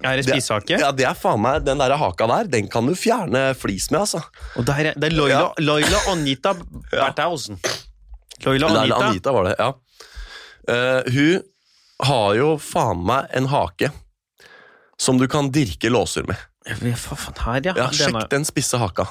Er 0.04 0.18
det 0.18 0.26
spisehake? 0.28 0.80
Ja, 0.82 0.92
det 0.96 1.06
er 1.06 1.14
faen 1.18 1.42
meg, 1.44 1.64
Den 1.66 1.78
der 1.82 1.94
haka 1.98 2.28
der, 2.28 2.50
den 2.50 2.68
kan 2.72 2.86
du 2.90 2.96
fjerne 2.98 3.52
flis 3.58 3.90
med, 3.92 4.02
altså. 4.02 4.22
Og 4.58 4.66
der 4.66 4.80
er, 4.92 4.94
det 4.98 5.12
er 5.12 5.16
Loila, 5.16 5.40
Ja. 5.40 5.52
Loila 5.60 6.00
Anita 6.12 6.54
Berthausen. 6.92 7.60
Loila 8.46 8.68
Laila 8.72 8.96
Anita. 8.96 9.10
Anita 9.12 9.32
var 9.36 9.50
det, 9.50 9.56
ja. 9.60 9.72
Uh, 10.72 11.12
hun 11.14 11.42
har 12.08 12.36
jo 12.38 12.52
faen 12.62 13.02
meg 13.06 13.28
en 13.38 13.48
hake 13.52 13.92
som 15.02 15.18
du 15.18 15.28
kan 15.30 15.50
dirke 15.54 15.90
låser 15.90 16.26
med. 16.30 16.38
Faen 16.98 17.38
her, 17.46 17.62
ja? 17.66 17.74
Ja, 17.78 17.90
Sjekk 17.94 18.28
den 18.30 18.46
spisse 18.46 18.78
haka. 18.82 19.08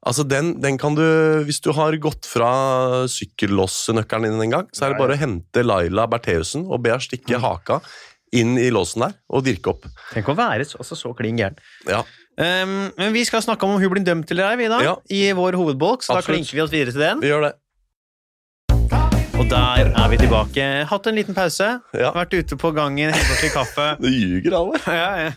Altså 0.00 0.24
den, 0.24 0.54
den 0.64 0.78
kan 0.80 0.94
du, 0.96 1.02
Hvis 1.44 1.58
du 1.60 1.74
har 1.76 1.92
gått 2.00 2.24
fra 2.24 3.04
sykkellåsenøkkelen 3.12 4.32
din 4.32 4.44
en 4.46 4.54
gang, 4.54 4.68
så 4.72 4.86
er 4.86 4.94
det 4.94 5.00
bare 5.00 5.12
å 5.16 5.20
hente 5.20 5.60
Laila 5.64 6.06
Bertheussen 6.08 6.64
og 6.68 6.80
be 6.84 6.94
henne 6.94 7.04
stikke 7.04 7.36
Mm. 7.36 7.42
haka 7.44 7.80
inn 8.32 8.56
i 8.58 8.68
låsen 8.70 9.02
der 9.06 9.14
og 9.30 9.44
dirke 9.46 9.72
opp. 9.72 9.86
Tenk 10.14 10.28
å 10.30 10.36
være 10.38 10.64
så, 10.68 10.78
altså, 10.82 10.98
så 10.98 11.14
klin 11.18 11.38
gæren. 11.40 11.58
Ja, 11.88 12.04
Um, 12.40 12.88
men 12.96 13.12
vi 13.12 13.20
skal 13.28 13.42
snakke 13.44 13.66
om 13.66 13.74
om 13.74 13.82
hun 13.82 13.90
blir 13.92 14.04
dømt 14.06 14.30
eller 14.32 14.46
ei, 14.54 14.56
vi 14.56 14.68
da, 14.70 14.78
Ja. 14.80 14.94
i 15.12 15.26
vår 15.36 15.58
hovedbolk, 15.60 16.00
så 16.00 16.14
da 16.16 16.22
klinker 16.24 16.54
vi 16.56 16.62
oss 16.62 16.70
videre 16.72 16.94
til 16.94 17.02
den. 17.02 17.20
vi 17.20 17.28
gjør 17.28 17.42
det. 17.50 17.54
Og 19.36 19.48
der 19.50 19.90
er 19.92 20.08
vi 20.08 20.16
tilbake. 20.20 20.64
Hatt 20.88 21.06
en 21.10 21.16
liten 21.16 21.34
pause. 21.36 21.68
Ja. 21.92 22.12
Vært 22.12 22.32
ute 22.38 22.56
på 22.56 22.70
gangen, 22.76 23.12
hentet 23.12 23.34
oss 23.34 23.42
litt 23.44 23.52
kaffe. 23.52 23.86
Du 24.00 24.08
ljuger, 24.08 24.56
alle. 24.56 24.80
ja, 25.00 25.10
ja. 25.26 25.32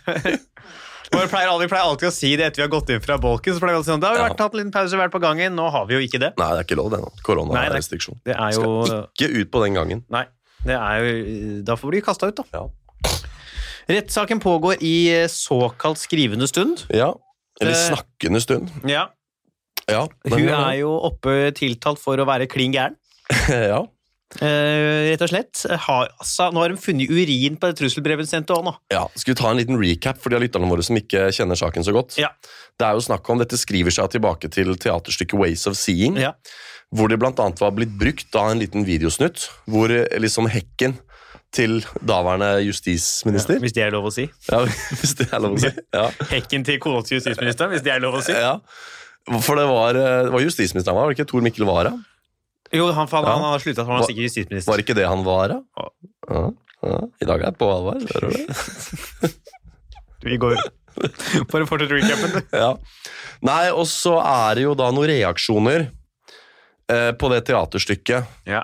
Vi 1.13 1.25
pleier, 1.29 1.49
aldri, 1.51 1.67
vi 1.67 1.71
pleier 1.73 1.87
alltid 1.89 2.07
å 2.09 2.13
si 2.13 2.31
det 2.39 2.47
etter 2.47 2.63
vi 2.63 2.65
har 2.67 2.71
gått 2.73 2.89
inn 2.93 3.03
fra 3.03 3.17
bolken. 3.21 3.55
Så 3.55 3.59
pleier 3.63 3.75
vi 3.75 3.81
alltid 3.81 3.93
sånn, 3.93 4.03
Da 4.03 4.13
har 4.13 4.17
vi 4.17 4.23
vært, 4.25 4.37
tatt 4.39 4.55
en 4.55 4.59
liten 4.63 4.75
pause, 4.75 4.99
vært 4.99 5.13
på 5.13 5.21
gangen. 5.23 5.57
Nå 5.59 5.67
har 5.75 5.89
vi 5.89 5.97
jo 5.97 6.05
ikke 6.07 6.19
det. 6.23 6.31
Nei, 6.39 6.49
det 6.55 6.63
er 6.63 6.69
ikke 6.69 6.79
lov, 6.79 6.89
det 6.93 7.01
nå. 7.03 7.11
Koronarestriksjon. 7.27 8.21
Skal 8.23 8.95
ikke 9.11 9.31
ut 9.41 9.51
på 9.51 9.65
den 9.65 9.77
gangen. 9.81 10.05
Nei. 10.13 10.23
Det 10.63 10.77
er 10.79 11.03
jo 11.03 11.61
Da 11.67 11.75
får 11.75 11.89
vi 11.89 11.97
bli 11.97 12.01
kasta 12.07 12.31
ut, 12.31 12.39
da. 12.39 12.63
Rettssaken 13.89 14.39
pågår 14.43 14.79
i 14.83 14.95
eh, 15.23 15.27
såkalt 15.31 15.97
skrivende 16.01 16.47
stund. 16.47 16.85
ja. 16.93 17.13
Eller 17.61 17.71
Eh, 17.71 17.87
snakkende 17.93 18.39
stund. 18.41 18.69
Ja. 18.89 19.09
Ja. 19.87 20.07
Hun 20.25 20.47
er 20.49 20.77
jo 20.79 20.93
oppe 21.05 21.51
tiltalt 21.53 21.99
for 22.01 22.17
å 22.17 22.25
være 22.25 22.47
klin 22.49 22.73
gæren. 22.73 22.95
ja. 23.49 23.83
Eh, 24.41 25.11
rett 25.11 25.21
og 25.21 25.29
slett. 25.29 25.61
Har, 25.85 26.09
altså, 26.17 26.47
nå 26.49 26.63
har 26.63 26.73
de 26.73 26.79
funnet 26.81 27.11
urin 27.13 27.59
på 27.61 27.69
det 27.69 27.77
trusselbrevet 27.77 28.25
sendt 28.29 28.49
òg, 28.55 28.63
nå. 28.65 28.73
Ja, 28.91 29.03
Skal 29.13 29.35
vi 29.35 29.39
ta 29.43 29.51
en 29.51 29.59
liten 29.61 29.77
recap 29.77 30.17
for 30.23 30.33
de 30.33 30.39
av 30.39 30.45
lytterne 30.47 30.69
våre 30.71 30.81
som 30.85 30.97
ikke 30.97 31.27
kjenner 31.35 31.59
saken 31.59 31.85
så 31.85 31.93
godt? 31.93 32.17
Ja. 32.17 32.31
Det 32.79 32.87
er 32.87 32.97
jo 32.97 33.05
snakk 33.05 33.29
om, 33.29 33.43
Dette 33.43 33.59
skriver 33.61 33.93
seg 33.93 34.09
tilbake 34.15 34.49
til 34.49 34.73
teaterstykket 34.73 35.37
Ways 35.37 35.67
of 35.69 35.77
Seeing, 35.77 36.17
Ja. 36.17 36.33
hvor 36.89 37.07
det 37.13 37.21
annet 37.21 37.61
var 37.61 37.71
blitt 37.77 37.93
brukt 37.99 38.31
da 38.33 38.47
en 38.49 38.59
liten 38.65 38.85
videosnutt, 38.89 39.45
hvor 39.69 39.93
eh, 39.93 40.09
liksom 40.17 40.49
hekken 40.49 40.97
til 41.53 41.77
daværende 42.01 42.47
justisminister 42.65 43.59
Hvis 43.61 43.75
det 43.75 43.83
er 43.85 43.91
lov 43.93 44.07
å 44.09 44.13
si. 44.15 44.25
ja. 44.49 44.61
Hvis 44.97 45.13
det 45.19 45.27
er 45.29 45.43
lov 45.43 45.57
å 45.57 45.61
si. 45.61 45.69
Ja. 45.93 46.07
Hekken 46.33 46.65
til 46.65 46.79
kona 46.81 47.03
til 47.05 47.19
justisministeren, 47.19 47.73
hvis 47.75 47.83
det 47.85 47.93
er 47.93 48.01
lov 48.03 48.17
å 48.19 48.23
si. 48.25 48.33
ja. 48.33 48.55
For 49.45 49.55
det 49.55 49.63
var, 49.69 49.95
eh, 49.95 50.23
det 50.27 50.33
var 50.33 50.41
justisministeren, 50.43 50.97
var 50.97 51.07
det 51.07 51.15
ikke? 51.19 51.29
Tor 51.29 51.45
Mikkel 51.45 51.63
Wara? 51.69 51.93
Jo, 52.73 52.87
han, 52.91 53.07
han, 53.07 53.23
Ja. 53.23 53.33
han 53.37 53.45
har 53.53 53.61
slutta, 53.61 53.85
han 53.85 53.99
var 54.01 54.07
sikkert 54.09 54.25
justisminister. 54.31 54.71
Var 54.73 54.81
ikke 54.83 54.95
det 54.97 55.05
han 55.07 55.21
var, 55.23 55.53
da? 55.53 55.59
Ja. 55.77 55.89
Ja. 56.33 56.43
Ja. 56.83 56.97
I 57.21 57.27
dag 57.29 57.39
er 57.39 57.45
jeg 57.51 57.57
på 57.61 57.69
alvor, 57.71 58.01
hører 58.11 58.33
du 58.33 58.41
det? 58.41 59.31
Vi 60.27 60.37
går 60.41 60.57
Bare 61.49 61.65
fortsett 61.65 61.89
recapen, 61.93 62.33
du. 62.35 62.57
Ja. 62.57 62.73
Nei, 63.45 63.69
og 63.73 63.87
så 63.89 64.17
er 64.21 64.59
det 64.59 64.65
jo 64.67 64.73
da 64.77 64.89
noen 64.93 65.07
reaksjoner 65.09 65.87
eh, 66.91 67.11
på 67.17 67.31
det 67.31 67.39
teaterstykket. 67.47 68.27
Ja. 68.49 68.61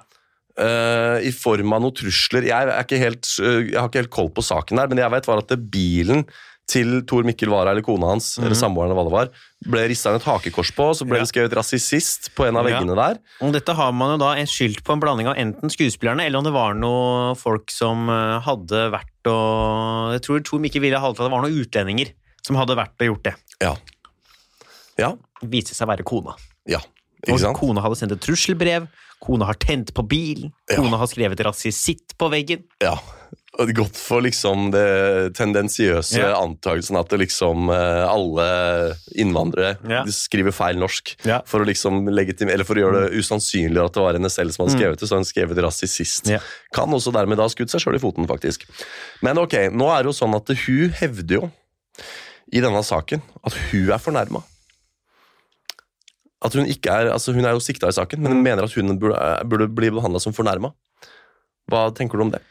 Eh, 0.60 1.17
I 1.30 1.32
form 1.36 1.74
av 1.74 1.82
noen 1.86 1.95
trusler. 1.95 2.43
Jeg, 2.50 2.67
er 2.69 2.84
ikke 2.84 3.00
helt, 3.02 3.26
eh, 3.39 3.72
jeg 3.72 3.80
har 3.80 3.88
ikke 3.89 4.04
helt 4.04 4.13
koll 4.13 4.30
på 4.36 4.43
saken 4.45 4.78
der, 4.82 4.88
men 4.91 5.02
jeg 5.02 5.12
vet 5.15 5.28
var 5.32 5.41
at 5.43 5.48
det 5.54 5.60
bilen 5.72 6.26
til 6.69 7.00
Tor 7.10 7.24
Mikkel 7.26 7.50
Wara 7.50 7.72
eller 7.74 7.82
kona 7.82 8.12
hans, 8.12 8.36
eller 8.38 8.54
samboeren 8.54 8.91
eller 8.91 9.00
hva 9.00 9.06
det 9.08 9.13
var, 9.15 9.30
ble 9.74 9.88
rissa 9.89 10.12
et 10.13 10.22
hakekors 10.28 10.69
på, 10.78 10.86
og 10.91 10.98
så 11.00 11.08
ble 11.10 11.17
Ja. 11.17 11.24
det 11.26 11.32
skrevet 11.32 11.56
'rasist' 11.58 12.30
på 12.38 12.45
en 12.45 12.58
av 12.62 12.67
Ja. 12.69 12.78
veggene 12.78 12.93
der. 12.95 13.17
Og 13.41 13.52
dette 13.56 13.74
har 13.74 13.91
man 13.91 14.12
jo 14.13 14.17
da 14.22 14.36
en 14.38 14.45
skyldt 14.45 14.84
på 14.86 14.93
en 14.93 15.00
blanding 15.02 15.26
av 15.28 15.36
enten 15.36 15.65
skuespillerne, 15.74 16.22
eller 16.28 16.38
om 16.38 16.43
det 16.45 16.54
var 16.54 16.76
noen 16.78 17.36
folk 17.36 17.72
som 17.74 18.08
eh, 18.08 18.39
hadde 18.45 18.91
vært 18.93 19.10
og 19.26 20.13
Jeg 20.13 20.22
tror 20.22 20.43
Tor 20.45 20.60
Mikkel 20.60 20.82
ville 20.82 21.00
ha 21.00 21.10
at 21.10 21.17
det 21.17 21.32
var 21.32 21.41
noen 21.41 21.58
utlendinger 21.65 22.13
som 22.45 22.56
hadde 22.56 22.78
vært 22.78 22.93
og 23.02 23.08
gjort 23.17 23.24
det. 23.24 23.36
Ja. 23.62 23.76
Ja. 25.00 25.15
viste 25.41 25.74
seg 25.74 25.88
å 25.88 25.91
være 25.95 26.04
kona. 26.06 26.36
ja. 26.67 26.80
Ikke 27.28 27.39
sant? 27.39 27.58
kona 27.58 27.82
hadde 27.82 27.98
sendt 28.00 28.13
et 28.13 28.22
trusselbrev, 28.22 28.88
kona 29.21 29.45
har 29.45 29.53
tent 29.60 29.93
på 29.93 30.03
bilen, 30.08 30.51
Ja. 30.69 30.77
kona 30.77 30.97
har 30.97 31.08
skrevet 31.08 31.39
rasisitt 31.45 32.15
på 32.17 32.29
veggen. 32.32 32.63
Ja. 32.82 32.97
Og 33.60 33.67
det 33.67 33.75
Godt 33.75 33.97
for 33.97 34.21
liksom 34.21 34.69
det 34.71 35.34
tendensiøse 35.36 36.15
Ja. 36.21 36.36
antakelsen 36.39 36.95
at 36.99 37.10
liksom 37.10 37.67
eh, 37.69 38.05
alle 38.08 38.95
innvandrere 39.17 39.77
Ja. 39.89 40.03
skriver 40.05 40.53
feil 40.53 40.77
norsk. 40.79 41.15
Ja. 41.25 41.41
For 41.45 41.60
å 41.60 41.65
liksom 41.67 42.08
legitim 42.08 42.47
eller 42.49 42.63
for 42.63 42.75
å 42.75 42.84
gjøre 42.86 43.10
det 43.10 43.17
usannsynlig 43.19 43.84
at 43.84 43.91
det 43.93 44.01
var 44.05 44.13
henne 44.13 44.29
selv 44.32 44.53
som 44.53 44.65
hadde 44.65 44.77
skrevet 44.79 44.99
det. 44.99 45.10
Så 45.10 45.15
har 45.17 45.23
hun 45.23 45.25
skrevet 45.25 45.58
rasist. 45.65 46.23
Mm. 46.29 46.32
Ja. 46.38 46.39
Kan 46.73 46.89
også 46.95 47.12
dermed 47.12 47.36
da 47.38 47.43
ha 47.43 47.49
skutt 47.49 47.69
seg 47.73 47.82
sjøl 47.82 47.95
i 47.95 47.99
foten, 47.99 48.27
faktisk. 48.27 48.63
Men 49.21 49.38
ok, 49.38 49.67
nå 49.73 49.89
er 49.91 50.03
det 50.03 50.13
jo 50.13 50.19
sånn 50.25 50.36
at 50.36 50.47
hun 50.55 50.89
hevder 51.01 51.41
jo 51.41 51.51
i 52.53 52.62
denne 52.62 52.82
saken 52.86 53.21
at 53.43 53.53
hun 53.71 53.91
er 53.91 53.97
fornærma. 53.99 54.43
At 56.45 56.56
hun 56.56 56.69
ikke 56.71 56.93
er, 56.93 57.10
altså 57.12 57.34
hun 57.36 57.43
er 57.45 57.52
jo 57.58 57.60
sikta 57.63 57.89
i 57.91 57.95
saken, 57.95 58.19
Mm. 58.19 58.23
men 58.23 58.32
hun 58.38 58.43
mener 58.45 58.63
at 58.63 58.73
hun 58.78 58.95
burde, 58.99 59.19
burde 59.49 59.67
bli 59.75 59.89
behandla 59.91 60.21
som 60.23 60.34
fornærma. 60.36 60.71
Hva 61.69 61.89
tenker 61.95 62.17
du 62.17 62.23
om 62.28 62.32
det? 62.32 62.41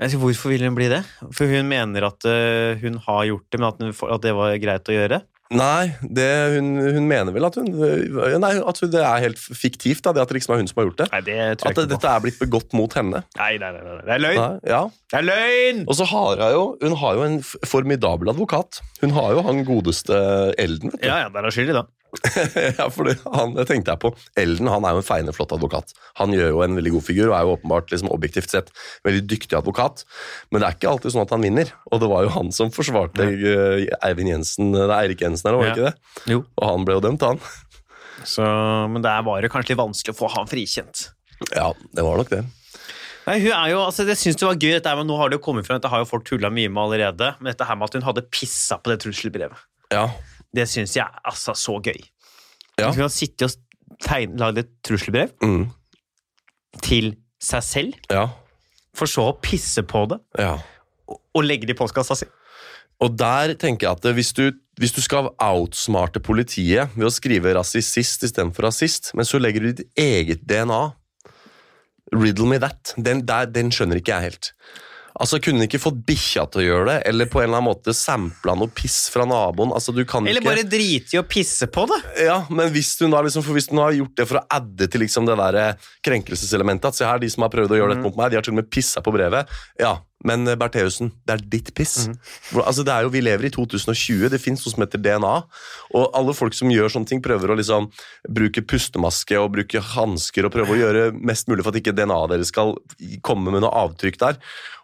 Hvorfor 0.00 0.52
vil 0.52 0.62
hun 0.64 0.76
bli 0.76 0.86
det? 0.92 1.02
For 1.34 1.50
hun 1.50 1.66
mener 1.68 2.06
at 2.06 2.24
eh, 2.28 2.78
hun 2.80 3.00
har 3.06 3.24
gjort 3.26 3.48
det, 3.50 3.58
men 3.60 3.68
at, 3.72 3.80
hun, 3.82 4.12
at 4.14 4.22
det 4.22 4.34
var 4.36 4.54
greit 4.62 4.88
å 4.92 4.94
gjøre. 4.94 5.22
Nei, 5.50 5.90
det, 6.06 6.26
hun, 6.54 6.68
hun 6.78 7.06
mener 7.10 7.34
vel 7.34 7.42
at 7.48 7.56
hun 7.58 7.66
Nei, 7.74 8.52
at 8.62 8.80
det 8.92 9.00
er 9.02 9.24
helt 9.24 9.40
fiktivt, 9.40 10.04
da, 10.06 10.12
det 10.14 10.22
at 10.22 10.30
det 10.30 10.36
liksom 10.38 10.54
er 10.54 10.60
hun 10.62 10.68
som 10.70 10.78
har 10.78 10.86
gjort 10.86 11.00
det. 11.00 11.08
Nei, 11.10 11.20
det 11.26 11.38
tror 11.58 11.72
At 11.72 11.80
det, 11.80 11.86
dette 11.90 12.12
er 12.12 12.22
blitt 12.22 12.38
begått 12.38 12.76
mot 12.78 12.94
henne. 12.94 13.24
Nei, 13.40 13.56
nei, 13.58 13.72
nei, 13.74 13.82
nei, 13.82 13.96
det 14.06 14.14
er 14.14 14.22
løgn! 14.22 14.60
Ja. 14.70 14.82
Det 15.10 15.18
er 15.18 15.26
løgn! 15.26 15.82
Og 15.90 15.98
så 15.98 16.06
har 16.12 16.38
hun 16.38 16.54
jo 16.54 16.62
Hun 16.84 16.94
har 17.02 17.18
jo 17.18 17.24
en 17.26 17.40
formidabel 17.66 18.30
advokat. 18.30 18.78
Hun 19.02 19.16
har 19.18 19.34
jo 19.34 19.42
han 19.48 19.64
godeste 19.66 20.20
Elden, 20.54 20.94
vet 20.94 21.02
du. 21.02 21.08
Ja, 21.10 21.24
ja, 21.24 21.32
der 21.34 21.50
er 21.50 21.56
skyldig, 21.56 21.74
da. 21.80 21.88
ja, 22.78 22.86
for 22.92 23.06
det, 23.08 23.14
han, 23.34 23.54
det 23.56 23.66
tenkte 23.70 23.94
jeg 23.94 24.00
på. 24.02 24.10
Elden 24.40 24.68
han 24.72 24.84
er 24.88 24.96
jo 24.96 25.02
en 25.02 25.06
feiende 25.06 25.34
flott 25.36 25.52
advokat. 25.56 25.94
Han 26.20 26.34
gjør 26.34 26.50
jo 26.52 26.62
en 26.66 26.76
veldig 26.78 26.92
god 26.96 27.04
figur 27.06 27.30
og 27.30 27.36
er 27.38 27.46
jo 27.46 27.54
åpenbart 27.56 27.92
liksom, 27.94 28.10
objektivt 28.14 28.50
sett 28.52 28.72
veldig 29.06 29.22
dyktig 29.30 29.58
advokat. 29.58 30.04
Men 30.50 30.62
det 30.62 30.68
er 30.70 30.78
ikke 30.78 30.90
alltid 30.92 31.14
sånn 31.14 31.24
at 31.26 31.34
han 31.36 31.44
vinner. 31.46 31.72
Og 31.92 32.02
det 32.02 32.10
var 32.12 32.26
jo 32.26 32.32
han 32.36 32.52
som 32.56 32.72
forsvarte 32.74 33.28
ja. 33.30 33.98
Eivind 34.08 34.32
Jensen, 34.34 34.72
det 34.76 34.86
er 34.88 34.96
Eirik 34.98 35.24
Jensen 35.26 35.50
eller 35.50 35.60
var 35.62 35.68
det 35.68 35.70
Ja. 35.70 35.76
ikke 35.76 35.90
det? 35.90 36.32
Jo. 36.34 36.44
Og 36.58 36.68
han 36.72 36.86
ble 36.88 36.98
jo 36.98 37.04
dømt, 37.08 37.26
han. 37.26 37.42
Så, 38.28 38.44
men 38.92 39.00
det 39.04 39.12
var 39.24 39.40
jo 39.44 39.48
kanskje 39.52 39.72
litt 39.74 39.80
vanskelig 39.80 40.12
å 40.16 40.18
få 40.18 40.28
han 40.34 40.48
frikjent. 40.50 41.06
Ja, 41.54 41.70
det 41.96 42.02
var 42.04 42.18
nok 42.20 42.32
det. 42.32 42.42
Nei, 43.26 43.36
hun 43.44 43.52
er 43.52 43.68
jo, 43.70 43.78
altså, 43.84 44.04
Jeg 44.08 44.18
syns 44.18 44.38
det 44.40 44.46
var 44.48 44.56
gøy, 44.58 44.72
dette, 44.74 44.92
men 44.96 45.06
nå 45.08 45.16
har 45.20 45.30
det 45.30 45.38
jo 45.38 45.44
kommet 45.44 45.66
frem, 45.68 45.78
dette 45.78 45.90
har 45.92 46.02
jo 46.02 46.08
folk 46.08 46.24
tulla 46.28 46.50
mye 46.52 46.68
med 46.72 46.82
allerede. 46.82 47.30
Men 47.38 47.52
dette 47.52 47.66
her 47.68 47.78
med 47.78 47.88
at 47.90 47.96
hun 48.00 48.06
hadde 48.08 48.24
pissa 48.32 48.78
på 48.80 48.90
det 48.92 48.98
trusselbrevet, 49.04 49.60
Ja. 49.94 50.08
Det 50.54 50.66
syns 50.68 50.96
jeg 50.96 51.04
er 51.06 51.20
altså 51.30 51.54
så 51.56 51.76
gøy. 51.82 52.00
Ja. 52.78 52.88
Hvis 52.90 52.98
man 52.98 53.12
sitter 53.12 53.46
og 53.46 53.98
tegn- 54.02 54.36
lagd 54.40 54.58
et 54.58 54.70
trusselbrev 54.86 55.30
Mm. 55.42 55.68
til 56.82 57.16
seg 57.40 57.62
selv, 57.62 57.94
Ja. 58.10 58.28
for 58.94 59.06
så 59.06 59.28
å 59.32 59.40
pisse 59.40 59.82
på 59.82 60.06
det 60.08 60.18
ja. 60.38 60.58
og- 61.08 61.20
og 61.34 61.44
legge 61.44 61.66
det 61.66 61.76
i 61.76 61.78
postkassa 61.78 62.16
si. 62.16 62.26
Og 63.00 63.16
der 63.16 63.54
tenker 63.54 63.86
jeg 63.88 63.92
at 63.96 64.14
hvis 64.14 64.32
du, 64.34 64.52
hvis 64.78 64.92
du 64.92 65.00
skal 65.00 65.30
outsmarte 65.40 66.20
politiet 66.20 66.90
ved 66.96 67.06
å 67.06 67.10
skrive 67.10 67.54
rasist 67.54 67.96
istedenfor 67.96 68.62
rasist, 68.68 69.14
men 69.14 69.24
så 69.24 69.38
legger 69.40 69.60
du 69.60 69.72
ditt 69.72 69.94
eget 69.96 70.46
DNA 70.46 70.92
Riddle 72.12 72.46
me 72.48 72.58
that. 72.58 72.92
Den, 73.00 73.24
der, 73.24 73.46
den 73.46 73.70
skjønner 73.70 73.96
ikke 74.00 74.12
jeg 74.18 74.22
helt. 74.22 74.52
Altså, 75.14 75.40
Kunne 75.42 75.66
ikke 75.66 75.80
fått 75.82 75.98
bikkja 76.06 76.46
til 76.52 76.62
å 76.62 76.66
gjøre 76.66 76.86
det, 76.90 76.96
eller 77.10 77.30
på 77.30 77.40
en 77.40 77.48
eller 77.48 77.60
annen 77.60 77.70
måte 77.70 77.94
sampla 77.96 78.54
noe 78.58 78.70
piss 78.74 79.08
fra 79.12 79.26
naboen? 79.28 79.72
Altså, 79.76 79.94
du 79.96 80.04
kan 80.08 80.26
Eller 80.28 80.44
ikke... 80.44 80.50
bare 80.52 80.66
drite 80.68 81.16
i 81.16 81.20
å 81.20 81.26
pisse 81.26 81.68
på 81.72 81.86
det. 81.90 82.00
Ja, 82.26 82.42
men 82.50 82.70
hvis 82.74 82.92
hun 83.00 83.14
da 83.14 83.22
liksom, 83.26 83.44
for 83.46 83.58
hvis 83.58 83.70
hun 83.72 83.82
har 83.82 83.96
gjort 83.96 84.14
det 84.20 84.28
for 84.30 84.40
å 84.42 84.44
adde 84.60 84.90
til 84.90 85.04
liksom 85.04 85.26
det 85.28 85.38
der 85.40 85.60
eh, 85.60 85.88
krenkelseselementet 86.06 86.90
At 86.90 87.00
se 87.00 87.08
her, 87.08 87.20
de 87.22 87.30
som 87.32 87.46
har 87.46 87.52
prøvd 87.52 87.74
å 87.74 87.80
gjøre 87.82 87.96
dette 87.96 88.06
mot 88.06 88.16
meg, 88.20 88.30
de 88.30 88.40
har 88.40 88.46
til 88.46 88.54
og 88.54 88.62
med 88.62 88.70
pissa 88.72 89.02
på 89.04 89.14
brevet. 89.14 89.50
Ja, 89.80 89.96
men 90.24 90.46
eh, 90.48 90.54
Bertheussen, 90.60 91.12
det 91.26 91.34
er 91.38 91.44
ditt 91.56 91.70
piss. 91.74 92.08
Hvor- 92.50 92.66
Altså, 92.66 92.84
det 92.84 92.92
er 92.92 93.02
jo, 93.02 93.08
Vi 93.10 93.20
lever 93.22 93.46
i 93.46 93.50
2020, 93.50 94.28
det 94.30 94.40
fins 94.40 94.64
noe 94.66 94.72
som 94.74 94.82
heter 94.84 94.98
DNA. 95.02 95.34
Og 95.94 96.10
alle 96.14 96.34
folk 96.36 96.52
som 96.54 96.68
gjør 96.68 96.90
sånne 96.92 97.06
ting, 97.08 97.22
prøver 97.22 97.50
å 97.54 97.56
liksom 97.58 97.90
bruke 98.28 98.60
pustemaske 98.62 99.38
og 99.40 99.52
bruke 99.56 99.80
hansker 99.80 100.44
og 100.44 100.52
prøve 100.52 100.76
å 100.76 100.80
gjøre 100.80 101.06
mest 101.18 101.48
mulig 101.48 101.64
for 101.64 101.70
at 101.74 101.80
ikke 101.80 101.94
DNA-et 101.96 102.30
deres 102.34 102.48
skal 102.52 102.76
komme 103.22 103.50
med 103.50 103.62
noe 103.64 103.70
avtrykk 103.72 104.18
der. 104.18 104.36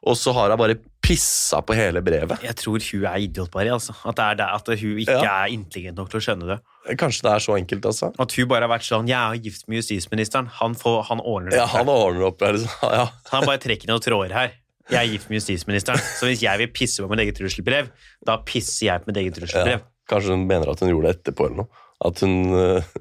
Og 0.07 0.14
så 0.16 0.33
har 0.33 0.51
jeg 0.53 0.59
bare 0.59 0.77
pissa 1.03 1.61
på 1.62 1.75
hele 1.75 2.01
brevet. 2.03 2.40
Jeg 2.42 2.55
tror 2.59 2.79
hun 2.92 3.05
er 3.07 3.18
idiot, 3.27 3.51
bare. 3.51 3.70
Altså. 3.75 3.94
At, 4.05 4.16
det 4.16 4.25
er 4.25 4.35
det, 4.40 4.46
at 4.55 4.66
hun 4.81 4.99
ikke 5.03 5.22
Ja. 5.22 5.44
er 5.44 5.53
intelligent 5.55 5.96
nok 5.96 6.11
til 6.11 6.20
å 6.20 6.25
skjønne 6.27 6.46
det. 6.51 6.59
Kanskje 6.99 7.22
det 7.27 7.33
er 7.33 7.42
så 7.42 7.57
enkelt, 7.59 7.85
altså. 7.85 8.12
At 8.18 8.33
hun 8.33 8.49
bare 8.49 8.66
har 8.68 8.70
vært 8.79 8.87
sånn 8.87 9.09
Jeg 9.09 9.18
er 9.18 9.42
gift 9.42 9.68
med 9.68 9.83
justisministeren. 9.83 10.46
Han, 10.61 10.75
får, 10.75 11.05
han 11.09 11.20
ordner 11.20 11.51
det. 11.51 11.59
Ja, 11.59 11.66
han 11.66 11.87
ordner 11.88 12.27
opp. 12.31 12.38
det? 12.38 12.66
Ja. 12.83 13.09
Han 13.33 13.44
bare 13.46 13.59
trekker 13.59 13.87
noen 13.90 14.01
tråder 14.03 14.33
her. 14.33 14.53
Jeg 14.92 14.99
er 15.01 15.09
gift 15.11 15.31
med 15.31 15.40
justisministeren, 15.40 15.99
så 15.99 16.29
hvis 16.29 16.44
jeg 16.44 16.61
vil 16.62 16.68
pisse 16.70 17.03
på 17.03 17.09
mitt 17.11 17.25
eget 17.25 17.38
trusselbrev, 17.40 17.88
da 18.27 18.37
pisser 18.46 18.87
jeg 18.87 19.03
på 19.03 19.11
mitt 19.11 19.18
eget 19.22 19.33
Ja, 19.35 19.40
trusselbrev. 19.40 19.81
kanskje 20.12 20.37
hun 20.37 20.44
mener 20.46 20.70
at 20.70 20.83
hun 20.85 20.92
gjorde 20.92 21.11
det 21.11 21.16
etterpå 21.18 21.49
eller 21.49 21.64
noe. 21.64 21.83
At 22.07 22.20
hun 22.22 22.37
øh, 22.55 22.92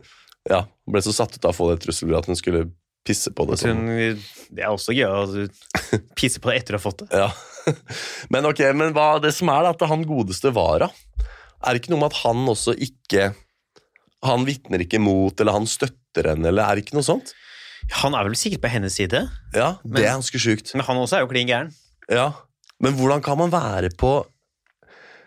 ja, 0.49 0.63
ble 0.89 1.01
så 1.05 1.13
satt 1.13 1.35
ut 1.37 1.45
av 1.45 1.53
å 1.53 1.57
få 1.59 1.67
det 1.73 1.83
trusselbrevet 1.85 2.25
at 2.25 2.31
hun 2.31 2.39
skulle 2.39 2.63
pisse 3.05 3.29
på 3.37 3.45
det. 3.45 3.59
Sånn. 3.61 3.83
hun, 3.85 4.23
det 4.49 4.65
er 4.65 4.73
også 4.73 4.95
gøy 4.97 5.05
å 5.05 5.45
pisse 6.17 6.41
på 6.41 6.49
det 6.49 6.63
etter 6.63 6.77
å 6.77 6.81
ha 6.81 6.85
fått 6.87 7.05
det. 7.05 7.11
Ja. 7.25 7.29
Men 8.29 8.45
ok, 8.45 8.59
men 8.77 8.91
hva 8.93 9.15
det 9.21 9.31
som 9.33 9.49
er 9.49 9.63
da, 9.65 9.71
at 9.73 9.85
han 9.89 10.03
godeste 10.05 10.51
Vara, 10.53 10.85
er 11.65 11.73
det 11.73 11.79
ikke 11.81 11.93
noe 11.95 12.03
med 12.03 12.11
at 12.13 12.19
han 12.21 12.43
også 12.51 12.75
ikke 12.77 13.31
Han 14.25 14.43
vitner 14.45 14.83
ikke 14.85 14.99
mot, 15.01 15.33
eller 15.41 15.55
han 15.55 15.65
støtter 15.69 16.29
henne, 16.31 16.49
eller 16.51 16.61
er 16.65 16.77
det 16.77 16.85
ikke 16.85 16.97
noe 16.97 17.05
sånt? 17.05 17.33
Han 17.91 18.15
er 18.15 18.23
vel 18.23 18.35
sikkert 18.35 18.61
på 18.61 18.69
hennes 18.69 18.93
side, 18.97 19.29
Ja, 19.53 19.77
Men- 19.83 19.93
det 20.01 20.05
er 20.05 20.15
ganske 20.17 20.39
sjukt. 20.39 20.73
men 20.75 20.83
han 20.85 20.97
også 20.97 21.17
er 21.17 21.19
jo 21.21 21.27
klin 21.27 21.47
gæren. 21.47 21.73
Ja. 22.09 22.31
Men 22.79 22.93
hvordan 22.93 23.21
kan 23.23 23.37
man 23.37 23.51
være 23.51 23.89
på 23.97 24.25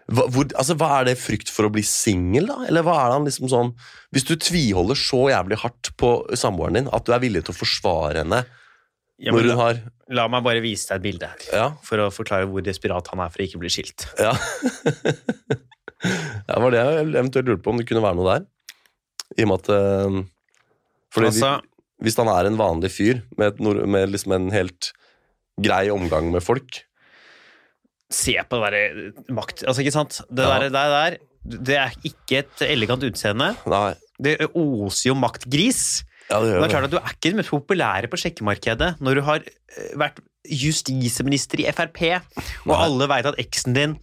hva, 0.08 0.24
hvor, 0.32 0.44
altså, 0.56 0.74
hva 0.74 1.00
Er 1.00 1.04
det 1.04 1.18
frykt 1.18 1.50
for 1.50 1.64
å 1.68 1.72
bli 1.72 1.82
singel, 1.82 2.46
da? 2.46 2.64
Eller 2.66 2.82
hva 2.82 2.94
er 2.96 3.08
det 3.08 3.12
han 3.18 3.24
liksom 3.26 3.48
sånn 3.48 3.74
Hvis 4.14 4.24
du 4.24 4.36
tviholder 4.36 4.96
så 4.96 5.28
jævlig 5.28 5.58
hardt 5.58 5.90
på 5.98 6.26
samboeren 6.32 6.74
din 6.74 6.88
at 6.92 7.04
du 7.04 7.12
er 7.12 7.18
villig 7.20 7.44
til 7.44 7.52
å 7.52 7.58
forsvare 7.58 8.16
henne 8.22 8.44
Ja, 9.18 9.32
når 9.32 9.38
hun 9.40 9.48
la, 9.48 9.56
har 9.56 9.80
la 10.08 10.28
meg 10.28 10.44
bare 10.44 10.60
vise 10.62 10.88
deg 10.88 10.96
et 10.96 11.02
bilde 11.02 11.26
her, 11.28 11.36
Ja. 11.52 11.70
for 11.82 11.98
å 11.98 12.10
forklare 12.10 12.46
hvor 12.48 12.62
desperat 12.64 13.06
han 13.08 13.20
er 13.20 13.28
for 13.28 13.42
å 13.42 13.46
ikke 13.48 13.58
bli 13.60 13.68
skilt. 13.68 14.06
ja. 14.18 14.32
ja 16.48 16.58
var 16.62 16.70
det 16.72 16.80
jeg 16.80 17.08
eventuelt 17.12 17.48
lurte 17.50 17.62
på, 17.64 17.72
om 17.74 17.80
det 17.80 17.88
kunne 17.88 18.04
være 18.04 18.16
noe 18.18 18.30
der. 18.38 18.46
I 19.36 19.44
og 19.44 19.48
med 19.50 19.58
at 19.60 19.68
øh, 19.74 20.24
fordi 21.12 21.26
Altså, 21.32 21.50
Hvis 22.04 22.16
han 22.20 22.30
er 22.30 22.46
en 22.46 22.58
vanlig 22.60 22.92
fyr 22.94 23.22
med, 23.40 23.58
med 23.60 24.12
liksom 24.12 24.36
en 24.36 24.50
helt 24.54 24.92
grei 25.58 25.88
omgang 25.90 26.30
med 26.30 26.44
folk 26.46 26.84
se 28.12 28.34
på 28.48 28.58
det 28.58 28.68
derre 28.72 29.32
makt... 29.36 29.64
Altså, 29.68 29.82
ikke 29.84 29.92
sant? 29.92 30.20
Det 30.32 30.44
Ja. 30.44 30.58
der, 30.58 30.70
der, 30.72 30.92
der, 30.94 31.16
det 31.68 31.76
er 31.76 31.96
ikke 32.08 32.42
et 32.42 32.62
elegant 32.64 33.04
utseende. 33.04 33.50
Nei. 33.68 33.94
Det 34.18 34.38
oser 34.48 35.10
jo 35.10 35.14
maktgris. 35.18 36.04
Ja, 36.28 36.40
det 36.40 36.50
gjør 36.50 36.60
Det 36.60 36.66
er 36.66 36.72
klart 36.74 36.88
at 36.88 36.90
Du 36.92 36.98
er 36.98 37.12
ikke 37.12 37.30
den 37.30 37.38
mest 37.40 37.52
populære 37.52 38.08
på 38.10 38.18
sjekkemarkedet 38.20 38.88
når 39.00 39.14
du 39.20 39.22
har 39.28 39.44
eh, 39.44 39.92
vært 39.96 40.18
justisminister 40.48 41.60
i 41.60 41.68
Frp, 41.72 42.02
og 42.64 42.72
Nei. 42.72 42.80
alle 42.84 43.08
veit 43.08 43.28
at 43.28 43.38
eksen 43.40 43.76
din 43.76 43.96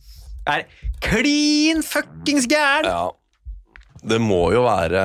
er 0.46 0.66
klin 1.02 1.82
fuckings 1.86 2.46
gæren! 2.50 2.86
Ja. 2.86 3.10
Det 4.06 4.20
må 4.22 4.42
jo 4.54 4.62
være 4.66 5.02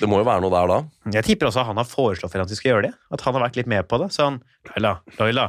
Det 0.00 0.08
må 0.08 0.18
jo 0.20 0.26
være 0.26 0.42
noe 0.44 0.52
der 0.52 0.70
da. 0.70 0.78
Jeg 1.14 1.24
tipper 1.26 1.50
også 1.50 1.62
at 1.62 1.70
han 1.70 1.78
har 1.80 1.88
foreslått 1.88 2.32
for 2.32 2.42
at 2.42 2.50
vi 2.50 2.58
skal 2.58 2.72
gjøre 2.72 2.88
det. 2.88 2.92
At 3.14 3.22
han 3.22 3.36
har 3.36 3.44
vært 3.46 3.58
litt 3.60 3.70
med 3.70 3.86
på 3.88 4.00
det. 4.02 4.10
Så 4.14 4.26
han 4.26 4.40
Laila, 4.72 4.96
Laila, 5.20 5.44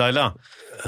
Laila. 0.00 0.26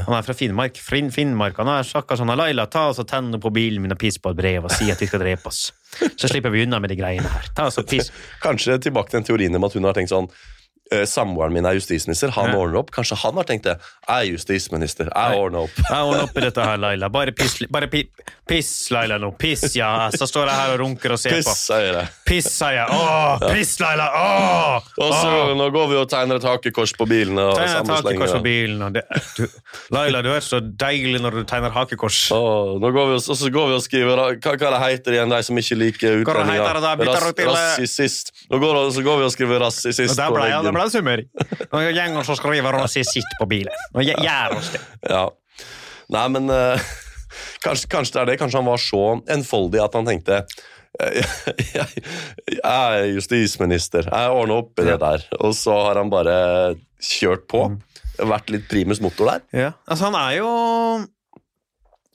Han 0.06 0.16
er 0.16 0.24
fra 0.26 0.34
Finnmark. 0.34 0.78
Finn, 0.80 1.10
Finnmark. 1.14 1.58
Han 1.60 1.70
er 1.70 1.86
stakkars 1.86 2.22
han 2.24 2.32
er 2.32 2.40
Laila, 2.40 2.64
ta 2.70 2.88
oss 2.90 3.02
og 3.02 3.06
tenn 3.10 3.34
på 3.40 3.52
bilen 3.54 3.84
min 3.84 3.94
og 3.94 4.00
piss 4.00 4.16
på 4.18 4.32
et 4.32 4.38
brev 4.40 4.66
og 4.66 4.72
si 4.72 4.88
at 4.90 5.02
vi 5.02 5.10
skal 5.10 5.22
drepe 5.22 5.50
oss. 5.50 5.68
Så 6.16 6.30
slipper 6.30 6.54
vi 6.54 6.64
unna 6.64 6.80
med 6.82 6.90
de 6.90 6.98
greiene 6.98 7.28
her. 7.30 7.50
Ta 7.54 7.68
oss 7.68 7.78
og 7.82 7.86
piss. 7.90 8.10
Kanskje 8.42 8.80
tilbake 8.88 9.12
til 9.12 9.20
den 9.20 9.28
teorien 9.28 9.60
om 9.60 9.68
at 9.68 9.76
hun 9.76 9.86
har 9.86 9.96
tenkt 9.96 10.14
sånn 10.14 10.30
Samboeren 11.08 11.50
min 11.52 11.64
er 11.66 11.74
justisminister, 11.78 12.30
han 12.36 12.50
Ja. 12.52 12.56
ordner 12.60 12.78
opp. 12.78 12.90
Kanskje 12.92 13.16
han 13.16 13.34
har 13.34 13.44
tenkt 13.48 13.64
det. 13.64 13.78
Jeg 14.06 14.28
er 14.28 14.32
justisminister, 14.36 15.08
jeg 15.08 15.38
ordner 15.40 15.64
opp. 15.64 15.70
Jeg 15.80 15.98
ordner 16.04 16.22
opp 16.22 16.36
i 16.36 16.40
dette 16.44 16.60
her, 16.62 16.76
Laila. 16.78 17.08
Bare 17.08 17.32
piss, 17.32 17.56
bare 17.72 17.88
pi, 17.88 18.02
piss 18.46 18.90
Laila, 18.92 19.16
nå. 19.18 19.30
Piss, 19.38 19.74
ja. 19.74 20.10
Så 20.12 20.28
står 20.28 20.46
jeg 20.50 20.54
her 20.60 20.74
og 20.74 20.80
runker 20.84 21.12
og 21.16 21.18
ser 21.18 21.30
Piss, 21.38 21.48
på. 21.68 21.78
jeg. 21.80 22.08
Piss, 22.28 22.50
sier 22.52 22.76
jeg. 22.76 22.86
Åh, 22.92 23.38
piss, 23.54 23.72
Laila! 23.80 24.10
Åh! 24.12 24.76
Og 25.00 25.12
så 25.14 25.32
Åh! 25.32 25.54
nå 25.56 25.70
går 25.72 25.88
vi 25.88 25.96
og 26.02 26.08
tegner 26.12 26.36
et 26.36 26.46
hakekors 26.46 26.92
på 26.92 27.08
bilen. 27.08 27.38
Og 27.38 27.56
Tegner 27.56 27.80
et 27.80 27.88
hakekors 27.88 28.36
på 28.36 28.42
bilen. 28.44 28.82
Og 28.86 28.92
det, 28.92 29.02
du, 29.38 29.48
Laila, 29.96 30.20
du 30.22 30.30
er 30.36 30.40
så 30.44 30.60
deilig 30.60 31.20
når 31.24 31.40
du 31.40 31.44
tegner 31.48 31.72
hakekors. 31.74 32.30
Åh, 32.36 32.76
nå 32.78 32.92
går 32.92 33.08
vi 33.08 33.18
og, 33.18 33.24
så 33.24 33.50
går 33.50 33.72
vi 33.72 33.74
og 33.80 33.82
skriver 33.82 34.14
Hva, 34.20 34.28
hva 34.36 34.56
det 34.76 34.82
heter 34.84 35.16
igjen, 35.18 35.30
de 35.32 35.42
som 35.42 35.56
ikke 35.56 35.80
liker 35.80 36.20
utlendinger? 36.22 37.34
til- 37.34 37.48
Rassist. 37.48 38.32
Nå 38.52 38.60
går, 38.60 38.90
så 38.92 39.02
går 39.02 39.18
vi 39.18 39.24
og 39.24 39.32
skriver 39.32 39.58
der 39.64 40.28
på 40.30 40.34
ble, 40.36 40.73
veggen. 40.74 40.76
ble 40.76 40.84
det 40.84 40.92
summering. 40.92 41.70
Nå 41.72 41.82
gjenger 41.94 42.20
oss 42.20 42.28
og 42.34 42.90
sier 42.92 43.04
'sitt 43.08 43.32
på 43.40 43.46
bilen. 43.48 43.72
Nå 43.94 44.00
gj- 44.04 44.20
gjør 44.22 44.56
oss 44.58 44.70
det. 44.74 44.80
Ja. 45.10 45.24
Nei, 46.10 46.28
men 46.28 46.50
uh, 46.50 46.78
kanskje, 47.64 47.88
kanskje 47.88 48.12
det 48.14 48.20
er 48.22 48.26
det. 48.32 48.38
Kanskje 48.42 48.58
han 48.60 48.68
var 48.68 48.82
så 48.82 49.02
enfoldig 49.28 49.80
at 49.84 49.94
han 49.94 50.04
tenkte 50.06 50.42
jeg, 50.42 50.44
jeg, 51.74 52.04
jeg 52.46 52.60
er 52.62 53.08
justisminister, 53.16 54.06
jeg 54.06 54.30
ordner 54.30 54.60
opp 54.62 54.78
i 54.78 54.84
det 54.86 55.00
der. 55.02 55.24
Og 55.40 55.54
så 55.58 55.72
har 55.88 55.96
han 55.98 56.10
bare 56.12 56.76
kjørt 57.02 57.48
på. 57.50 57.64
Vært 58.20 58.50
litt 58.54 58.68
primus 58.70 59.00
motor 59.02 59.26
der. 59.32 59.40
Ja, 59.50 59.70
altså 59.90 60.04
han 60.06 60.14
er 60.14 60.36
jo 60.38 60.50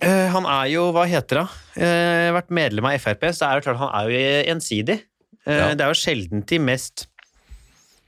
øh, 0.03 0.27
Han 0.31 0.45
er 0.47 0.69
jo, 0.71 0.85
hva 0.95 1.03
heter 1.11 1.41
det? 1.41 1.47
Uh, 1.75 2.29
vært 2.37 2.53
medlem 2.55 2.87
av 2.87 2.95
Frp, 3.03 3.25
så 3.35 3.49
er 3.49 3.59
det 3.59 3.65
klart 3.67 3.81
han 3.81 3.91
er 3.99 4.09
jo 4.13 4.53
ensidig. 4.55 4.99
Eh, 5.47 5.55
Ja. 5.59 5.73
Det 5.73 5.81
er 5.81 5.91
jo 5.91 5.97
sjelden 5.97 6.43
de 6.47 6.59
mest 6.61 7.07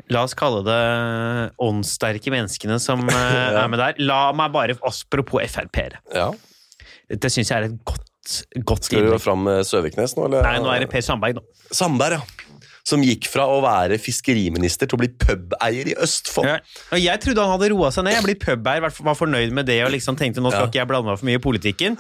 La 0.09 0.23
oss 0.25 0.33
kalle 0.37 0.63
det 0.65 0.79
åndssterke 1.61 2.31
menneskene 2.33 2.79
som 2.81 3.03
eh, 3.09 3.57
er 3.61 3.67
med 3.71 3.79
der. 3.81 3.99
La 4.01 4.31
meg 4.35 4.53
bare 4.55 4.77
Apropos 4.81 5.43
Frp-ere. 5.53 6.01
Ja. 6.15 6.29
Det 7.11 7.31
syns 7.31 7.51
jeg 7.51 7.57
er 7.57 7.67
et 7.69 7.79
godt, 7.85 8.37
godt 8.67 8.87
Skal 8.87 9.05
du 9.09 9.17
fram 9.19 9.43
med 9.45 9.65
Søviknes 9.67 10.15
nå? 10.17 10.29
Eller? 10.29 10.45
Nei, 10.47 10.61
nå 10.63 10.71
er 10.73 10.85
det 10.85 10.91
Per 10.93 11.03
Sandberg, 11.05 11.41
nå. 11.41 11.43
Sandberg, 11.75 12.21
ja. 12.21 12.47
Som 12.87 13.03
gikk 13.05 13.27
fra 13.29 13.43
å 13.45 13.59
være 13.61 13.99
fiskeriminister 14.01 14.89
til 14.89 14.97
å 14.97 15.01
bli 15.03 15.11
pubeier 15.21 15.91
i 15.91 15.93
Østfold. 16.01 16.47
Ja. 16.49 16.97
Jeg 16.97 17.21
trodde 17.21 17.43
han 17.45 17.53
hadde 17.53 17.69
roa 17.75 17.91
seg 17.93 18.07
ned. 18.07 18.15
Jeg 18.17 18.25
blir 18.25 18.39
pubeier, 18.41 18.81
var 18.81 18.95
var 19.05 19.17
fornøyd 19.19 19.53
med 19.53 19.67
det 19.69 19.77
og 19.85 19.91
liksom 19.93 20.17
tenkte 20.17 20.41
nå 20.41 20.49
skal 20.49 20.65
Ja. 20.65 20.71
ikke 20.71 20.81
jeg 20.81 20.89
blande 20.89 21.11
meg 21.11 21.19
for 21.21 21.29
mye 21.29 21.37
i 21.37 21.43
politikken. 21.43 21.99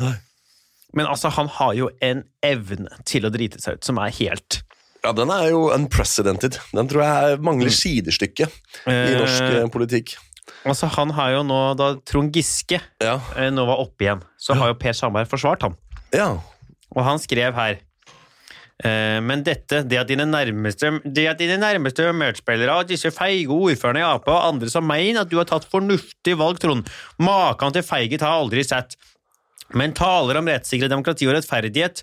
Men 0.97 1.05
altså, 1.05 1.29
han 1.37 1.47
har 1.59 1.75
jo 1.77 1.91
en 2.03 2.23
evne 2.43 2.89
til 3.07 3.29
å 3.29 3.31
drite 3.31 3.61
seg 3.61 3.77
ut 3.77 3.85
som 3.87 4.01
er 4.01 4.09
helt 4.17 4.63
Ja, 5.03 5.11
Den 5.17 5.31
er 5.33 5.47
jo 5.49 5.63
unprecedented. 5.73 6.59
Den 6.75 6.87
tror 6.91 7.01
jeg 7.03 7.39
mangler 7.41 7.73
sidestykke 7.73 8.45
i 8.47 8.91
Eh, 8.91 9.15
norsk 9.17 9.41
eh, 9.47 9.67
politikk. 9.73 10.15
Altså, 10.65 10.85
han 10.93 11.09
har 11.17 11.31
jo 11.33 11.43
nå, 11.47 11.59
da 11.79 11.95
Trond 12.05 12.33
Giske 12.35 12.77
Ja. 13.01 13.15
eh, 13.35 13.49
nå 13.49 13.65
var 13.65 13.81
oppe 13.81 14.05
igjen, 14.05 14.21
så 14.37 14.53
har 14.59 14.67
jo 14.73 14.77
Per 14.77 14.93
Sandberg 14.93 15.27
forsvart 15.31 15.61
ham. 15.63 15.77
ja. 16.13 16.37
Og 16.91 17.05
han 17.07 17.17
skrev 17.23 17.53
her 17.55 17.77
eh, 18.83 19.19
Men 19.23 19.43
dette, 19.47 19.77
det 19.87 19.95
at 20.01 20.09
dine 20.09 20.25
nærmeste 20.27 20.89
Det 21.07 21.23
at 21.31 21.37
dine 21.39 21.55
nærmeste 21.61 22.09
medspillere 22.11 22.73
og 22.81 22.89
disse 22.89 23.07
feige 23.15 23.47
ordførerne 23.47 24.01
i 24.01 24.03
Ap 24.03 24.27
og 24.27 24.41
andre 24.49 24.67
som 24.69 24.83
mener 24.83 25.21
at 25.21 25.29
du 25.31 25.37
har 25.39 25.47
tatt 25.47 25.63
fornuftig 25.71 26.35
valg, 26.35 26.59
Trond 26.59 26.89
Maken 27.17 27.71
til 27.77 27.85
feighet 27.87 28.21
har 28.25 28.35
jeg 28.35 28.43
aldri 28.43 28.63
sett. 28.67 28.97
Men 29.73 29.93
taler 29.95 30.35
om 30.41 30.49
rettssikkerhet, 30.51 30.91
demokrati 30.91 31.29
og 31.29 31.37
rettferdighet. 31.37 32.01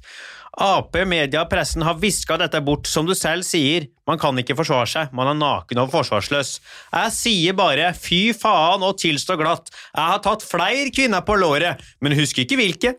Ap, 0.59 0.97
media 1.07 1.45
og 1.45 1.51
pressen 1.53 1.85
har 1.87 2.01
viska 2.03 2.35
dette 2.41 2.59
bort. 2.67 2.89
Som 2.91 3.07
du 3.07 3.15
selv 3.15 3.47
sier, 3.47 3.87
man 4.11 4.19
kan 4.19 4.39
ikke 4.41 4.57
forsvare 4.59 4.89
seg. 4.91 5.13
Man 5.15 5.31
er 5.31 5.39
naken 5.39 5.83
og 5.85 5.93
forsvarsløs. 5.93 6.57
Jeg 6.91 7.15
sier 7.15 7.59
bare 7.59 7.93
fy 7.95 8.33
faen 8.35 8.83
og 8.83 8.99
tilstå 8.99 9.39
glatt. 9.39 9.71
Jeg 9.93 10.15
har 10.15 10.25
tatt 10.25 10.43
flere 10.47 10.91
kvinner 10.95 11.23
på 11.27 11.39
låret, 11.39 11.85
men 12.03 12.17
husker 12.19 12.43
ikke 12.43 12.59
hvilke. 12.59 12.97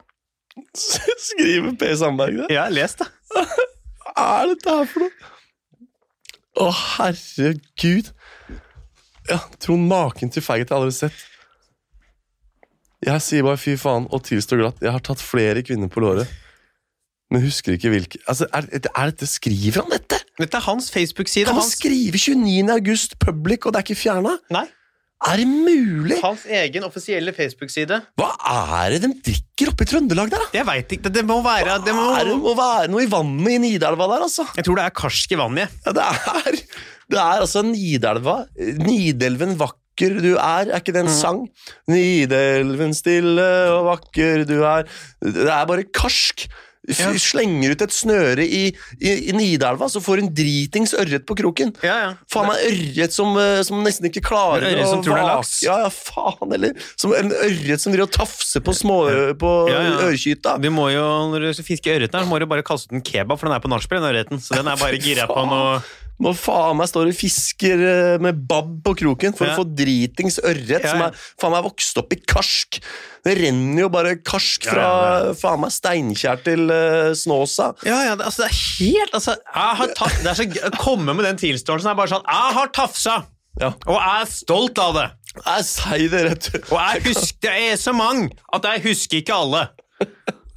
Skriver 1.27 1.75
Per 1.79 1.95
Sandberg 1.99 2.45
det? 2.45 2.49
Ja, 2.55 2.69
les 2.71 2.95
det. 2.99 3.09
Hva 3.35 4.29
er 4.39 4.53
dette 4.53 4.79
her 4.79 4.89
for 4.93 5.05
noe? 5.05 5.35
Å, 6.59 6.71
herregud. 6.95 8.09
Ja, 9.29 9.43
Trond 9.61 9.87
maken 9.87 10.31
til 10.33 10.43
feighet 10.43 10.71
jeg 10.71 10.79
aldri 10.79 10.93
har 10.93 11.01
sett. 11.03 11.25
Jeg 13.05 13.23
sier 13.23 13.45
bare 13.47 13.59
fy 13.59 13.75
faen 13.79 14.07
og 14.11 14.23
tilstår 14.27 14.59
glatt. 14.63 14.81
Jeg 14.83 14.95
har 14.95 15.03
tatt 15.03 15.21
flere 15.23 15.63
kvinner 15.63 15.91
på 15.91 16.03
låret. 16.03 16.31
Men 17.29 17.43
husker 17.45 17.75
ikke 17.77 17.91
hvilke 17.93 18.19
Altså, 18.27 18.47
er, 18.53 18.65
er 18.73 19.11
dette 19.11 19.27
Skriver 19.29 19.83
han 19.83 19.91
dette? 19.93 20.17
Dette 20.39 20.57
er 20.57 20.63
hans 20.65 20.87
Facebook-side. 20.93 21.45
Han 21.51 21.59
Hans, 21.59 21.75
skriver 21.77 22.15
29. 22.17 22.69
august 22.73 23.17
public, 23.21 23.65
og 23.67 23.73
det 23.75 23.81
er 23.81 23.85
ikke 23.89 23.99
fjerna? 23.99 24.37
nei, 24.55 24.63
Er 25.27 25.35
det 25.41 25.47
mulig? 25.51 26.15
hans 26.23 26.45
egen 26.47 26.85
offisielle 26.87 27.33
Facebook-side. 27.35 27.97
Hva 28.17 28.29
er 28.79 28.95
det 28.95 29.01
de 29.03 29.09
drikker 29.29 29.73
oppe 29.73 29.83
i 29.83 29.89
Trøndelag 29.91 30.31
der, 30.31 30.45
da? 30.45 30.47
Jeg 30.55 30.65
veit 30.69 30.95
ikke. 30.95 31.03
Det, 31.09 31.13
det 31.19 31.25
må 31.27 31.41
være 31.43 31.75
det 31.83 31.93
må, 31.97 32.05
Er 32.15 32.29
det 32.31 32.37
må 32.39 32.53
være 32.57 32.87
noe 32.93 33.03
i 33.03 33.09
vannet 33.11 33.51
i 33.57 33.59
Nidelva 33.65 34.07
der, 34.13 34.23
altså? 34.29 34.47
Jeg 34.55 34.65
tror 34.69 34.79
det 34.79 34.85
er 34.87 34.95
karsk 35.01 35.35
i 35.35 35.39
vannet. 35.41 35.75
Ja, 35.85 35.91
det 35.99 36.07
er 36.07 36.61
Det 37.09 37.19
er 37.19 37.43
altså 37.43 37.65
Nidelva. 37.67 38.37
Nidelven 38.79 39.57
vakker 39.59 39.85
du 40.23 40.31
er, 40.37 40.69
er 40.71 40.79
ikke 40.79 40.93
det 40.95 41.01
en 41.03 41.11
sang? 41.11 41.43
Nidelven 41.91 42.93
stille 42.95 43.45
og 43.75 43.89
vakker 43.91 44.45
du 44.47 44.61
er. 44.63 44.87
Det 45.19 45.47
er 45.51 45.65
bare 45.69 45.83
karsk. 45.93 46.47
Ja. 46.87 47.09
Slenger 47.19 47.73
ut 47.75 47.81
et 47.83 47.93
snøre 47.93 48.45
i, 48.45 48.61
i, 49.03 49.11
i 49.29 49.33
Nidelva, 49.35 49.89
så 49.91 49.99
får 50.01 50.21
hun 50.23 50.29
dritings 50.33 50.95
ørret 50.97 51.25
på 51.27 51.35
kroken. 51.37 51.73
Ja, 51.85 51.97
ja. 52.05 52.11
Faen 52.31 52.47
meg 52.49 52.63
ørret 52.69 53.13
som, 53.13 53.35
eh, 53.37 53.59
som 53.67 53.83
nesten 53.85 54.07
ikke 54.09 54.23
klarer 54.25 54.65
Ørret 54.71 54.87
som 54.87 55.03
tror 55.05 55.19
det 55.19 55.25
er 55.25 55.29
laks. 55.29 55.53
Ja, 55.67 55.75
ja, 55.83 55.91
faen, 55.91 56.55
eller 56.55 56.73
som 56.95 57.13
en 57.19 57.33
ørret 57.35 57.83
som 57.83 57.93
driver 57.93 58.07
og 58.07 58.15
tafser 58.15 58.63
på, 58.65 58.73
små, 58.73 59.01
på 59.41 59.53
Ja, 59.69 59.83
ja. 59.85 59.95
ørekyta. 60.07 60.55
Du 60.63 60.69
må 60.73 60.87
jo, 60.95 61.03
Når 61.33 61.49
du 61.49 61.49
fisker 61.59 61.67
fiske 61.69 61.95
ørret, 61.99 62.11
der, 62.15 62.25
må 62.25 62.39
du 62.39 62.47
bare 62.49 62.63
kaste 62.65 62.89
ut 62.89 62.97
en 62.97 63.05
kebab, 63.05 63.37
for 63.39 63.49
den 63.49 63.55
er 63.59 63.63
på 63.63 63.69
nachspiel, 63.71 64.01
den 64.01 64.09
ørreten. 64.15 64.41
Så 64.41 64.55
den 64.57 64.67
er 64.71 64.79
bare 64.79 64.97
gira 65.03 65.27
på 65.29 65.43
noe 65.51 65.81
Må 66.19 66.33
faen 66.35 66.75
meg 66.75 66.89
står 66.91 67.09
og 67.13 67.15
fisker 67.15 67.79
eh, 67.87 68.17
med 68.19 68.41
babb 68.49 68.73
på 68.83 68.91
kroken 68.99 69.31
for 69.37 69.47
Ja. 69.47 69.53
å 69.55 69.61
få 69.61 69.65
dritings 69.71 70.39
ørret 70.43 70.83
Ja, 70.83 70.91
som 70.91 71.03
er 71.05 71.15
faen 71.39 71.53
meg 71.55 71.63
vokst 71.63 71.97
opp 72.01 72.11
i 72.11 72.19
karsk. 72.27 72.81
Det 73.23 73.37
renner 73.39 73.85
jo 73.85 73.89
bare 73.93 74.17
karsk 74.19 74.67
fra 74.67 74.89
faen 75.39 75.63
meg 75.63 75.71
Steinkjer 75.75 76.43
til 76.43 76.65
uh, 76.71 77.13
Snåsa. 77.15 77.69
Ja, 77.87 78.01
ja, 78.09 78.17
det, 78.19 78.27
altså, 78.27 78.43
det 78.43 78.49
er 78.51 78.59
helt 78.59 79.15
altså, 79.15 79.37
jeg 79.39 79.79
har 79.81 79.93
tatt, 79.95 80.19
Det 80.23 80.31
er 80.33 80.39
så 80.41 80.47
å 80.69 80.73
komme 80.79 81.15
med 81.15 81.25
den 81.27 81.39
tilståelsen. 81.39 81.89
er 81.91 81.99
bare 81.99 82.11
sånn, 82.11 82.27
Jeg 82.27 82.55
har 82.59 82.67
tafsa, 82.75 83.17
Ja. 83.59 83.73
og 83.87 83.95
jeg 83.99 84.21
er 84.21 84.29
stolt 84.31 84.79
av 84.79 84.93
det. 84.99 85.07
Jeg 85.45 85.63
sier 85.71 86.09
det 86.11 86.21
rett 86.25 86.47
ut. 86.55 86.71
Og 86.71 86.79
jeg 86.79 87.03
husker, 87.09 87.39
det 87.47 87.55
er 87.71 87.77
så 87.79 87.93
mange 87.95 88.31
at 88.55 88.63
jeg 88.73 88.83
husker 88.89 89.21
ikke 89.23 89.35
alle. 89.39 89.69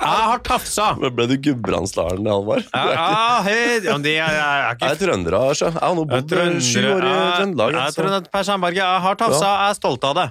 Jeg 0.02 0.26
har 0.28 0.40
tafsa. 0.46 0.86
Men 0.98 1.14
Ble 1.16 1.26
du 1.30 1.36
Gudbrandsdalen, 1.46 2.26
Halvard? 2.26 2.64
Ja, 2.74 2.82
Du 2.82 3.50
er 3.50 3.78
ikke- 3.78 3.84
ja, 3.86 3.98
det 3.98 4.14
er, 4.18 4.32
jeg 4.36 4.76
er 4.82 4.90
er 4.90 5.00
trønder, 5.02 5.38
altså. 5.38 5.70
Jeg 5.72 5.80
har 5.82 5.94
nå 5.94 6.04
bodd 6.10 6.32
eh, 6.32 6.58
sju 6.60 6.80
år 6.90 7.06
i 7.06 7.16
Trøndelag. 7.38 7.72
Jeg 7.72 7.86
altså. 7.86 8.02
tror 8.02 8.30
Per 8.32 8.42
Sandberget. 8.50 8.82
jeg 8.82 9.00
har 9.06 9.14
tafsa, 9.22 9.52
jeg 9.62 9.70
er 9.70 9.74
stolt 9.78 10.04
av 10.10 10.14
det. 10.18 10.28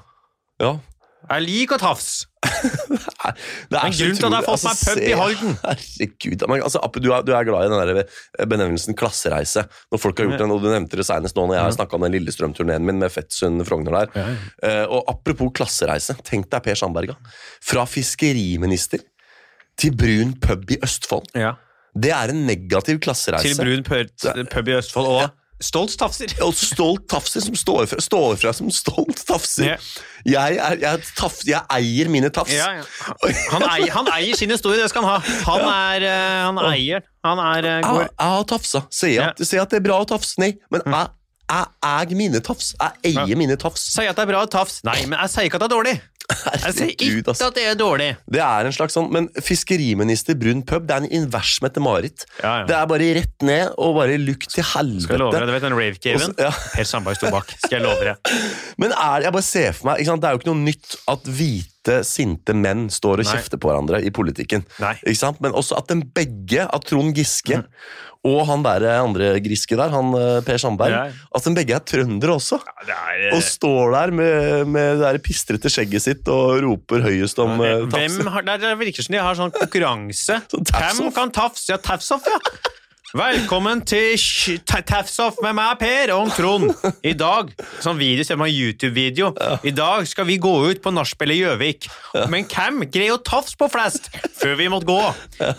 Ja. 0.61 0.73
Jeg 1.31 1.43
liker 1.47 1.77
å 1.77 1.79
tafse. 1.79 2.25
Det 3.69 3.77
er 3.77 3.83
Men 3.85 3.93
så 3.93 4.01
grunnen 4.01 4.17
til 4.17 4.25
at 4.25 4.33
jeg 4.33 4.39
har 4.41 4.45
fått 4.47 4.63
meg 4.65 4.71
Altså, 4.71 4.89
pub 4.89 4.97
i 4.97 5.05
se- 5.05 5.17
Halden. 5.19 5.51
Herregud. 5.61 6.43
Altså, 6.65 6.79
du, 6.97 7.07
er, 7.13 7.21
du 7.27 7.31
er 7.37 7.45
glad 7.45 7.67
i 7.67 7.69
den 7.69 7.81
der 8.01 8.47
benevnelsen 8.49 8.95
klassereise. 8.97 9.63
Når 9.93 10.01
folk 10.01 10.17
har 10.17 10.25
gjort 10.27 10.41
den, 10.41 10.51
og 10.55 10.63
Du 10.63 10.67
nevnte 10.71 10.97
det 10.97 11.05
senest 11.05 11.37
nå 11.37 11.45
når 11.45 11.55
jeg 11.59 11.63
har 11.67 11.75
snakka 11.77 11.99
om 11.99 12.05
den 12.07 12.15
Lillestrøm-turneen 12.17 12.81
min 12.87 12.97
med 12.99 13.13
Fettsund 13.13 13.61
Frogner 13.69 13.99
der. 14.09 14.25
Eh, 14.65 14.83
og 14.89 15.05
Apropos 15.13 15.53
klassereise. 15.53 16.17
Tenk 16.27 16.49
deg 16.49 16.63
Per 16.65 16.75
Sandberga. 16.81 17.15
Fra 17.61 17.85
fiskeriminister 17.85 19.05
til 19.81 19.97
brun 19.97 20.33
pub 20.41 20.71
i 20.71 20.79
Østfold. 20.85 21.29
Ja. 21.37 21.55
Det 21.91 22.11
er 22.15 22.31
en 22.31 22.45
negativ 22.47 23.01
klassereise. 23.03 23.51
Til 23.51 23.61
brun 23.65 23.83
pub, 23.83 24.67
i 24.67 24.75
Østfold 24.77 25.09
og 25.11 25.29
stolt 25.61 25.93
tafser. 25.99 26.31
Og 26.45 26.55
stolt 26.57 27.07
tafser 27.11 27.43
som 27.45 27.57
står 27.57 27.85
fra, 27.91 27.99
står 28.01 28.37
fra 28.41 28.53
som 28.55 28.71
stolt 28.73 29.21
tafser. 29.27 29.73
Yeah. 29.73 29.91
Jeg, 30.25 30.57
er, 30.57 30.77
jeg, 30.81 31.03
taf, 31.17 31.39
jeg 31.47 31.61
eier 31.75 32.09
mine 32.13 32.29
tafs. 32.33 32.53
Ja, 32.55 32.71
ja. 32.79 32.83
Han, 33.51 33.65
eier, 33.67 33.91
han 33.93 34.09
eier 34.15 34.37
sin 34.37 34.53
historie, 34.53 34.79
det 34.81 34.89
skal 34.93 35.05
han 35.05 35.17
ha. 35.17 35.39
Han 35.49 35.65
er 35.67 36.05
eh, 36.07 36.41
Han 36.47 36.61
eier 36.71 37.05
Han 37.25 37.41
er 37.41 37.69
eh, 37.69 37.79
Jeg, 37.81 38.09
jeg 38.09 38.35
har 38.35 38.45
tafsa. 38.49 38.83
Sier 38.93 39.31
at, 39.31 39.41
sier 39.45 39.65
at 39.65 39.73
det 39.73 39.81
er 39.81 39.87
bra 39.89 40.01
å 40.01 40.07
tafse. 40.09 40.37
Nei, 40.41 40.53
men 40.73 40.85
jeg, 40.85 41.11
jeg 41.51 41.69
eier 41.91 42.17
mine 42.23 42.41
tafs. 42.45 42.71
Jeg 42.77 43.11
eier 43.11 43.27
Ja. 43.33 43.39
mine 43.43 43.57
tafs. 43.61 43.85
Sier 43.93 44.13
at 44.13 44.17
det 44.17 44.25
er 44.25 44.33
bra 44.33 44.45
å 44.45 44.49
tafse. 44.49 44.81
Nei, 44.87 45.01
men 45.09 45.19
jeg 45.19 45.35
sier 45.35 45.49
ikke 45.49 45.59
at 45.61 45.65
det 45.65 45.71
er 45.71 45.75
dårlig. 45.77 45.97
Jeg 46.61 46.73
sier 46.75 46.91
ikke 46.93 47.31
altså. 47.33 47.49
at 47.49 47.57
det 47.57 47.65
er 47.69 47.77
dårlig. 47.79 48.09
Det 48.31 48.41
er 48.43 48.69
en 48.69 48.75
slags 48.75 48.95
sånn, 48.97 49.09
Men 49.13 49.29
fiskeriminister 49.43 50.37
Brun 50.39 50.63
pub 50.67 50.87
Det 50.89 50.95
er 50.95 51.05
en 51.05 51.13
invers 51.21 51.57
Mette-Marit. 51.63 52.25
Ja, 52.41 52.61
ja. 52.61 52.67
Det 52.69 52.77
er 52.77 52.87
bare 52.91 53.09
rett 53.19 53.47
ned 53.47 53.75
og 53.81 53.97
bare 53.99 54.19
lukt 54.21 54.51
til 54.53 54.65
helvete. 54.73 55.07
Skal 55.07 55.17
jeg 55.17 55.23
love 55.23 55.35
deg, 55.37 55.49
du 55.49 55.55
vet 55.55 55.65
den 55.67 55.77
rave-caven? 55.77 56.37
Ja. 56.41 56.53
Per 56.75 56.87
Sandberg 56.87 57.19
sto 57.19 57.33
bak. 57.33 57.51
Skal 57.65 57.79
jeg 57.79 57.85
love 57.87 58.07
deg. 58.07 58.35
Men 58.81 58.95
er, 58.95 59.27
jeg 59.27 59.35
bare 59.37 59.47
ser 59.47 59.75
for 59.77 59.91
meg? 59.91 60.05
Det 60.05 60.29
er 60.29 60.35
jo 60.35 60.41
ikke 60.41 60.51
noe 60.51 60.63
nytt 60.65 60.97
at 61.11 61.31
hvite, 61.39 62.01
sinte 62.05 62.53
menn 62.53 62.85
står 62.93 63.23
og 63.23 63.25
Nei. 63.25 63.33
kjefter 63.33 63.61
på 63.61 63.71
hverandre 63.71 64.03
i 64.05 64.11
politikken. 64.13 64.65
Nei. 64.83 64.95
Men 65.41 65.55
også 65.57 65.79
at 65.79 65.89
de 65.89 66.01
begge, 66.15 66.67
at 66.67 66.85
Trond 66.89 67.15
Giske 67.17 67.63
og 68.23 68.41
han 68.45 68.61
der 68.61 68.83
andre 69.01 69.31
Griske 69.41 69.75
der, 69.79 69.89
han 69.89 70.11
eh, 70.13 70.41
Per 70.45 70.57
Sandberg, 70.61 70.91
Ja. 70.93 71.03
at 71.35 71.43
de 71.47 71.53
begge 71.57 71.73
er 71.73 71.79
trøndere 71.81 72.35
også. 72.37 72.59
Ja, 72.61 72.85
det 72.85 72.95
er, 72.97 73.23
eh, 73.31 73.35
Og 73.35 73.41
står 73.41 73.91
der 73.95 74.11
med, 74.13 74.67
med 74.67 74.99
det 74.99 75.07
der 75.07 75.17
pistrete 75.25 75.71
skjegget 75.73 76.01
sitt 76.05 76.27
og 76.29 76.61
roper 76.61 77.01
høyest 77.01 77.39
om 77.41 77.57
tafse 77.57 78.21
Hvem 78.21 78.27
har, 78.29 78.41
det 78.43 78.63
er- 78.69 78.75
virker 78.77 79.01
som 79.03 79.13
de 79.13 79.21
har 79.25 79.33
sånn 79.35 79.51
konkurranse. 79.55 80.37
Sånn 80.51 80.65
Hvem 80.69 81.11
kan 81.13 81.31
tafse? 81.31 81.69
Ja, 81.73 81.77
tafsoff, 81.77 82.25
ja. 82.29 82.37
Velkommen 83.11 83.81
til 83.83 84.15
Tafs 84.63 85.17
off 85.19 85.35
med 85.43 85.57
meg, 85.57 85.73
Per, 85.81 86.13
og 86.15 86.29
Trond. 86.31 86.69
I 87.03 87.11
dag, 87.19 87.49
sånn 87.83 87.97
video, 87.99 88.23
ser 88.23 88.37
man 88.39 88.47
YouTube-video. 88.47 89.33
I 89.67 89.73
dag 89.75 90.05
skal 90.07 90.29
vi 90.29 90.37
gå 90.39 90.51
ut 90.69 90.79
på 90.83 90.93
nachspielet 90.95 91.35
i 91.35 91.41
Gjøvik. 91.41 91.87
Men 92.31 92.47
hvem 92.47 92.85
greier 92.87 93.17
å 93.17 93.23
tafse 93.27 93.57
på 93.59 93.67
flest 93.73 94.07
før 94.39 94.55
vi 94.61 94.69
måtte 94.71 94.87
gå? 94.87 95.01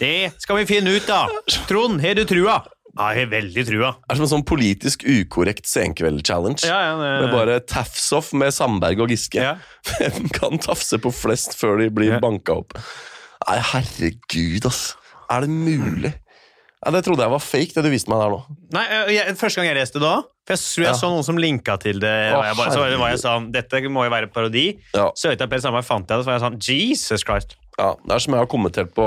Det 0.01 0.31
skal 0.41 0.63
vi 0.63 0.69
finne 0.71 0.95
ut 0.97 1.13
av. 1.13 1.35
Trond, 1.69 2.01
har 2.01 2.17
du 2.17 2.25
trua? 2.31 2.57
Ja, 2.93 3.11
jeg 3.17 3.27
har 3.27 3.31
veldig 3.35 3.67
trua. 3.69 3.93
Det 4.01 4.13
er 4.15 4.19
som 4.23 4.27
en 4.27 4.33
sånn 4.33 4.47
politisk 4.49 5.05
ukorrekt 5.09 5.69
senkveld-challenge. 5.69 6.65
Ja, 6.69 6.81
ja, 6.89 6.97
Med 7.27 7.31
bare 7.33 7.61
tafs-off 7.69 8.33
med 8.37 8.53
Sandberg 8.57 9.05
og 9.05 9.13
Giske. 9.13 9.53
Hvem 9.93 10.33
kan 10.37 10.57
tafse 10.61 10.97
på 11.05 11.13
flest 11.13 11.57
før 11.61 11.85
de 11.85 11.93
blir 11.93 12.17
Ja. 12.17 12.21
banka 12.25 12.63
opp? 12.65 12.77
Nei, 13.45 13.61
herregud, 13.75 14.69
ass. 14.73 14.95
Er 15.33 15.45
det 15.45 15.53
mulig? 15.53 16.13
Ja, 16.83 16.91
det 16.91 17.05
trodde 17.07 17.23
jeg 17.23 17.31
var 17.31 17.39
fake, 17.45 17.75
det 17.77 17.85
du 17.87 17.91
viste 17.93 18.11
meg 18.11 18.19
der 18.25 18.33
nå. 18.35 18.41
Nei, 18.75 18.85
øh, 18.91 19.11
jeg, 19.15 19.37
Første 19.39 19.61
gang 19.61 19.69
jeg 19.71 19.79
leste 19.79 20.01
det 20.03 20.09
òg, 20.09 20.25
for 20.43 20.57
jeg 20.57 20.63
tror 20.67 20.83
jeg 20.83 20.91
Ja. 20.91 20.99
så 20.99 21.11
noen 21.13 21.25
som 21.27 21.39
linka 21.39 21.77
til 21.79 22.01
det. 22.03 22.15
Å, 22.35 22.43
jeg 22.43 22.57
bare, 22.59 22.73
så 22.75 22.99
var 22.99 23.11
jeg 23.13 23.23
sånn, 23.23 23.51
Dette 23.55 23.83
må 23.89 24.03
jo 24.09 24.11
være 24.11 24.27
parodi. 24.35 24.65
Ja. 24.97 25.11
Søkte 25.15 25.45
jeg 25.47 25.51
på 25.53 25.59
det 25.61 25.63
samme, 25.63 25.83
fant 25.87 26.09
jeg 26.11 26.19
det, 26.19 26.25
så 26.25 26.33
var 26.33 26.39
jeg 26.41 26.47
sånn 26.49 26.59
Jesus 26.67 27.23
Christ. 27.23 27.55
Ja, 27.79 27.95
det 28.05 28.13
er 28.13 28.21
som 28.21 28.35
jeg 28.35 28.43
har 28.43 28.49
kommentert 28.53 28.91
på 28.93 29.05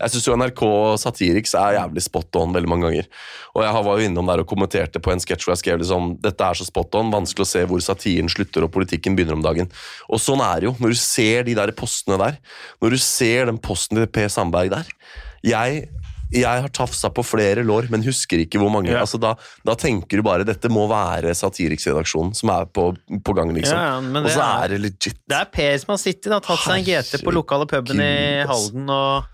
Jeg 0.00 0.08
syns 0.08 0.24
NRK 0.40 0.62
Satiriks 1.02 1.52
er 1.52 1.74
jævlig 1.76 2.00
spot 2.00 2.38
on 2.40 2.54
veldig 2.54 2.70
mange 2.72 2.86
ganger. 2.88 3.08
Og 3.52 3.60
jeg 3.66 3.84
var 3.84 3.98
jo 4.00 4.06
innom 4.08 4.30
der 4.30 4.40
og 4.40 4.48
kommenterte 4.48 5.02
på 5.04 5.12
en 5.12 5.20
sketsj 5.20 5.44
hvor 5.44 5.52
jeg 5.52 5.60
skrev 5.60 5.82
liksom 5.82 6.14
Dette 6.24 6.40
er 6.46 6.56
så 6.56 6.64
spot 6.64 6.96
on, 6.96 7.10
vanskelig 7.12 7.44
å 7.44 7.50
se 7.50 7.64
hvor 7.68 7.82
satiren 7.84 8.30
slutter 8.32 8.64
og 8.64 8.72
politikken 8.72 9.18
begynner 9.18 9.36
om 9.36 9.44
dagen. 9.44 9.68
Og 10.08 10.22
sånn 10.22 10.40
er 10.40 10.62
det 10.62 10.70
jo. 10.70 10.74
Når 10.80 10.94
du 10.96 11.00
ser 11.02 11.44
de 11.44 11.58
der 11.58 11.74
postene 11.76 12.16
der, 12.22 12.38
når 12.80 12.96
du 12.96 12.98
ser 13.04 13.50
den 13.50 13.58
posten 13.60 14.00
til 14.00 14.06
Per 14.08 14.32
Sandberg 14.32 14.70
der 14.78 14.88
Jeg 15.44 15.90
jeg 16.32 16.62
har 16.64 16.68
tafsa 16.74 17.10
på 17.14 17.22
flere 17.24 17.62
lår, 17.62 17.86
men 17.92 18.02
husker 18.02 18.40
ikke 18.42 18.58
hvor 18.58 18.70
mange. 18.74 18.90
Ja. 18.90 19.04
Altså 19.04 19.20
da, 19.22 19.34
da 19.66 19.76
tenker 19.78 20.18
du 20.18 20.24
bare 20.26 20.46
dette 20.48 20.68
må 20.72 20.88
være 20.90 21.30
Satiriks-redaksjonen 21.38 22.34
som 22.34 22.50
er 22.50 22.66
på, 22.66 22.88
på 23.22 23.34
gang, 23.36 23.52
liksom. 23.54 23.78
Ja, 23.78 23.94
og 24.00 24.28
så 24.34 24.42
er- 24.42 24.64
er 24.64 24.74
det 24.74 24.80
legit. 24.82 25.20
Det 25.28 25.38
er 25.38 25.48
Per 25.54 25.78
som 25.78 25.94
har 25.94 26.02
sittet 26.02 26.34
og 26.34 26.42
tatt 26.42 26.64
seg 26.64 26.80
en 26.80 26.84
GT 26.88 27.22
på 27.22 27.34
lokale 27.36 27.66
puben 27.70 28.00
i 28.02 28.42
Halden 28.48 28.90
og 28.90 29.32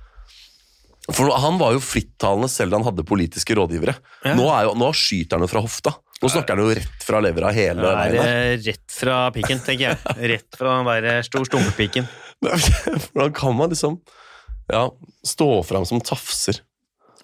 For 1.12 1.32
Han 1.42 1.56
var 1.58 1.72
jo 1.74 1.80
frittalende 1.82 2.46
selv 2.48 2.70
da 2.70 2.78
han 2.78 2.86
hadde 2.86 3.02
politiske 3.08 3.56
rådgivere. 3.58 3.96
Nå, 4.38 4.44
jo, 4.68 4.74
nå 4.78 4.90
skyter 4.94 5.34
han 5.40 5.42
jo 5.42 5.50
fra 5.50 5.62
hofta. 5.64 5.90
Nå 6.22 6.28
snakker 6.30 6.54
han 6.54 6.62
jo 6.62 6.74
rett 6.78 7.02
fra 7.02 7.18
levra 7.24 7.50
hele 7.50 7.82
veien. 7.82 8.14
er 8.14 8.14
der. 8.14 8.60
rett 8.68 8.94
fra 8.94 9.16
pikken, 9.34 9.58
tenker 9.66 9.88
jeg. 9.88 9.98
Rett 10.36 10.54
fra 10.60 10.76
den 10.78 10.86
der 10.86 11.08
eh, 11.16 11.22
stor 11.26 11.42
stumpepiken. 11.48 12.06
Hvordan 12.46 13.32
kan 13.34 13.56
man 13.58 13.72
liksom 13.74 13.98
ja, 14.70 14.84
stå 15.26 15.48
fram 15.66 15.84
som 15.88 15.98
tafser? 16.00 16.60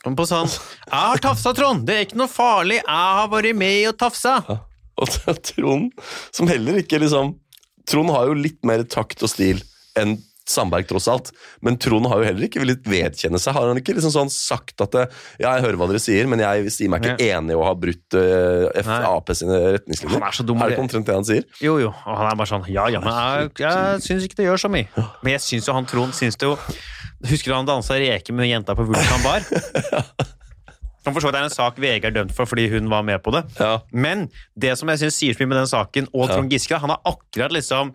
Og 0.06 0.14
På 0.16 0.26
sånn 0.28 0.46
'Jeg 0.46 0.94
har 0.94 1.18
tafsa, 1.18 1.52
Trond! 1.54 1.86
Det 1.86 1.94
er 1.96 2.06
ikke 2.06 2.20
noe 2.20 2.30
farlig! 2.30 2.78
Jeg 2.78 2.84
har 3.18 3.28
vært 3.28 3.56
med 3.56 3.88
og 3.88 3.98
tafsa!' 3.98 4.38
Og 4.98 5.06
det 5.06 5.28
er 5.30 5.42
Trond, 5.52 5.92
som 6.34 6.48
heller 6.50 6.80
ikke 6.82 6.98
liksom 6.98 7.36
Trond 7.88 8.10
har 8.10 8.26
jo 8.28 8.34
litt 8.34 8.58
mer 8.68 8.82
takt 8.84 9.22
og 9.22 9.30
stil 9.30 9.62
enn 9.96 10.18
Sandberg, 10.48 10.86
tross 10.88 11.06
alt. 11.12 11.30
Men 11.60 11.76
Trond 11.76 12.06
har 12.08 12.22
jo 12.22 12.24
heller 12.24 12.46
ikke 12.46 12.62
villet 12.62 12.86
vedkjenne 12.88 13.36
seg. 13.40 13.52
Har 13.52 13.68
han 13.68 13.76
ikke 13.80 13.92
liksom 13.92 14.14
sånn 14.14 14.30
sagt 14.32 14.80
at 14.80 14.94
det, 14.96 15.02
Ja, 15.42 15.54
jeg 15.58 15.66
hører 15.66 15.76
hva 15.76 15.88
dere 15.90 16.00
sier, 16.00 16.24
men 16.30 16.40
jeg 16.40 16.72
sier 16.72 16.88
meg 16.88 17.04
ikke 17.04 17.26
enig 17.36 17.52
i 17.52 17.58
å 17.58 17.66
ha 17.66 17.74
brutt 17.76 18.16
uh, 18.16 19.34
sine 19.36 19.58
retningslinjer? 19.76 20.16
Han 20.16 20.24
er 20.28 20.32
så 20.38 20.46
dum, 20.48 20.56
Er 20.56 20.70
det 20.70 20.70
det- 20.70 20.78
ikke 20.78 20.86
omtrent 20.86 21.06
det 21.10 21.14
han 21.18 21.28
sier? 21.28 21.44
Jo, 21.60 21.76
jo. 21.78 21.88
Og 21.92 22.16
han 22.16 22.30
er 22.32 22.36
bare 22.40 22.48
sånn 22.48 22.64
Ja, 22.72 22.86
ja, 22.88 23.00
men 23.00 23.12
jeg, 23.12 23.50
jeg 23.60 24.00
syns 24.08 24.24
ikke 24.24 24.40
det 24.40 24.46
gjør 24.48 24.62
så 24.64 24.70
mye. 24.72 24.88
Men 25.22 25.32
jeg 25.36 25.44
syns 25.44 25.68
jo 25.68 25.76
han 25.76 25.84
Trond 25.86 26.16
syns 26.16 26.36
det 26.40 26.48
jo 26.48 26.56
Husker 27.26 27.50
du 27.50 27.54
han 27.56 27.66
dansa 27.66 27.96
reke 27.98 28.32
med 28.32 28.46
jenta 28.48 28.74
på 28.78 28.84
Vulkan 28.86 29.22
bar? 29.24 29.42
Som 31.04 31.14
for 31.14 31.22
så 31.22 31.30
vidt 31.30 31.38
er 31.40 31.46
en 31.46 31.54
sak 31.54 31.78
VG 31.80 32.04
er 32.10 32.14
dømt 32.14 32.34
for 32.36 32.46
fordi 32.50 32.66
hun 32.72 32.88
var 32.90 33.02
med 33.06 33.22
på 33.24 33.32
det. 33.32 33.44
Ja. 33.58 33.78
Men 33.94 34.26
det 34.58 34.74
som 34.78 34.90
jeg 34.92 35.00
synes 35.02 35.16
sier 35.18 35.34
så 35.34 35.40
mye 35.42 35.52
med 35.54 35.60
den 35.62 35.70
saken, 35.70 36.08
og 36.12 36.28
Trond 36.30 36.52
Giske, 36.52 36.76
han 36.82 36.90
har 36.92 37.00
akkurat 37.08 37.54
liksom 37.54 37.94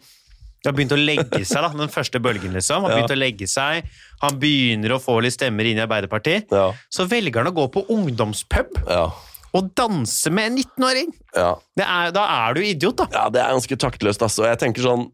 det 0.64 0.70
har 0.72 0.76
begynt 0.78 0.94
å 0.96 0.98
legge 0.98 1.42
seg, 1.44 1.60
da, 1.60 1.70
den 1.76 1.92
første 1.92 2.22
bølgen. 2.24 2.54
liksom. 2.56 2.86
Han 2.86 2.92
Ja. 2.94 2.96
begynt 3.02 3.12
å 3.12 3.20
legge 3.20 3.48
seg, 3.52 3.84
han 4.22 4.38
begynner 4.40 4.94
å 4.96 5.00
få 5.04 5.18
litt 5.22 5.36
stemmer 5.36 5.68
inn 5.68 5.76
i 5.78 5.84
Arbeiderpartiet. 5.84 6.48
Ja. 6.56 6.70
Så 6.90 7.04
velger 7.12 7.44
han 7.44 7.52
å 7.52 7.56
gå 7.58 7.66
på 7.74 7.84
ungdomspub 7.92 8.72
Ja. 8.90 9.10
og 9.54 9.74
danse 9.76 10.32
med 10.32 10.46
en 10.54 10.58
19-åring! 10.64 11.12
ja. 11.36 11.56
Da 11.76 12.24
er 12.48 12.54
du 12.56 12.62
idiot, 12.64 12.96
da. 12.96 13.08
Ja, 13.12 13.26
det 13.30 13.42
er 13.44 13.52
ganske 13.52 13.76
taktløst, 13.76 14.24
altså. 14.24 14.46
Jeg 14.48 14.58
tenker 14.64 14.82
sånn 14.88 15.12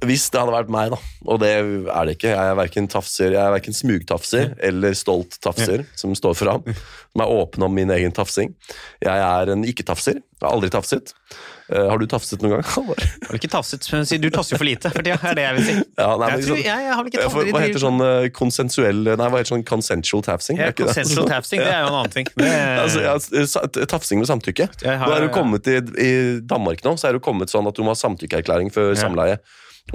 Hvis 0.00 0.30
det 0.32 0.40
hadde 0.40 0.54
vært 0.54 0.70
meg, 0.72 0.94
da, 0.94 0.98
og 1.28 1.40
det 1.42 1.48
er 1.60 2.06
det 2.08 2.14
ikke 2.16 2.30
Jeg 2.32 2.40
er 2.52 2.54
verken 2.56 2.86
tafser, 2.88 3.34
jeg 3.34 3.40
er 3.42 3.52
verken 3.52 3.74
smugtafser 3.76 4.54
eller 4.64 4.94
stolt 4.96 5.36
tafser, 5.44 5.82
som 5.98 6.14
står 6.16 6.38
fram. 6.40 6.64
Som 7.10 7.24
er 7.24 7.30
åpen 7.34 7.64
om 7.66 7.72
min 7.74 7.90
egen 7.90 8.12
tafsing. 8.14 8.52
Jeg 9.02 9.18
er 9.18 9.50
en 9.50 9.64
ikke-tafser. 9.66 10.20
Har 10.38 10.52
aldri 10.54 10.68
tafset. 10.70 11.10
Uh, 11.66 11.88
har 11.90 11.98
du 11.98 12.04
tafset 12.06 12.38
noen 12.38 12.52
gang? 12.54 12.68
har 12.70 13.32
du 13.34 13.34
ikke 13.34 13.50
tafset, 13.50 13.82
men 13.90 14.06
du 14.22 14.28
tafser 14.30 14.54
for 14.60 14.68
lite 14.68 14.92
for 14.94 15.02
tida, 15.02 15.16
er 15.26 15.34
det 15.34 15.42
jeg 15.42 15.56
vil 15.56 15.64
si. 15.66 15.74
Ja, 15.98 16.06
nei, 16.22 16.28
Jeg, 16.30 16.44
tror, 16.44 16.52
sånn- 16.54 16.62
jeg, 16.62 16.84
jeg 16.86 16.94
har 16.94 17.00
vel 17.02 17.10
ikke 17.10 17.24
tafset 17.24 17.50
hva 17.50 17.62
heter 17.64 17.82
sånn 17.82 18.04
uh, 18.04 18.28
konsensuell 18.38 19.02
Nei, 19.10 19.26
hva 19.26 19.40
heter 19.42 19.50
sånn 19.50 19.64
consensual 19.66 20.22
tafsing? 20.28 20.60
Ja, 20.62 20.70
consensual 20.78 21.26
det? 21.26 21.32
Tafsing, 21.34 21.64
det 21.66 21.72
er 21.74 21.82
jo 21.82 21.90
en 21.90 21.98
annen 21.98 22.14
ting. 22.14 22.30
Det, 22.38 22.52
Altså, 22.86 23.66
tafsing 23.90 24.22
med 24.22 24.30
samtykke. 24.30 24.68
Har- 24.86 25.02
nå 25.10 25.16
er 25.18 25.26
du 25.26 25.28
jo 25.28 25.34
kommet 25.34 25.66
i, 25.66 25.80
I 26.06 26.12
Danmark 26.46 26.86
nå 26.86 26.94
så 26.94 27.10
er 27.10 27.18
jo 27.18 27.24
kommet 27.26 27.50
sånn 27.50 27.66
at 27.66 27.74
du 27.74 27.82
må 27.82 27.90
ha 27.90 27.98
samtykkeerklæring 27.98 28.70
før 28.74 28.92
Ja. 28.94 29.00
samleie. 29.02 29.40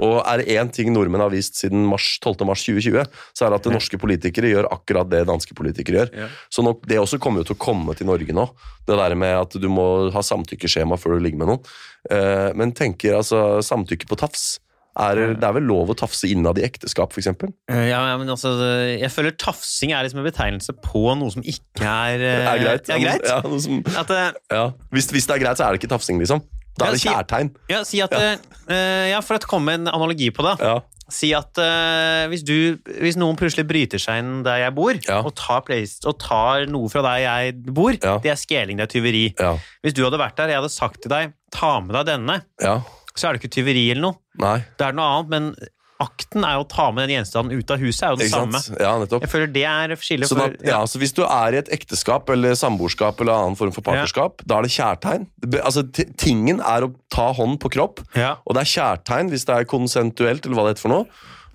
Og 0.02 0.18
er 0.22 0.42
det 0.42 0.56
én 0.56 0.70
ting 0.72 0.92
nordmenn 0.94 1.24
har 1.24 1.32
vist 1.32 1.60
siden 1.60 1.86
mars, 1.88 2.16
12. 2.24 2.44
mars 2.48 2.64
2020, 2.66 3.06
så 3.36 3.46
er 3.46 3.54
det 3.54 3.60
at 3.60 3.70
norske 3.72 4.00
politikere 4.00 4.52
gjør 4.52 4.70
akkurat 4.74 5.10
det 5.12 5.24
danske 5.28 5.56
politikere 5.56 6.02
gjør. 6.02 6.12
Ja. 6.24 6.28
Så 6.52 6.64
nok, 6.66 6.84
det 6.88 7.00
også 7.00 7.20
kommer 7.22 7.42
jo 7.42 7.50
til 7.50 7.58
å 7.58 7.64
komme 7.66 7.96
til 7.96 8.10
Norge 8.10 8.36
nå. 8.36 8.46
Det 8.86 9.00
der 9.00 9.16
med 9.18 9.34
at 9.40 9.56
du 9.60 9.68
må 9.72 9.86
ha 10.14 10.22
samtykkeskjema 10.24 10.98
før 11.00 11.16
du 11.16 11.26
ligger 11.26 11.42
med 11.42 11.52
noen. 11.54 11.74
Eh, 12.10 12.52
men 12.58 12.74
tenker 12.76 13.18
altså 13.18 13.62
samtykke 13.64 14.08
på 14.10 14.18
tafs 14.20 14.56
er, 14.96 15.20
Det 15.36 15.44
er 15.44 15.54
vel 15.58 15.66
lov 15.68 15.92
å 15.92 15.96
tafse 15.98 16.28
innad 16.30 16.58
i 16.60 16.64
ekteskap, 16.66 17.12
f.eks.? 17.12 17.28
Eh, 17.68 17.82
ja, 17.90 18.00
men 18.16 18.32
altså, 18.32 18.54
jeg 18.96 19.12
føler 19.12 19.36
tafsing 19.36 19.92
er 19.92 20.06
liksom 20.06 20.22
en 20.22 20.28
betegnelse 20.28 20.76
på 20.84 21.04
noe 21.20 21.32
som 21.34 21.44
ikke 21.44 21.84
er 21.84 22.24
eh, 22.24 22.48
Er 22.54 22.62
greit? 22.62 22.88
Er 22.88 23.02
greit. 23.02 23.26
Ja, 23.28 23.40
som, 23.44 23.82
At, 23.92 24.12
eh, 24.12 24.30
ja. 24.52 24.66
Hvis, 24.94 25.10
hvis 25.12 25.28
det 25.28 25.36
er 25.36 25.44
greit, 25.44 25.60
så 25.60 25.66
er 25.66 25.74
det 25.74 25.82
ikke 25.82 25.92
tafsing, 25.92 26.20
liksom. 26.22 26.40
Da 26.76 26.88
er 26.90 26.96
det 26.96 27.00
kjærtegn. 27.04 27.50
ja, 27.72 27.80
si 27.88 28.00
at 28.04 28.12
eh, 28.12 29.08
Ja, 29.12 29.20
for 29.24 29.38
å 29.38 29.48
komme 29.48 29.72
med 29.72 29.80
en 29.86 29.94
analogi 29.94 30.30
på 30.34 30.44
det. 30.46 30.56
Ja. 30.60 30.76
Si 31.08 31.28
at 31.38 31.54
eh, 31.62 32.24
hvis, 32.32 32.42
du, 32.42 32.76
hvis 32.98 33.14
noen 33.16 33.36
plutselig 33.38 33.62
bryter 33.68 34.00
seg 34.02 34.18
inn 34.24 34.40
der 34.46 34.64
jeg 34.64 34.74
bor, 34.74 34.96
Ja. 35.06 35.20
og, 35.22 35.32
tar 35.38 35.62
place, 35.62 36.00
og 36.04 36.18
tar 36.18 36.66
noe 36.66 36.90
fra 36.90 37.02
der 37.06 37.20
jeg 37.22 37.54
bor, 37.70 37.92
Ja. 37.94 38.16
det 38.18 38.32
er 38.34 38.40
skjeling, 38.40 38.80
det 38.80 38.88
er 38.88 38.92
tyveri. 38.96 39.24
Ja. 39.38 39.54
Hvis 39.86 39.94
du 39.94 40.02
hadde 40.04 40.18
vært 40.18 40.36
der, 40.40 40.48
jeg 40.50 40.58
hadde 40.60 40.72
sagt 40.74 41.02
til 41.04 41.14
deg 41.14 41.32
ta 41.54 41.76
med 41.80 41.94
deg 41.94 42.06
denne, 42.10 42.40
ja. 42.60 42.80
så 43.14 43.28
er 43.28 43.36
det 43.36 43.44
ikke 43.44 43.54
tyveri 43.60 43.86
eller 43.94 44.02
noe. 44.08 44.18
Nei. 44.42 44.58
Det 44.76 44.88
er 44.88 44.98
noe 44.98 45.06
annet, 45.14 45.30
men 45.30 45.54
akten 46.02 46.44
er 46.44 46.58
å 46.60 46.64
ta 46.68 46.90
med 46.92 47.06
den 47.08 47.16
gjenstanden 47.18 47.56
ut 47.58 47.70
av 47.72 47.78
huset, 47.80 48.02
er 48.04 48.10
jo 48.14 48.18
det 48.20 48.28
samme. 48.32 48.60
Ja. 48.80 48.92
Jeg 49.20 49.30
føler 49.32 49.52
det 49.52 49.64
er 49.64 49.94
skillet 49.96 50.28
Sånn 50.28 50.38
for 50.42 50.56
at, 50.56 50.66
ja, 50.68 50.80
så 50.84 51.00
hvis 51.00 51.14
du 51.16 51.22
er 51.24 51.56
i 51.56 51.60
et 51.62 51.70
ekteskap 51.72 52.28
eller 52.34 52.54
samboerskap 52.58 53.20
eller 53.24 53.32
annen 53.32 53.56
form 53.56 53.72
for 53.72 53.86
partnerskap, 53.86 54.44
da 54.44 54.58
er 54.58 54.68
det 54.68 54.74
kjærtegn. 54.76 55.24
Altså, 55.62 55.86
tingen 56.20 56.60
er 56.60 56.88
å 56.88 56.92
ta 57.12 57.30
hånd 57.36 57.60
på 57.62 57.72
kropp, 57.72 58.04
Ja. 58.16 58.36
og 58.44 58.54
det 58.58 58.66
er 58.66 58.72
kjærtegn 58.76 59.30
hvis 59.32 59.46
det 59.48 59.56
er 59.56 59.64
konsentuelt, 59.64 60.44
eller 60.44 60.54
hva 60.60 60.66
det 60.68 60.76
heter 60.76 60.88
for 60.88 60.94
noe. 60.96 61.06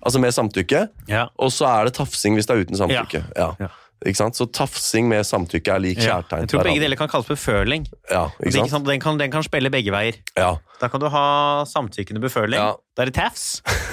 Altså 0.02 0.18
med 0.18 0.34
samtykke. 0.34 0.88
Ja. 1.06 1.28
Og 1.38 1.52
så 1.54 1.68
er 1.70 1.84
det 1.86 1.94
tafsing 1.94 2.34
hvis 2.34 2.46
det 2.50 2.56
er 2.56 2.64
uten 2.66 2.74
samtykke. 2.80 3.22
Ja. 3.38 3.52
Ja. 3.60 3.68
Ikke 4.02 4.18
sant? 4.18 4.34
Så 4.34 4.48
tafsing 4.50 5.06
med 5.06 5.22
samtykke 5.22 5.76
er 5.76 5.78
lik 5.78 5.98
Ja. 6.02 6.16
kjærtegn. 6.18 6.40
Jeg 6.42 6.48
tror 6.50 6.64
begge 6.66 6.80
deler 6.82 6.96
kan 6.98 7.06
kalles 7.06 7.28
beføling. 7.30 7.86
Ja? 8.10 8.24
Den, 8.42 8.98
kan, 8.98 9.16
den 9.16 9.30
kan 9.30 9.44
spille 9.46 9.70
begge 9.70 9.92
veier. 9.94 10.18
Ja. 10.36 10.56
Da 10.80 10.88
kan 10.90 10.98
du 10.98 11.06
ha 11.08 11.62
samtykkende 11.70 12.18
beføling. 12.18 12.58
Ja. 12.58 12.72
Da 12.96 13.02
er 13.02 13.12
det 13.12 13.14
tafs. 13.14 13.62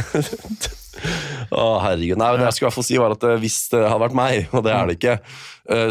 Å, 1.49 1.64
herregud. 1.84 2.20
Nei, 2.20 2.28
men 2.34 2.41
det 2.41 2.49
jeg 2.49 2.57
skulle 2.57 2.68
i 2.68 2.70
hvert 2.70 2.78
fall 2.78 2.88
si 2.89 2.97
var 2.99 3.16
at 3.16 3.24
eh, 3.26 3.38
Hvis 3.41 3.60
det 3.72 3.82
hadde 3.86 4.03
vært 4.03 4.18
meg, 4.20 4.49
og 4.51 4.66
det 4.66 4.74
er 4.76 4.89
det 4.89 4.97
ikke, 4.99 5.16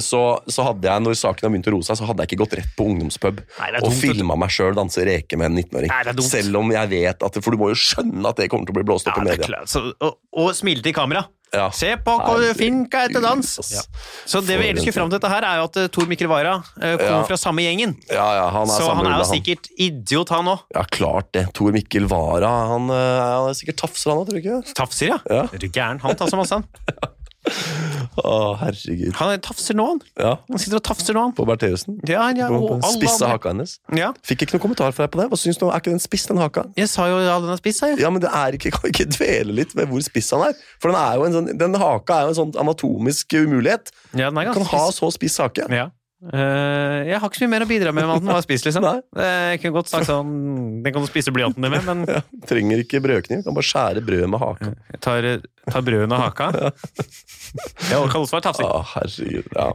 så, 0.02 0.20
så 0.50 0.64
hadde 0.66 0.88
jeg, 0.90 1.04
når 1.06 1.14
saken 1.20 1.46
har 1.46 1.52
begynt 1.54 1.70
å 1.70 1.74
roe 1.76 1.86
seg, 1.86 2.00
så 2.00 2.08
hadde 2.08 2.24
jeg 2.24 2.32
ikke 2.32 2.40
gått 2.44 2.56
rett 2.58 2.72
på 2.78 2.88
ungdomspub 2.90 3.40
Nei, 3.60 3.70
og 3.84 3.92
filma 3.94 4.34
meg 4.40 4.50
sjøl 4.54 4.74
danse 4.78 5.04
reke 5.06 5.38
med 5.38 5.52
en 5.52 5.58
19-åring. 5.62 5.90
Nei, 5.92 6.02
det 6.04 6.14
er 6.14 6.18
dumt. 6.18 6.30
Selv 6.32 6.60
om 6.62 6.72
jeg 6.74 6.90
vet 6.96 7.26
at 7.30 7.40
For 7.44 7.54
du 7.54 7.60
må 7.62 7.70
jo 7.72 7.78
skjønne 7.78 8.26
at 8.32 8.40
det 8.42 8.50
kommer 8.52 8.66
til 8.68 8.74
å 8.74 8.78
bli 8.80 8.86
blåst 8.90 9.08
opp 9.10 9.18
Ja, 9.22 9.26
i 9.26 9.36
media. 9.36 9.62
Så, 9.70 9.84
og, 10.02 10.18
og 10.34 10.54
smile 10.58 10.82
til 10.84 10.96
kamera. 10.96 11.26
Ja. 11.48 11.70
Se 11.72 11.94
på 12.04 12.12
hvor 12.12 12.42
flink 12.58 12.92
jeg 12.92 13.08
er 13.08 13.12
til 13.14 13.22
dans! 13.24 13.52
Ja. 13.72 13.80
Så 14.28 14.42
det 14.44 14.58
vi 14.60 14.66
elsker 14.68 14.90
skulle 14.90 14.96
fram 14.98 15.08
til 15.08 15.16
dette 15.16 15.30
her, 15.32 15.46
er 15.48 15.62
jo 15.62 15.68
at 15.70 15.78
eh, 15.80 15.86
Tor 15.94 16.04
Mikkel 16.10 16.28
Wara 16.28 16.58
eh, 16.76 16.98
kommer 17.00 17.22
Ja. 17.22 17.28
fra 17.30 17.38
samme 17.40 17.64
gjengen. 17.64 17.94
Ja, 18.12 18.26
ja, 18.36 18.42
han 18.52 18.68
er 18.68 18.74
Så 18.82 18.90
han 18.92 19.08
er 19.08 19.14
jo 19.22 19.28
sikkert 19.30 19.70
idiot, 19.80 20.28
han 20.34 20.50
òg. 20.52 20.66
Ja, 20.76 20.82
klart 20.92 21.30
det. 21.32 21.46
Tor 21.56 21.72
Mikkel 21.72 22.04
Wara, 22.12 22.50
han, 22.74 22.90
eh, 22.92 23.20
han 23.24 23.48
er 23.48 23.56
sikkert 23.56 23.80
tafser, 23.80 24.12
han 24.12 24.20
òg, 24.20 24.28
tror 24.28 24.36
du 24.36 24.42
ikke? 24.44 24.74
Tafser, 24.76 25.14
ja. 25.14 25.18
Ja. 25.32 25.46
Er 25.48 25.62
du 25.64 25.68
gæren? 25.72 26.02
Han 26.04 26.20
tar 26.20 26.28
så 26.28 26.36
masse, 26.36 26.60
han. 26.60 26.68
Å, 28.18 28.32
herregud. 28.58 29.12
Han 29.18 29.32
tafser 29.44 29.76
nå, 29.78 29.84
han. 29.92 30.00
Ja, 30.18 30.32
Han 30.48 30.60
sitter 30.60 30.80
og 30.80 30.84
tafser 30.88 31.14
nå, 31.14 31.22
han. 31.28 31.34
på 31.36 31.46
Bertheussen. 31.48 32.00
Ja, 32.08 32.26
ja, 32.34 32.48
alle 32.50 33.12
haka 33.30 33.52
hennes. 33.52 33.76
Ja. 33.94 34.10
Fikk 34.26 34.46
ikke 34.46 34.56
noen 34.56 34.64
kommentar 34.66 34.94
fra 34.96 35.06
deg 35.06 35.14
på 35.14 35.20
det. 35.22 35.28
Hva 35.30 35.38
syns 35.38 35.60
du? 35.60 35.68
Er 35.68 35.78
ikke 35.82 35.94
den 35.94 36.02
spiss, 36.02 36.26
den 36.30 36.40
haka? 36.42 36.66
Jeg 36.78 36.90
sa 36.90 37.06
jo 37.10 37.20
ja, 37.22 37.36
den 37.42 37.52
er 37.54 37.60
spiss, 37.60 37.80
jeg. 37.84 38.00
Ja, 38.02 38.10
men 38.14 38.24
det 38.24 38.32
er 38.34 38.58
ikke, 38.58 38.72
kan 38.74 38.86
vi 38.88 38.94
ikke 38.94 39.08
dvele 39.14 39.58
litt 39.60 39.76
ved 39.78 39.90
hvor 39.92 40.02
spiss 40.06 40.32
han 40.34 40.48
er? 40.48 40.58
For 40.82 40.90
den, 40.90 40.98
er 40.98 41.20
jo 41.20 41.28
en 41.28 41.38
sånn, 41.38 41.52
den 41.60 41.78
haka 41.78 42.18
er 42.18 42.26
jo 42.28 42.34
en 42.34 42.40
sånn 42.42 42.56
anatomisk 42.64 43.38
umulighet. 43.38 43.94
Ja, 44.14 44.32
den 44.32 44.42
er 44.42 44.50
ganske 44.50 44.64
kan 44.64 44.72
ha 44.74 44.88
så 44.94 45.12
spiss 45.14 45.38
hake. 45.42 45.68
Ja. 45.70 45.88
Eh, 46.18 47.04
jeg 47.06 47.18
har 47.22 47.28
ikke 47.30 47.38
så 47.38 47.44
mye 47.46 47.52
mer 47.52 47.62
å 47.62 47.68
bidra 47.70 47.92
med 47.94 48.02
enn 48.02 48.10
at 48.16 48.22
den 48.24 48.32
var 48.34 48.42
spiss, 48.42 48.64
liksom. 48.66 48.82
Eh, 49.22 49.52
Jeg 49.54 49.60
kunne 49.62 49.76
godt 49.76 49.90
sagt 49.92 50.08
sånn 50.08 50.32
Den 50.82 50.90
kan 50.94 51.04
du 51.04 51.06
spise 51.06 51.30
blyanten 51.30 51.62
din 51.62 51.70
med, 51.70 51.84
men 51.86 52.02
Ja, 52.10 52.22
trenger 52.50 52.82
ikke 52.82 52.98
brødkniv, 53.04 53.44
kan 53.46 53.54
bare 53.54 53.68
skjære 53.68 54.02
brød 54.02 54.24
med 54.34 54.42
haka. 54.42 54.72
jeg 54.90 55.00
tar, 55.06 55.28
tar 55.70 55.86
brødet 55.86 56.08
med 56.10 56.18
haka. 56.18 56.48
Det 57.88 57.94
kan 57.94 58.18
også 58.18 58.34
være 58.40 58.46
tafsing. 58.48 58.66
Å, 58.66 58.82
herregud, 58.96 59.46
ja. 59.54 59.68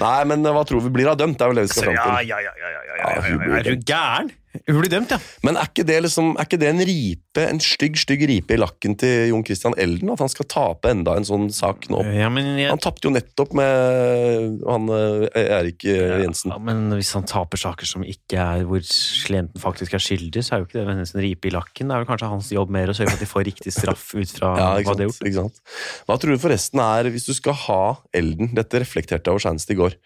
Nei, 0.00 0.14
men 0.30 0.46
hva 0.46 0.62
tror 0.68 0.80
vi 0.86 0.94
blir 0.94 1.10
av 1.10 1.18
dømt? 1.20 1.36
Det 1.38 1.44
er 1.44 1.50
vel 1.52 1.58
det 1.60 1.66
vi 1.66 1.72
skal 1.74 1.88
fram 1.90 1.98
Ja, 1.98 2.06
til. 2.06 2.30
ja, 2.30 2.38
ja, 2.46 2.54
ja, 2.54 2.54
ja, 2.54 2.70
ja, 2.70 2.86
ja, 2.86 2.94
Ja, 2.94 3.10
ja, 3.10 3.34
ja, 3.34 3.50
ja. 3.50 3.58
Er 3.58 3.66
du 3.68 3.84
gæren? 3.90 4.30
Hun 4.68 4.78
blir 4.80 4.90
dømt, 4.92 5.10
ja. 5.10 5.18
Men 5.42 5.56
er 5.58 5.66
ikke, 5.66 5.82
det 5.88 5.96
liksom, 6.04 6.32
er 6.38 6.46
ikke 6.46 6.58
det 6.62 6.68
en 6.70 6.82
ripe, 6.86 7.42
en 7.50 7.58
stygg 7.62 7.96
stygg 7.98 8.20
ripe 8.30 8.54
i 8.54 8.58
lakken 8.60 8.94
til 9.00 9.28
Jon 9.32 9.42
Christian 9.46 9.74
Elden? 9.82 10.12
At 10.14 10.22
han 10.22 10.30
skal 10.30 10.46
tape 10.46 10.92
enda 10.94 11.16
en 11.18 11.26
sånn 11.26 11.48
sak 11.50 11.88
nå? 11.90 12.04
ja 12.14 12.28
men, 12.30 12.52
jeg, 12.60 12.70
Han 12.70 12.78
tapte 12.84 13.08
jo 13.08 13.12
nettopp 13.16 13.54
med 13.58 14.60
han 14.68 14.86
eh, 14.94 15.42
Erik 15.58 15.84
eh, 15.90 16.20
Jensen. 16.22 16.52
ja, 16.54 16.58
men 16.62 16.84
hvis 16.94 17.10
han 17.16 17.26
taper 17.26 17.58
saker 17.60 17.88
som 17.88 18.04
ikke 18.06 18.38
er 18.38 18.62
hvor 18.68 18.84
klienten 19.26 19.60
faktisk 19.62 19.96
er 19.98 20.04
skyldig, 20.06 20.44
så 20.46 20.54
er 20.56 20.62
jo 20.62 20.68
ikke 20.68 20.84
det 20.86 20.94
en 20.94 21.22
ripe 21.26 21.50
i 21.50 21.54
lakken. 21.54 21.90
Det 21.90 21.96
er 21.96 22.04
vel 22.04 22.10
kanskje 22.12 22.30
hans 22.30 22.52
jobb 22.54 22.70
mer 22.74 22.92
å 22.92 22.96
sørge 22.96 23.10
for 23.14 23.18
at 23.18 23.24
de 23.26 23.30
får 23.34 23.46
riktig 23.50 23.74
straff 23.74 24.06
ut 24.14 24.36
fra 24.38 24.54
Ja, 24.60 24.70
hva 24.86 24.94
de 24.94 25.06
har 25.06 25.10
gjort. 25.10 25.24
ikke 25.26 25.40
sant? 25.42 25.62
Hva 26.06 26.18
tror 26.22 26.34
du 26.38 26.42
forresten 26.46 26.84
er, 26.84 27.10
hvis 27.14 27.26
du 27.26 27.34
skal 27.36 27.58
ha 27.66 27.82
Elden 28.14 28.54
Dette 28.54 28.80
reflekterte 28.84 29.26
jeg 29.26 29.34
over 29.34 29.42
senest 29.48 29.70
i 29.74 29.78
går. 29.78 29.98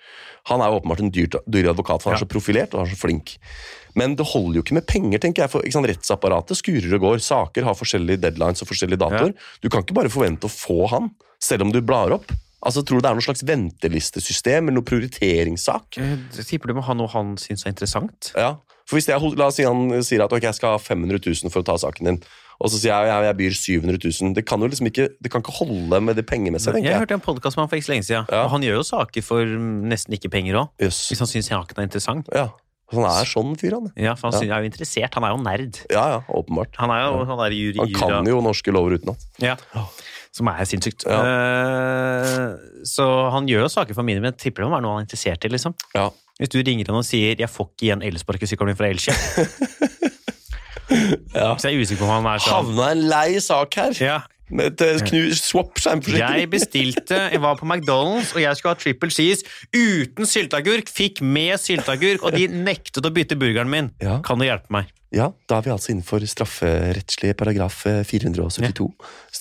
Han 0.49 0.63
er 0.65 0.71
jo 0.73 0.79
åpenbart 0.81 1.03
en 1.05 1.13
dyr, 1.13 1.29
dyr 1.45 1.69
advokat, 1.75 2.01
for 2.01 2.11
han 2.13 2.17
er 2.17 2.23
Ja. 2.23 2.25
så 2.25 2.33
profilert 2.33 2.73
og 2.73 2.81
han 2.81 2.89
er 2.89 2.95
så 2.97 3.01
flink. 3.03 3.35
Men 3.99 4.15
det 4.19 4.27
holder 4.31 4.61
jo 4.61 4.65
ikke 4.65 4.77
med 4.79 4.87
penger, 4.91 5.19
tenker 5.25 5.45
jeg. 5.45 5.51
for 5.53 5.67
sant, 5.75 5.89
Rettsapparatet 5.91 6.61
skurer 6.61 6.95
og 6.99 7.05
går. 7.07 7.23
Saker 7.25 7.67
har 7.67 7.75
forskjellige 7.79 8.23
deadlines 8.25 8.63
og 8.63 8.71
forskjellige 8.71 9.01
datoer. 9.03 9.33
Du 9.65 9.69
kan 9.73 9.83
ikke 9.83 9.97
bare 9.99 10.13
forvente 10.13 10.47
å 10.47 10.53
få 10.55 10.87
han, 10.93 11.11
selv 11.43 11.67
om 11.67 11.73
du 11.75 11.81
blar 11.83 12.15
opp. 12.15 12.31
Altså, 12.67 12.83
Tror 12.83 12.99
du 12.99 13.05
det 13.07 13.11
er 13.13 13.15
noe 13.19 13.23
slags 13.23 13.45
ventelistesystem 13.47 14.67
eller 14.69 14.81
noe 14.81 14.87
prioriteringssak? 14.89 15.99
Eh, 16.03 16.17
Jeg 16.39 16.47
tipper 16.49 16.73
du 16.73 16.75
må 16.79 16.83
ha 16.87 16.95
noe 16.99 17.11
han 17.13 17.37
syns 17.39 17.65
er 17.67 17.71
interessant. 17.75 18.33
Ja, 18.37 18.57
for 18.89 18.97
hvis 18.99 19.07
jeg, 19.09 19.21
La 19.39 19.47
oss 19.51 19.59
si 19.61 19.65
han 19.69 19.91
sier 20.03 20.25
at 20.25 20.33
ok, 20.33 20.43
jeg 20.49 20.57
skal 20.59 20.75
ha 20.75 20.79
500 20.83 21.21
000 21.23 21.53
for 21.53 21.63
å 21.63 21.67
ta 21.69 21.77
saken 21.79 22.09
din, 22.09 22.21
og 22.59 22.71
så 22.73 22.81
sier 22.81 22.91
jeg 23.07 23.15
at 23.15 23.27
jeg 23.29 23.37
byr 23.39 23.55
700 23.55 23.99
000. 24.23 24.35
Det 24.35 24.45
kan 24.49 24.59
jo 24.65 24.67
liksom 24.73 24.89
ikke, 24.91 25.09
det 25.23 25.31
kan 25.31 25.45
ikke 25.45 25.55
holde 25.61 26.01
med 26.03 26.17
det 26.19 26.25
pengemessige, 26.27 26.81
Jeg 26.83 26.89
jeg. 26.91 26.99
hørte 26.99 27.15
en 27.15 27.23
podkast 27.23 27.57
med 27.57 27.63
han 27.67 27.71
for 27.71 27.79
ikke 27.79 27.87
så 27.87 27.93
lenge 27.95 28.07
siden, 28.09 28.27
Ja. 28.33 28.43
og 28.45 28.51
han 28.57 28.63
gjør 28.67 28.81
jo 28.81 28.87
saker 28.91 29.23
for 29.23 29.45
nesten 29.93 30.17
ikke 30.19 30.31
penger 30.33 30.55
òg. 30.65 30.69
Yes. 30.83 31.05
Hvis 31.13 31.23
han 31.23 31.29
syns 31.31 31.47
saken 31.53 31.79
er 31.79 31.87
interessant. 31.87 32.27
Ja. 32.35 32.49
Han 32.93 33.05
er 33.05 33.27
sånn 33.29 33.51
fyr, 33.61 33.75
han. 33.77 33.91
Ja, 34.01 34.15
for 34.17 34.31
han 34.33 34.47
Ja. 34.49 34.57
er 34.57 34.63
jo 34.65 34.71
interessert. 34.71 35.13
Han 35.15 35.25
er 35.25 35.35
jo 35.35 35.43
nerd. 35.45 35.81
Ja, 35.93 36.05
ja, 36.15 36.21
åpenbart. 36.33 36.75
Han 36.79 36.91
er 36.91 37.03
jo 37.05 37.25
han 37.29 37.39
er 37.45 37.51
juri, 37.53 37.77
Han 37.79 37.93
kan 37.93 38.25
jo 38.27 38.41
norske 38.41 38.73
lover 38.73 38.97
utenat. 38.99 39.19
Ja. 39.45 39.57
Som 40.33 40.49
er 40.49 40.65
sinnssykt. 40.65 41.05
Ja. 41.05 41.19
Uh, 41.21 42.57
så 42.85 43.31
han 43.33 43.47
gjør 43.49 43.67
jo 43.67 43.69
saker 43.69 43.95
for 43.95 44.03
mine, 44.07 44.21
men 44.23 44.33
jeg 44.33 44.39
tipper 44.53 44.63
det 44.65 44.71
må 44.71 44.77
være 44.79 44.83
noe 44.87 44.95
han 44.97 45.03
er 45.03 45.07
interessert 45.09 45.45
i. 45.45 45.49
liksom. 45.53 45.75
Ja. 45.95 46.09
Hvis 46.39 46.49
du 46.55 46.63
ringer 46.63 46.87
han 46.87 46.97
og 46.97 47.05
sier 47.05 47.35
'jeg 47.37 47.49
får 47.51 47.67
ikke 47.75 47.85
igjen 47.89 48.03
elsparkesykkelen 48.09 48.67
min 48.73 48.77
fra 48.77 48.89
Elkjøp', 48.89 49.27
Ja. 51.35 51.55
så 51.57 51.69
jeg 51.69 51.77
er 51.77 51.83
usikker 51.85 52.01
på 52.01 52.09
om 52.09 52.25
han 52.25 52.35
er 52.35 52.39
sånn. 52.41 52.55
Havna 52.65 52.91
en 52.93 53.03
lei 53.11 53.39
sak 53.45 53.75
her. 53.75 53.93
Ja, 54.01 54.21
swap 55.39 55.79
skjermforsikring. 55.79 56.39
Jeg 56.43 56.51
bestilte, 56.53 57.19
jeg 57.33 57.41
var 57.43 57.57
på 57.61 57.67
McDonald's, 57.69 58.35
og 58.35 58.41
jeg 58.43 58.57
skulle 58.59 58.75
ha 58.75 58.81
triple 58.81 59.11
cheese 59.13 59.45
uten 59.75 60.29
sylteagurk. 60.29 60.89
Fikk 60.93 61.21
med 61.25 61.59
sylteagurk, 61.61 62.23
og 62.25 62.37
de 62.37 62.47
nektet 62.49 63.05
å 63.05 63.13
bytte 63.15 63.39
burgeren 63.41 63.71
min. 63.73 63.91
Ja. 64.03 64.19
Kan 64.25 64.41
du 64.41 64.47
hjelpe 64.49 64.73
meg? 64.75 64.93
Ja, 65.15 65.31
da 65.49 65.59
er 65.59 65.65
vi 65.65 65.73
altså 65.73 65.93
innenfor 65.95 66.25
strafferettslig 66.29 67.35
paragraf 67.41 67.85
eh, 67.89 68.03
472. 68.05 68.89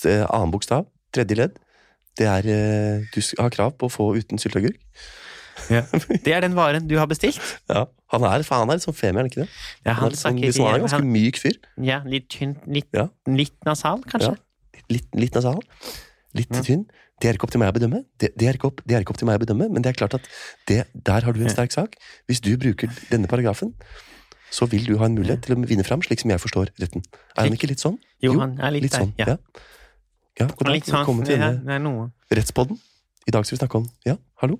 Ja. 0.08 0.22
Annen 0.32 0.52
bokstav, 0.54 0.86
tredje 1.12 1.36
ledd. 1.36 1.58
Det 2.18 2.26
er 2.26 2.46
eh, 2.50 3.02
Du 3.14 3.20
har 3.42 3.52
krav 3.54 3.76
på 3.78 3.86
å 3.88 3.92
få 3.92 4.10
uten 4.16 4.40
sylteagurk. 4.40 4.78
Det 5.68 6.32
er 6.32 6.40
den 6.44 6.54
varen 6.56 6.86
du 6.88 6.96
har 6.98 7.08
bestilt. 7.10 7.40
Ja. 7.68 7.86
Han 8.08 8.24
er 8.24 8.40
han 8.48 8.70
er 8.72 8.78
litt 8.78 8.84
sånn 8.86 8.94
femi, 8.96 9.18
er 9.18 9.20
han 9.20 9.26
ikke 9.28 9.42
det? 9.42 9.48
Ja, 9.84 9.92
Han 9.92 9.98
han 9.98 10.12
er, 10.14 10.16
sånn, 10.16 10.38
liksom, 10.40 10.64
han 10.64 10.72
er 10.72 10.78
en 10.78 10.84
ganske 10.86 11.08
myk 11.12 11.36
fyr. 11.42 11.56
ja, 11.84 11.98
Litt 12.08 12.30
tynt, 12.32 12.62
litt, 12.64 12.86
Ja. 12.96 13.02
litt 13.28 13.58
nasal, 13.68 14.00
kanskje? 14.08 14.30
Litt, 14.92 15.08
litt 15.18 15.36
nasal. 15.36 15.60
Litt 16.36 16.52
tynn. 16.64 16.86
Det 17.18 17.26
er 17.26 17.34
ikke 17.34 17.48
opp 17.48 17.54
til 17.54 17.58
meg 17.58 17.72
å 17.72 17.74
bedømme, 17.74 18.04
det, 18.22 18.28
det, 18.38 18.46
er 18.46 18.54
ikke 18.54 18.68
opp, 18.68 18.82
det 18.86 18.94
er 18.94 19.02
ikke 19.02 19.10
opp 19.10 19.18
til 19.18 19.26
meg 19.26 19.40
å 19.40 19.42
bedømme, 19.42 19.66
men 19.74 19.82
det 19.82 19.90
er 19.90 19.96
klart 19.98 20.14
at 20.14 20.26
det, 20.70 20.84
der 20.94 21.24
har 21.26 21.34
du 21.34 21.40
en 21.42 21.50
sterk 21.50 21.74
sak. 21.74 21.96
Hvis 22.30 22.38
du 22.44 22.52
bruker 22.62 22.92
denne 23.10 23.26
paragrafen, 23.30 23.72
så 24.54 24.68
vil 24.70 24.86
du 24.86 24.94
ha 25.00 25.08
en 25.08 25.16
mulighet 25.18 25.42
til 25.44 25.56
å 25.56 25.58
vinne 25.66 25.82
fram, 25.86 26.04
slik 26.06 26.22
som 26.22 26.30
jeg 26.30 26.40
forstår 26.40 26.70
retten. 26.78 27.02
Er 27.34 27.48
han 27.48 27.58
ikke 27.58 27.72
litt 27.72 27.82
sånn? 27.82 27.98
Jo, 28.22 28.36
han 28.38 28.54
er 28.62 28.76
litt 28.76 28.86
der, 28.86 29.02
sånn. 29.02 29.12
ja. 29.18 29.34
Ja, 29.34 29.66
ja 30.44 30.46
dag. 30.46 30.72
Litt 30.76 30.86
sånn, 30.86 31.24
til 31.26 31.42
denne. 31.42 31.92
Rettspodden. 32.38 32.78
I 33.28 33.34
dag 33.34 33.44
skal 33.44 33.58
vi 33.58 33.60
snakke 33.60 33.82
om 33.82 33.88
Ja, 34.06 34.14
hallo? 34.40 34.56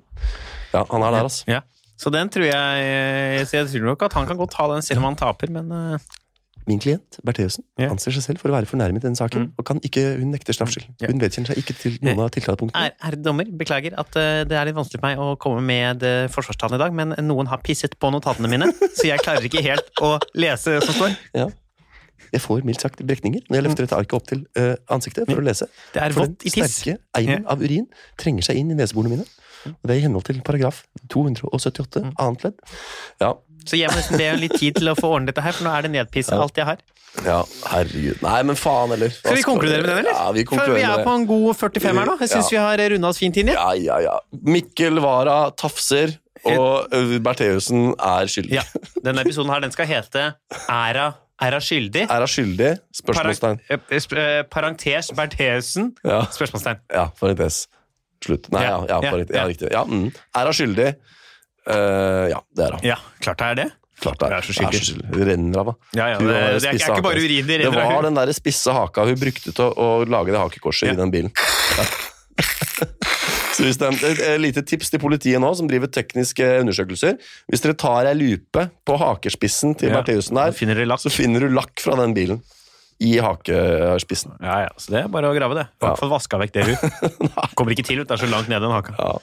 Ja, 0.74 0.83
han 0.83 1.05
er 1.07 1.14
der, 1.14 1.29
altså. 1.31 1.47
Ja. 1.49 1.62
Så 1.99 2.12
den 2.14 2.29
tror 2.31 2.45
jeg 2.47 3.47
Så 3.49 3.57
jeg 3.57 3.70
tror 3.72 3.87
nok 3.93 4.03
at 4.07 4.14
han 4.18 4.26
kan 4.29 4.39
godt 4.39 4.59
ha 4.59 4.66
den 4.74 4.85
selv 4.87 5.01
om 5.01 5.09
han 5.09 5.16
taper, 5.18 5.51
men 5.55 5.70
eh, 5.72 6.11
Min 6.69 6.81
klient, 6.85 7.16
Bertheussen, 7.25 7.64
yeah. 7.81 7.89
anser 7.95 8.12
seg 8.12 8.23
selv 8.27 8.43
for 8.43 8.53
å 8.53 8.55
være 8.59 8.69
fornærmet 8.69 9.01
i 9.01 9.07
denne 9.07 9.16
saken, 9.16 9.47
Mm. 9.49 9.53
og 9.57 9.64
kan 9.64 9.79
ikke, 9.89 10.03
hun 10.21 10.33
nekter 10.35 10.53
straffskyld. 10.53 10.85
Yeah. 11.01 11.12
Hun 11.14 11.23
vedkjenner 11.23 11.49
seg 11.55 11.61
ikke 11.62 11.77
til 11.81 11.95
noen 12.05 12.21
av 12.27 12.29
tiltalepunktene. 12.35 12.83
er, 12.91 12.93
Herre 13.07 13.21
dommer, 13.25 13.49
beklager 13.61 13.97
at 13.97 14.19
uh, 14.19 14.43
det 14.45 14.59
er 14.59 14.69
litt 14.69 14.77
vanskelig 14.77 15.01
for 15.01 15.07
meg 15.09 15.23
å 15.25 15.31
komme 15.41 15.62
med 15.64 16.05
uh, 16.05 16.27
forsvarstalen 16.35 16.77
i 16.77 16.83
dag, 16.83 16.93
men 17.01 17.16
noen 17.25 17.49
har 17.49 17.62
pisset 17.64 17.97
på 17.99 18.11
notatene 18.12 18.51
mine, 18.53 18.69
så 18.99 19.09
jeg 19.09 19.25
klarer 19.25 19.49
ikke 19.49 19.64
helt 19.64 19.89
å 20.05 20.19
lese 20.37 20.77
det 20.77 20.85
som 20.85 20.99
står. 21.01 21.16
Ja. 21.41 21.49
Jeg 22.29 22.43
får 22.45 22.61
mildt 22.69 22.83
sagt 22.85 23.01
brekninger 23.09 23.47
når 23.49 23.57
jeg 23.57 23.64
løfter 23.64 23.87
dette 23.87 23.97
arket 23.97 24.19
opp 24.19 24.27
til 24.29 24.43
uh, 24.61 24.75
ansiktet 24.93 25.31
for 25.31 25.41
å 25.41 25.45
lese. 25.47 25.71
Det 25.95 26.03
er 26.05 26.12
For 26.12 26.27
vått 26.27 26.35
den 26.43 26.51
i 26.51 26.53
tiss. 26.53 26.75
sterke 26.83 26.99
eimen 27.16 27.47
av 27.49 27.62
urin 27.64 27.87
trenger 28.21 28.45
seg 28.45 28.61
inn 28.61 28.75
i 28.75 28.77
neseborene 28.77 29.14
mine. 29.16 29.25
Og 29.75 29.89
det 29.91 29.97
er 29.97 30.01
i 30.01 30.07
henhold 30.07 30.25
til 30.25 30.41
paragraf 30.47 30.83
278 31.09 32.03
Mm. 32.05 32.12
annet 32.19 32.45
ledd. 32.45 32.55
Ja, 33.21 33.33
Så 33.69 33.77
jeg 33.77 33.91
må 33.91 33.97
nesten 33.97 34.16
be 34.16 34.31
om 34.33 34.39
litt 34.41 34.55
tid 34.59 34.77
til 34.77 34.89
å 34.89 34.95
få 34.97 35.11
ordnet 35.16 35.35
dette 35.35 35.43
her, 35.45 35.53
for 35.53 35.64
nå 35.64 35.73
er 35.77 35.83
det 35.83 35.91
nedpisset 35.93 36.33
alt 36.41 36.57
jeg 36.57 36.64
har. 36.64 36.79
ja, 37.25 37.43
herregud. 37.66 38.23
Nei, 38.23 38.43
men 38.43 38.57
faen 38.57 38.89
heller. 38.95 39.11
Skal 39.11 39.37
vi 39.37 39.43
konkludere 39.43 39.83
med 39.83 39.89
den, 39.91 39.99
eller? 39.99 40.12
Ja, 40.12 40.31
vi 40.33 40.45
For 40.45 40.73
vi 40.75 40.83
er 40.83 41.03
på 41.05 41.14
en 41.14 41.27
god 41.27 41.57
45 41.57 41.99
her 41.99 42.07
nå. 42.07 42.19
Jeg 42.21 42.29
syns 42.31 42.51
Ja. 42.53 42.57
vi 42.57 42.57
har 42.83 42.91
runda 42.95 43.09
oss 43.09 43.19
fint 43.19 43.37
inn. 43.37 43.49
i. 43.49 43.53
Ja, 43.53 43.73
ja, 43.73 43.99
ja. 43.99 44.19
Mikkel 44.33 45.01
Wara 45.01 45.51
tafser, 45.51 46.16
og 46.45 46.89
Bertheussen 47.23 47.95
er 47.99 48.27
skyldig. 48.27 48.53
ja. 48.53 48.62
Denne 49.05 49.21
episoden 49.25 49.51
her, 49.51 49.61
den 49.61 49.73
skal 49.73 49.87
hete 49.87 50.35
Æra 50.69 51.14
hun 51.41 51.61
skyldig? 51.61 52.09
Hun 52.11 52.27
skyldig? 52.27 52.79
Spørsmålstegn. 52.95 53.61
Parang- 53.69 54.16
eh, 54.19 54.39
eh, 54.39 54.43
Parentes 54.51 55.11
Bertheussen? 55.12 55.93
Ja. 56.05 56.23
Spørsmålstegn. 56.27 56.79
Ja, 56.93 57.09
parentes. 57.21 57.66
Slutt. 58.25 58.49
Nei, 58.55 58.64
ja, 58.64 58.79
Ja, 58.89 58.99
ja, 59.03 59.11
parentes. 59.11 59.37
ja 59.37 59.45
riktig. 59.49 59.73
Ja, 59.73 59.85
mm. 59.85 60.09
Er 60.37 60.51
hun 60.51 60.57
skyldig? 60.57 60.89
Uh, 61.69 62.25
ja, 62.33 62.41
det 62.57 62.64
er 62.64 62.77
hun. 62.77 62.87
Ja, 62.87 62.99
klart 63.23 63.43
det 63.43 63.51
er 63.53 63.61
det. 63.61 63.69
Klart 63.99 64.21
det 64.21 64.29
er. 64.29 64.35
Jeg 64.35 64.39
er 64.39 64.47
så 64.47 64.57
skyldig. 64.57 64.83
Er. 64.83 65.14
Det 65.14 65.29
renner 65.33 65.62
av 65.62 65.71
henne. 65.71 65.79
Ja, 65.99 66.11
ja, 66.12 66.19
det, 66.19 66.27
det, 66.27 66.37
det, 66.62 66.69
er, 66.71 66.83
ikke 66.93 67.07
bare 67.07 67.25
urin 67.25 67.49
det 67.49 67.59
Det 67.59 67.64
renner 67.66 67.83
av 67.85 67.97
var 67.97 68.09
den 68.09 68.21
der 68.21 68.35
spisse 68.37 68.75
haka 68.75 69.07
hun 69.09 69.19
brukte 69.21 69.55
til 69.55 69.64
å, 69.64 69.73
å 69.75 69.89
lage 70.09 70.35
det 70.35 70.43
hakekorset 70.43 70.93
i 70.93 70.99
den 70.99 71.14
bilen. 71.14 71.35
Ja. 71.79 71.89
Så 73.59 73.64
hvis 73.66 73.79
det 73.81 73.89
er 73.91 74.21
et 74.37 74.39
lite 74.39 74.62
tips 74.62 74.93
til 74.93 75.01
politiet 75.03 75.43
nå, 75.43 75.49
som 75.59 75.66
driver 75.66 75.91
tekniske 75.91 76.47
undersøkelser. 76.61 77.16
Hvis 77.51 77.64
dere 77.64 77.75
tar 77.75 78.07
ei 78.07 78.14
lupe 78.14 78.69
på 78.87 78.99
hakespissen 79.01 79.75
til 79.81 79.91
Ja. 79.91 79.99
Bertheussen 79.99 80.39
der, 80.39 80.55
finner 80.55 80.79
så 81.03 81.11
finner 81.11 81.43
du 81.43 81.51
lakk 81.51 81.75
fra 81.83 81.99
den 81.99 82.14
bilen 82.14 82.39
i 82.99 83.12
hakespissen. 83.22 84.34
Ja, 84.42 84.64
ja, 84.66 84.72
så 84.76 84.94
det 84.94 85.05
er 85.05 85.12
bare 85.12 85.30
å 85.30 85.36
grave 85.36 85.61
det. 85.61 85.68
Ja. 85.84 85.94
Få 85.99 86.11
vaska 86.11 86.40
vekk 86.42 86.57
det, 86.57 86.66
hun. 86.66 87.30
Kommer 87.59 87.76
ikke 87.76 87.86
til, 87.86 88.03
ut. 88.03 88.09
Det 88.11 88.16
er 88.18 88.24
så 88.26 88.30
langt 88.30 88.51
ned 88.51 88.59
i 88.59 88.64
den 88.66 88.74
haka. 88.74 88.96
Ja. 88.99 89.14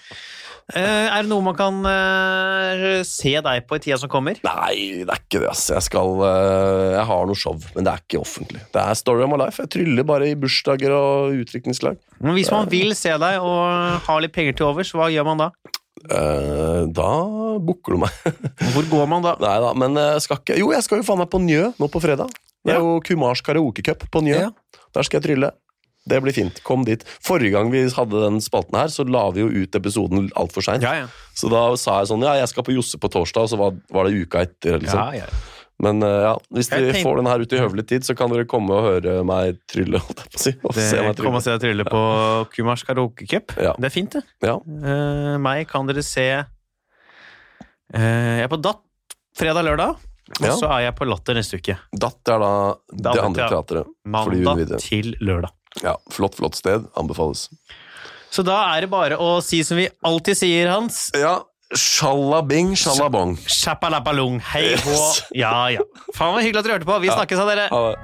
Eh, 0.73 0.82
er 1.13 1.21
det 1.21 1.30
noe 1.30 1.43
man 1.45 1.53
kan 1.53 1.76
eh, 1.86 3.03
se 3.05 3.36
deg 3.38 3.67
på 3.69 3.78
i 3.78 3.82
tida 3.84 3.99
som 4.01 4.09
kommer? 4.09 4.39
Nei, 4.47 5.03
det 5.05 5.13
er 5.13 5.19
ikke 5.21 5.43
det. 5.43 5.51
ass. 5.51 5.67
Jeg 5.69 5.86
skal 5.86 6.23
eh, 6.26 6.95
Jeg 6.95 7.03
har 7.11 7.28
noe 7.30 7.38
show, 7.38 7.59
men 7.76 7.86
det 7.86 7.91
er 7.91 8.01
ikke 8.01 8.23
offentlig. 8.23 8.63
Det 8.73 8.82
er 8.82 8.97
Story 8.97 9.28
of 9.28 9.30
my 9.30 9.38
life. 9.43 9.61
Jeg 9.61 9.73
tryller 9.76 10.07
bare 10.09 10.32
i 10.32 10.39
bursdager 10.39 10.95
og 10.95 11.38
utdrikningslag. 11.43 11.99
Men 12.17 12.38
hvis 12.39 12.49
man 12.53 12.71
vil 12.71 12.95
se 12.97 13.13
deg 13.13 13.45
og 13.45 14.01
har 14.07 14.23
litt 14.26 14.34
penger 14.34 14.57
til 14.57 14.71
overs, 14.71 14.93
hva 14.97 15.11
gjør 15.13 15.30
man 15.30 15.45
da? 15.45 15.51
Da 16.05 17.11
booker 17.61 17.95
du 17.95 18.01
meg. 18.01 18.17
Hvor 18.73 18.89
går 18.89 19.07
man 19.09 19.23
da? 19.26 19.36
Nei 19.45 19.55
da, 19.61 19.69
men 19.78 19.95
jeg 20.01 20.26
skal 20.26 20.41
ikke 20.41 20.57
Jo, 20.59 20.73
jeg 20.73 20.86
skal 20.86 20.99
jo 21.01 21.05
faen 21.07 21.21
meg 21.21 21.30
på 21.32 21.39
Njø 21.45 21.69
nå 21.78 21.89
på 21.93 22.01
fredag. 22.03 22.34
Det 22.66 22.76
er 22.76 22.82
jo 22.84 22.97
Kumars 23.05 23.43
karaokecup 23.45 24.07
på 24.11 24.26
Njø. 24.26 24.47
Der 24.95 25.07
skal 25.07 25.22
jeg 25.22 25.30
trylle. 25.30 25.51
Det 26.05 26.20
blir 26.22 26.36
fint. 26.36 26.59
Kom 26.66 26.84
dit. 26.86 27.01
Forrige 27.26 27.55
gang 27.55 27.72
vi 27.74 27.82
hadde 27.89 28.22
den 28.28 28.38
spalten 28.43 28.78
her, 28.78 28.91
så 28.93 29.05
la 29.09 29.24
vi 29.34 29.41
jo 29.41 29.49
ut 29.49 29.78
episoden 29.78 30.30
altfor 30.38 30.66
seint. 30.66 30.86
Ja, 30.86 30.93
ja. 31.01 31.07
Så 31.34 31.49
da 31.49 31.66
sa 31.82 31.99
jeg 32.03 32.11
sånn 32.11 32.26
Ja, 32.26 32.36
jeg 32.38 32.51
skal 32.51 32.66
på 32.68 32.76
Josse 32.76 32.99
på 33.01 33.09
torsdag, 33.09 33.47
og 33.47 33.51
så 33.53 33.59
var, 33.59 33.78
var 33.93 34.05
det 34.05 34.26
uka 34.26 34.45
etter. 34.45 34.78
Liksom. 34.84 35.01
ja, 35.01 35.26
ja. 35.26 35.53
Men 35.84 35.99
uh, 36.05 36.22
ja, 36.24 36.34
hvis 36.55 36.70
vi 36.72 37.01
får 37.03 37.20
den 37.20 37.28
her 37.28 37.41
ut 37.43 37.51
i 37.51 37.59
høvelig 37.59 37.84
tid, 37.89 38.05
så 38.07 38.16
kan 38.16 38.32
dere 38.32 38.45
komme 38.47 38.72
og 38.78 38.86
høre 38.86 39.18
meg 39.28 39.57
trylle. 39.68 39.99
Å 39.99 40.39
si. 40.39 40.53
Og 40.63 40.72
se 40.78 41.01
meg 41.01 41.18
trylle. 41.18 41.26
Kom 41.26 41.39
og 41.41 41.43
se 41.43 41.51
deg 41.51 41.66
trylle 41.66 41.88
på 41.89 42.03
Kumars 42.53 42.86
karaoke 42.88 43.28
cup. 43.28 43.57
Ja. 43.59 43.74
Det 43.76 43.89
er 43.89 43.93
fint, 43.93 44.16
det. 44.16 44.24
Ja. 44.45 44.55
Eh, 44.63 45.36
meg 45.41 45.66
kan 45.72 45.89
dere 45.89 46.05
se 46.05 46.28
uh, 46.39 46.45
Jeg 47.97 48.45
er 48.45 48.51
på 48.51 48.61
Datt 48.63 48.86
fredag-lørdag. 49.36 49.99
Og 50.41 50.59
så 50.59 50.67
er 50.73 50.80
jeg 50.88 50.95
på 50.97 51.05
Latter 51.07 51.38
neste 51.38 51.59
uke. 51.61 51.76
Datt 51.93 52.32
er 52.34 52.39
da 52.41 52.51
det 52.91 53.05
andre 53.11 53.26
andre 53.26 53.41
teat- 53.43 53.51
teatret. 53.53 53.91
Mandag 54.05 54.80
til 54.82 55.11
lørdag. 55.21 55.51
Ja, 55.84 55.95
flott, 56.11 56.36
flott 56.39 56.55
sted. 56.57 56.86
Anbefales. 56.97 57.49
Så 58.32 58.43
da 58.43 58.57
er 58.76 58.82
det 58.82 58.89
bare 58.89 59.17
å 59.21 59.41
si 59.43 59.61
som 59.63 59.78
vi 59.78 59.88
alltid 60.03 60.36
sier, 60.39 60.67
Hans. 60.73 61.11
Ja, 61.15 61.38
sjalabing, 61.76 62.73
sjalabong. 62.76 63.38
Chappalapalung, 63.47 64.39
hei 64.53 64.76
hå. 64.76 64.91
Yes. 64.91 65.21
Ja, 65.36 65.53
ja. 65.69 65.80
Faen, 66.15 66.36
så 66.36 66.43
hyggelig 66.43 66.59
at 66.59 66.65
dere 66.67 66.78
hørte 66.80 66.89
på. 66.89 66.99
Vi 67.05 67.13
snakkes 67.13 67.38
da, 67.38 67.45
dere. 67.53 67.69
Ha 67.71 67.84
det. 67.91 67.97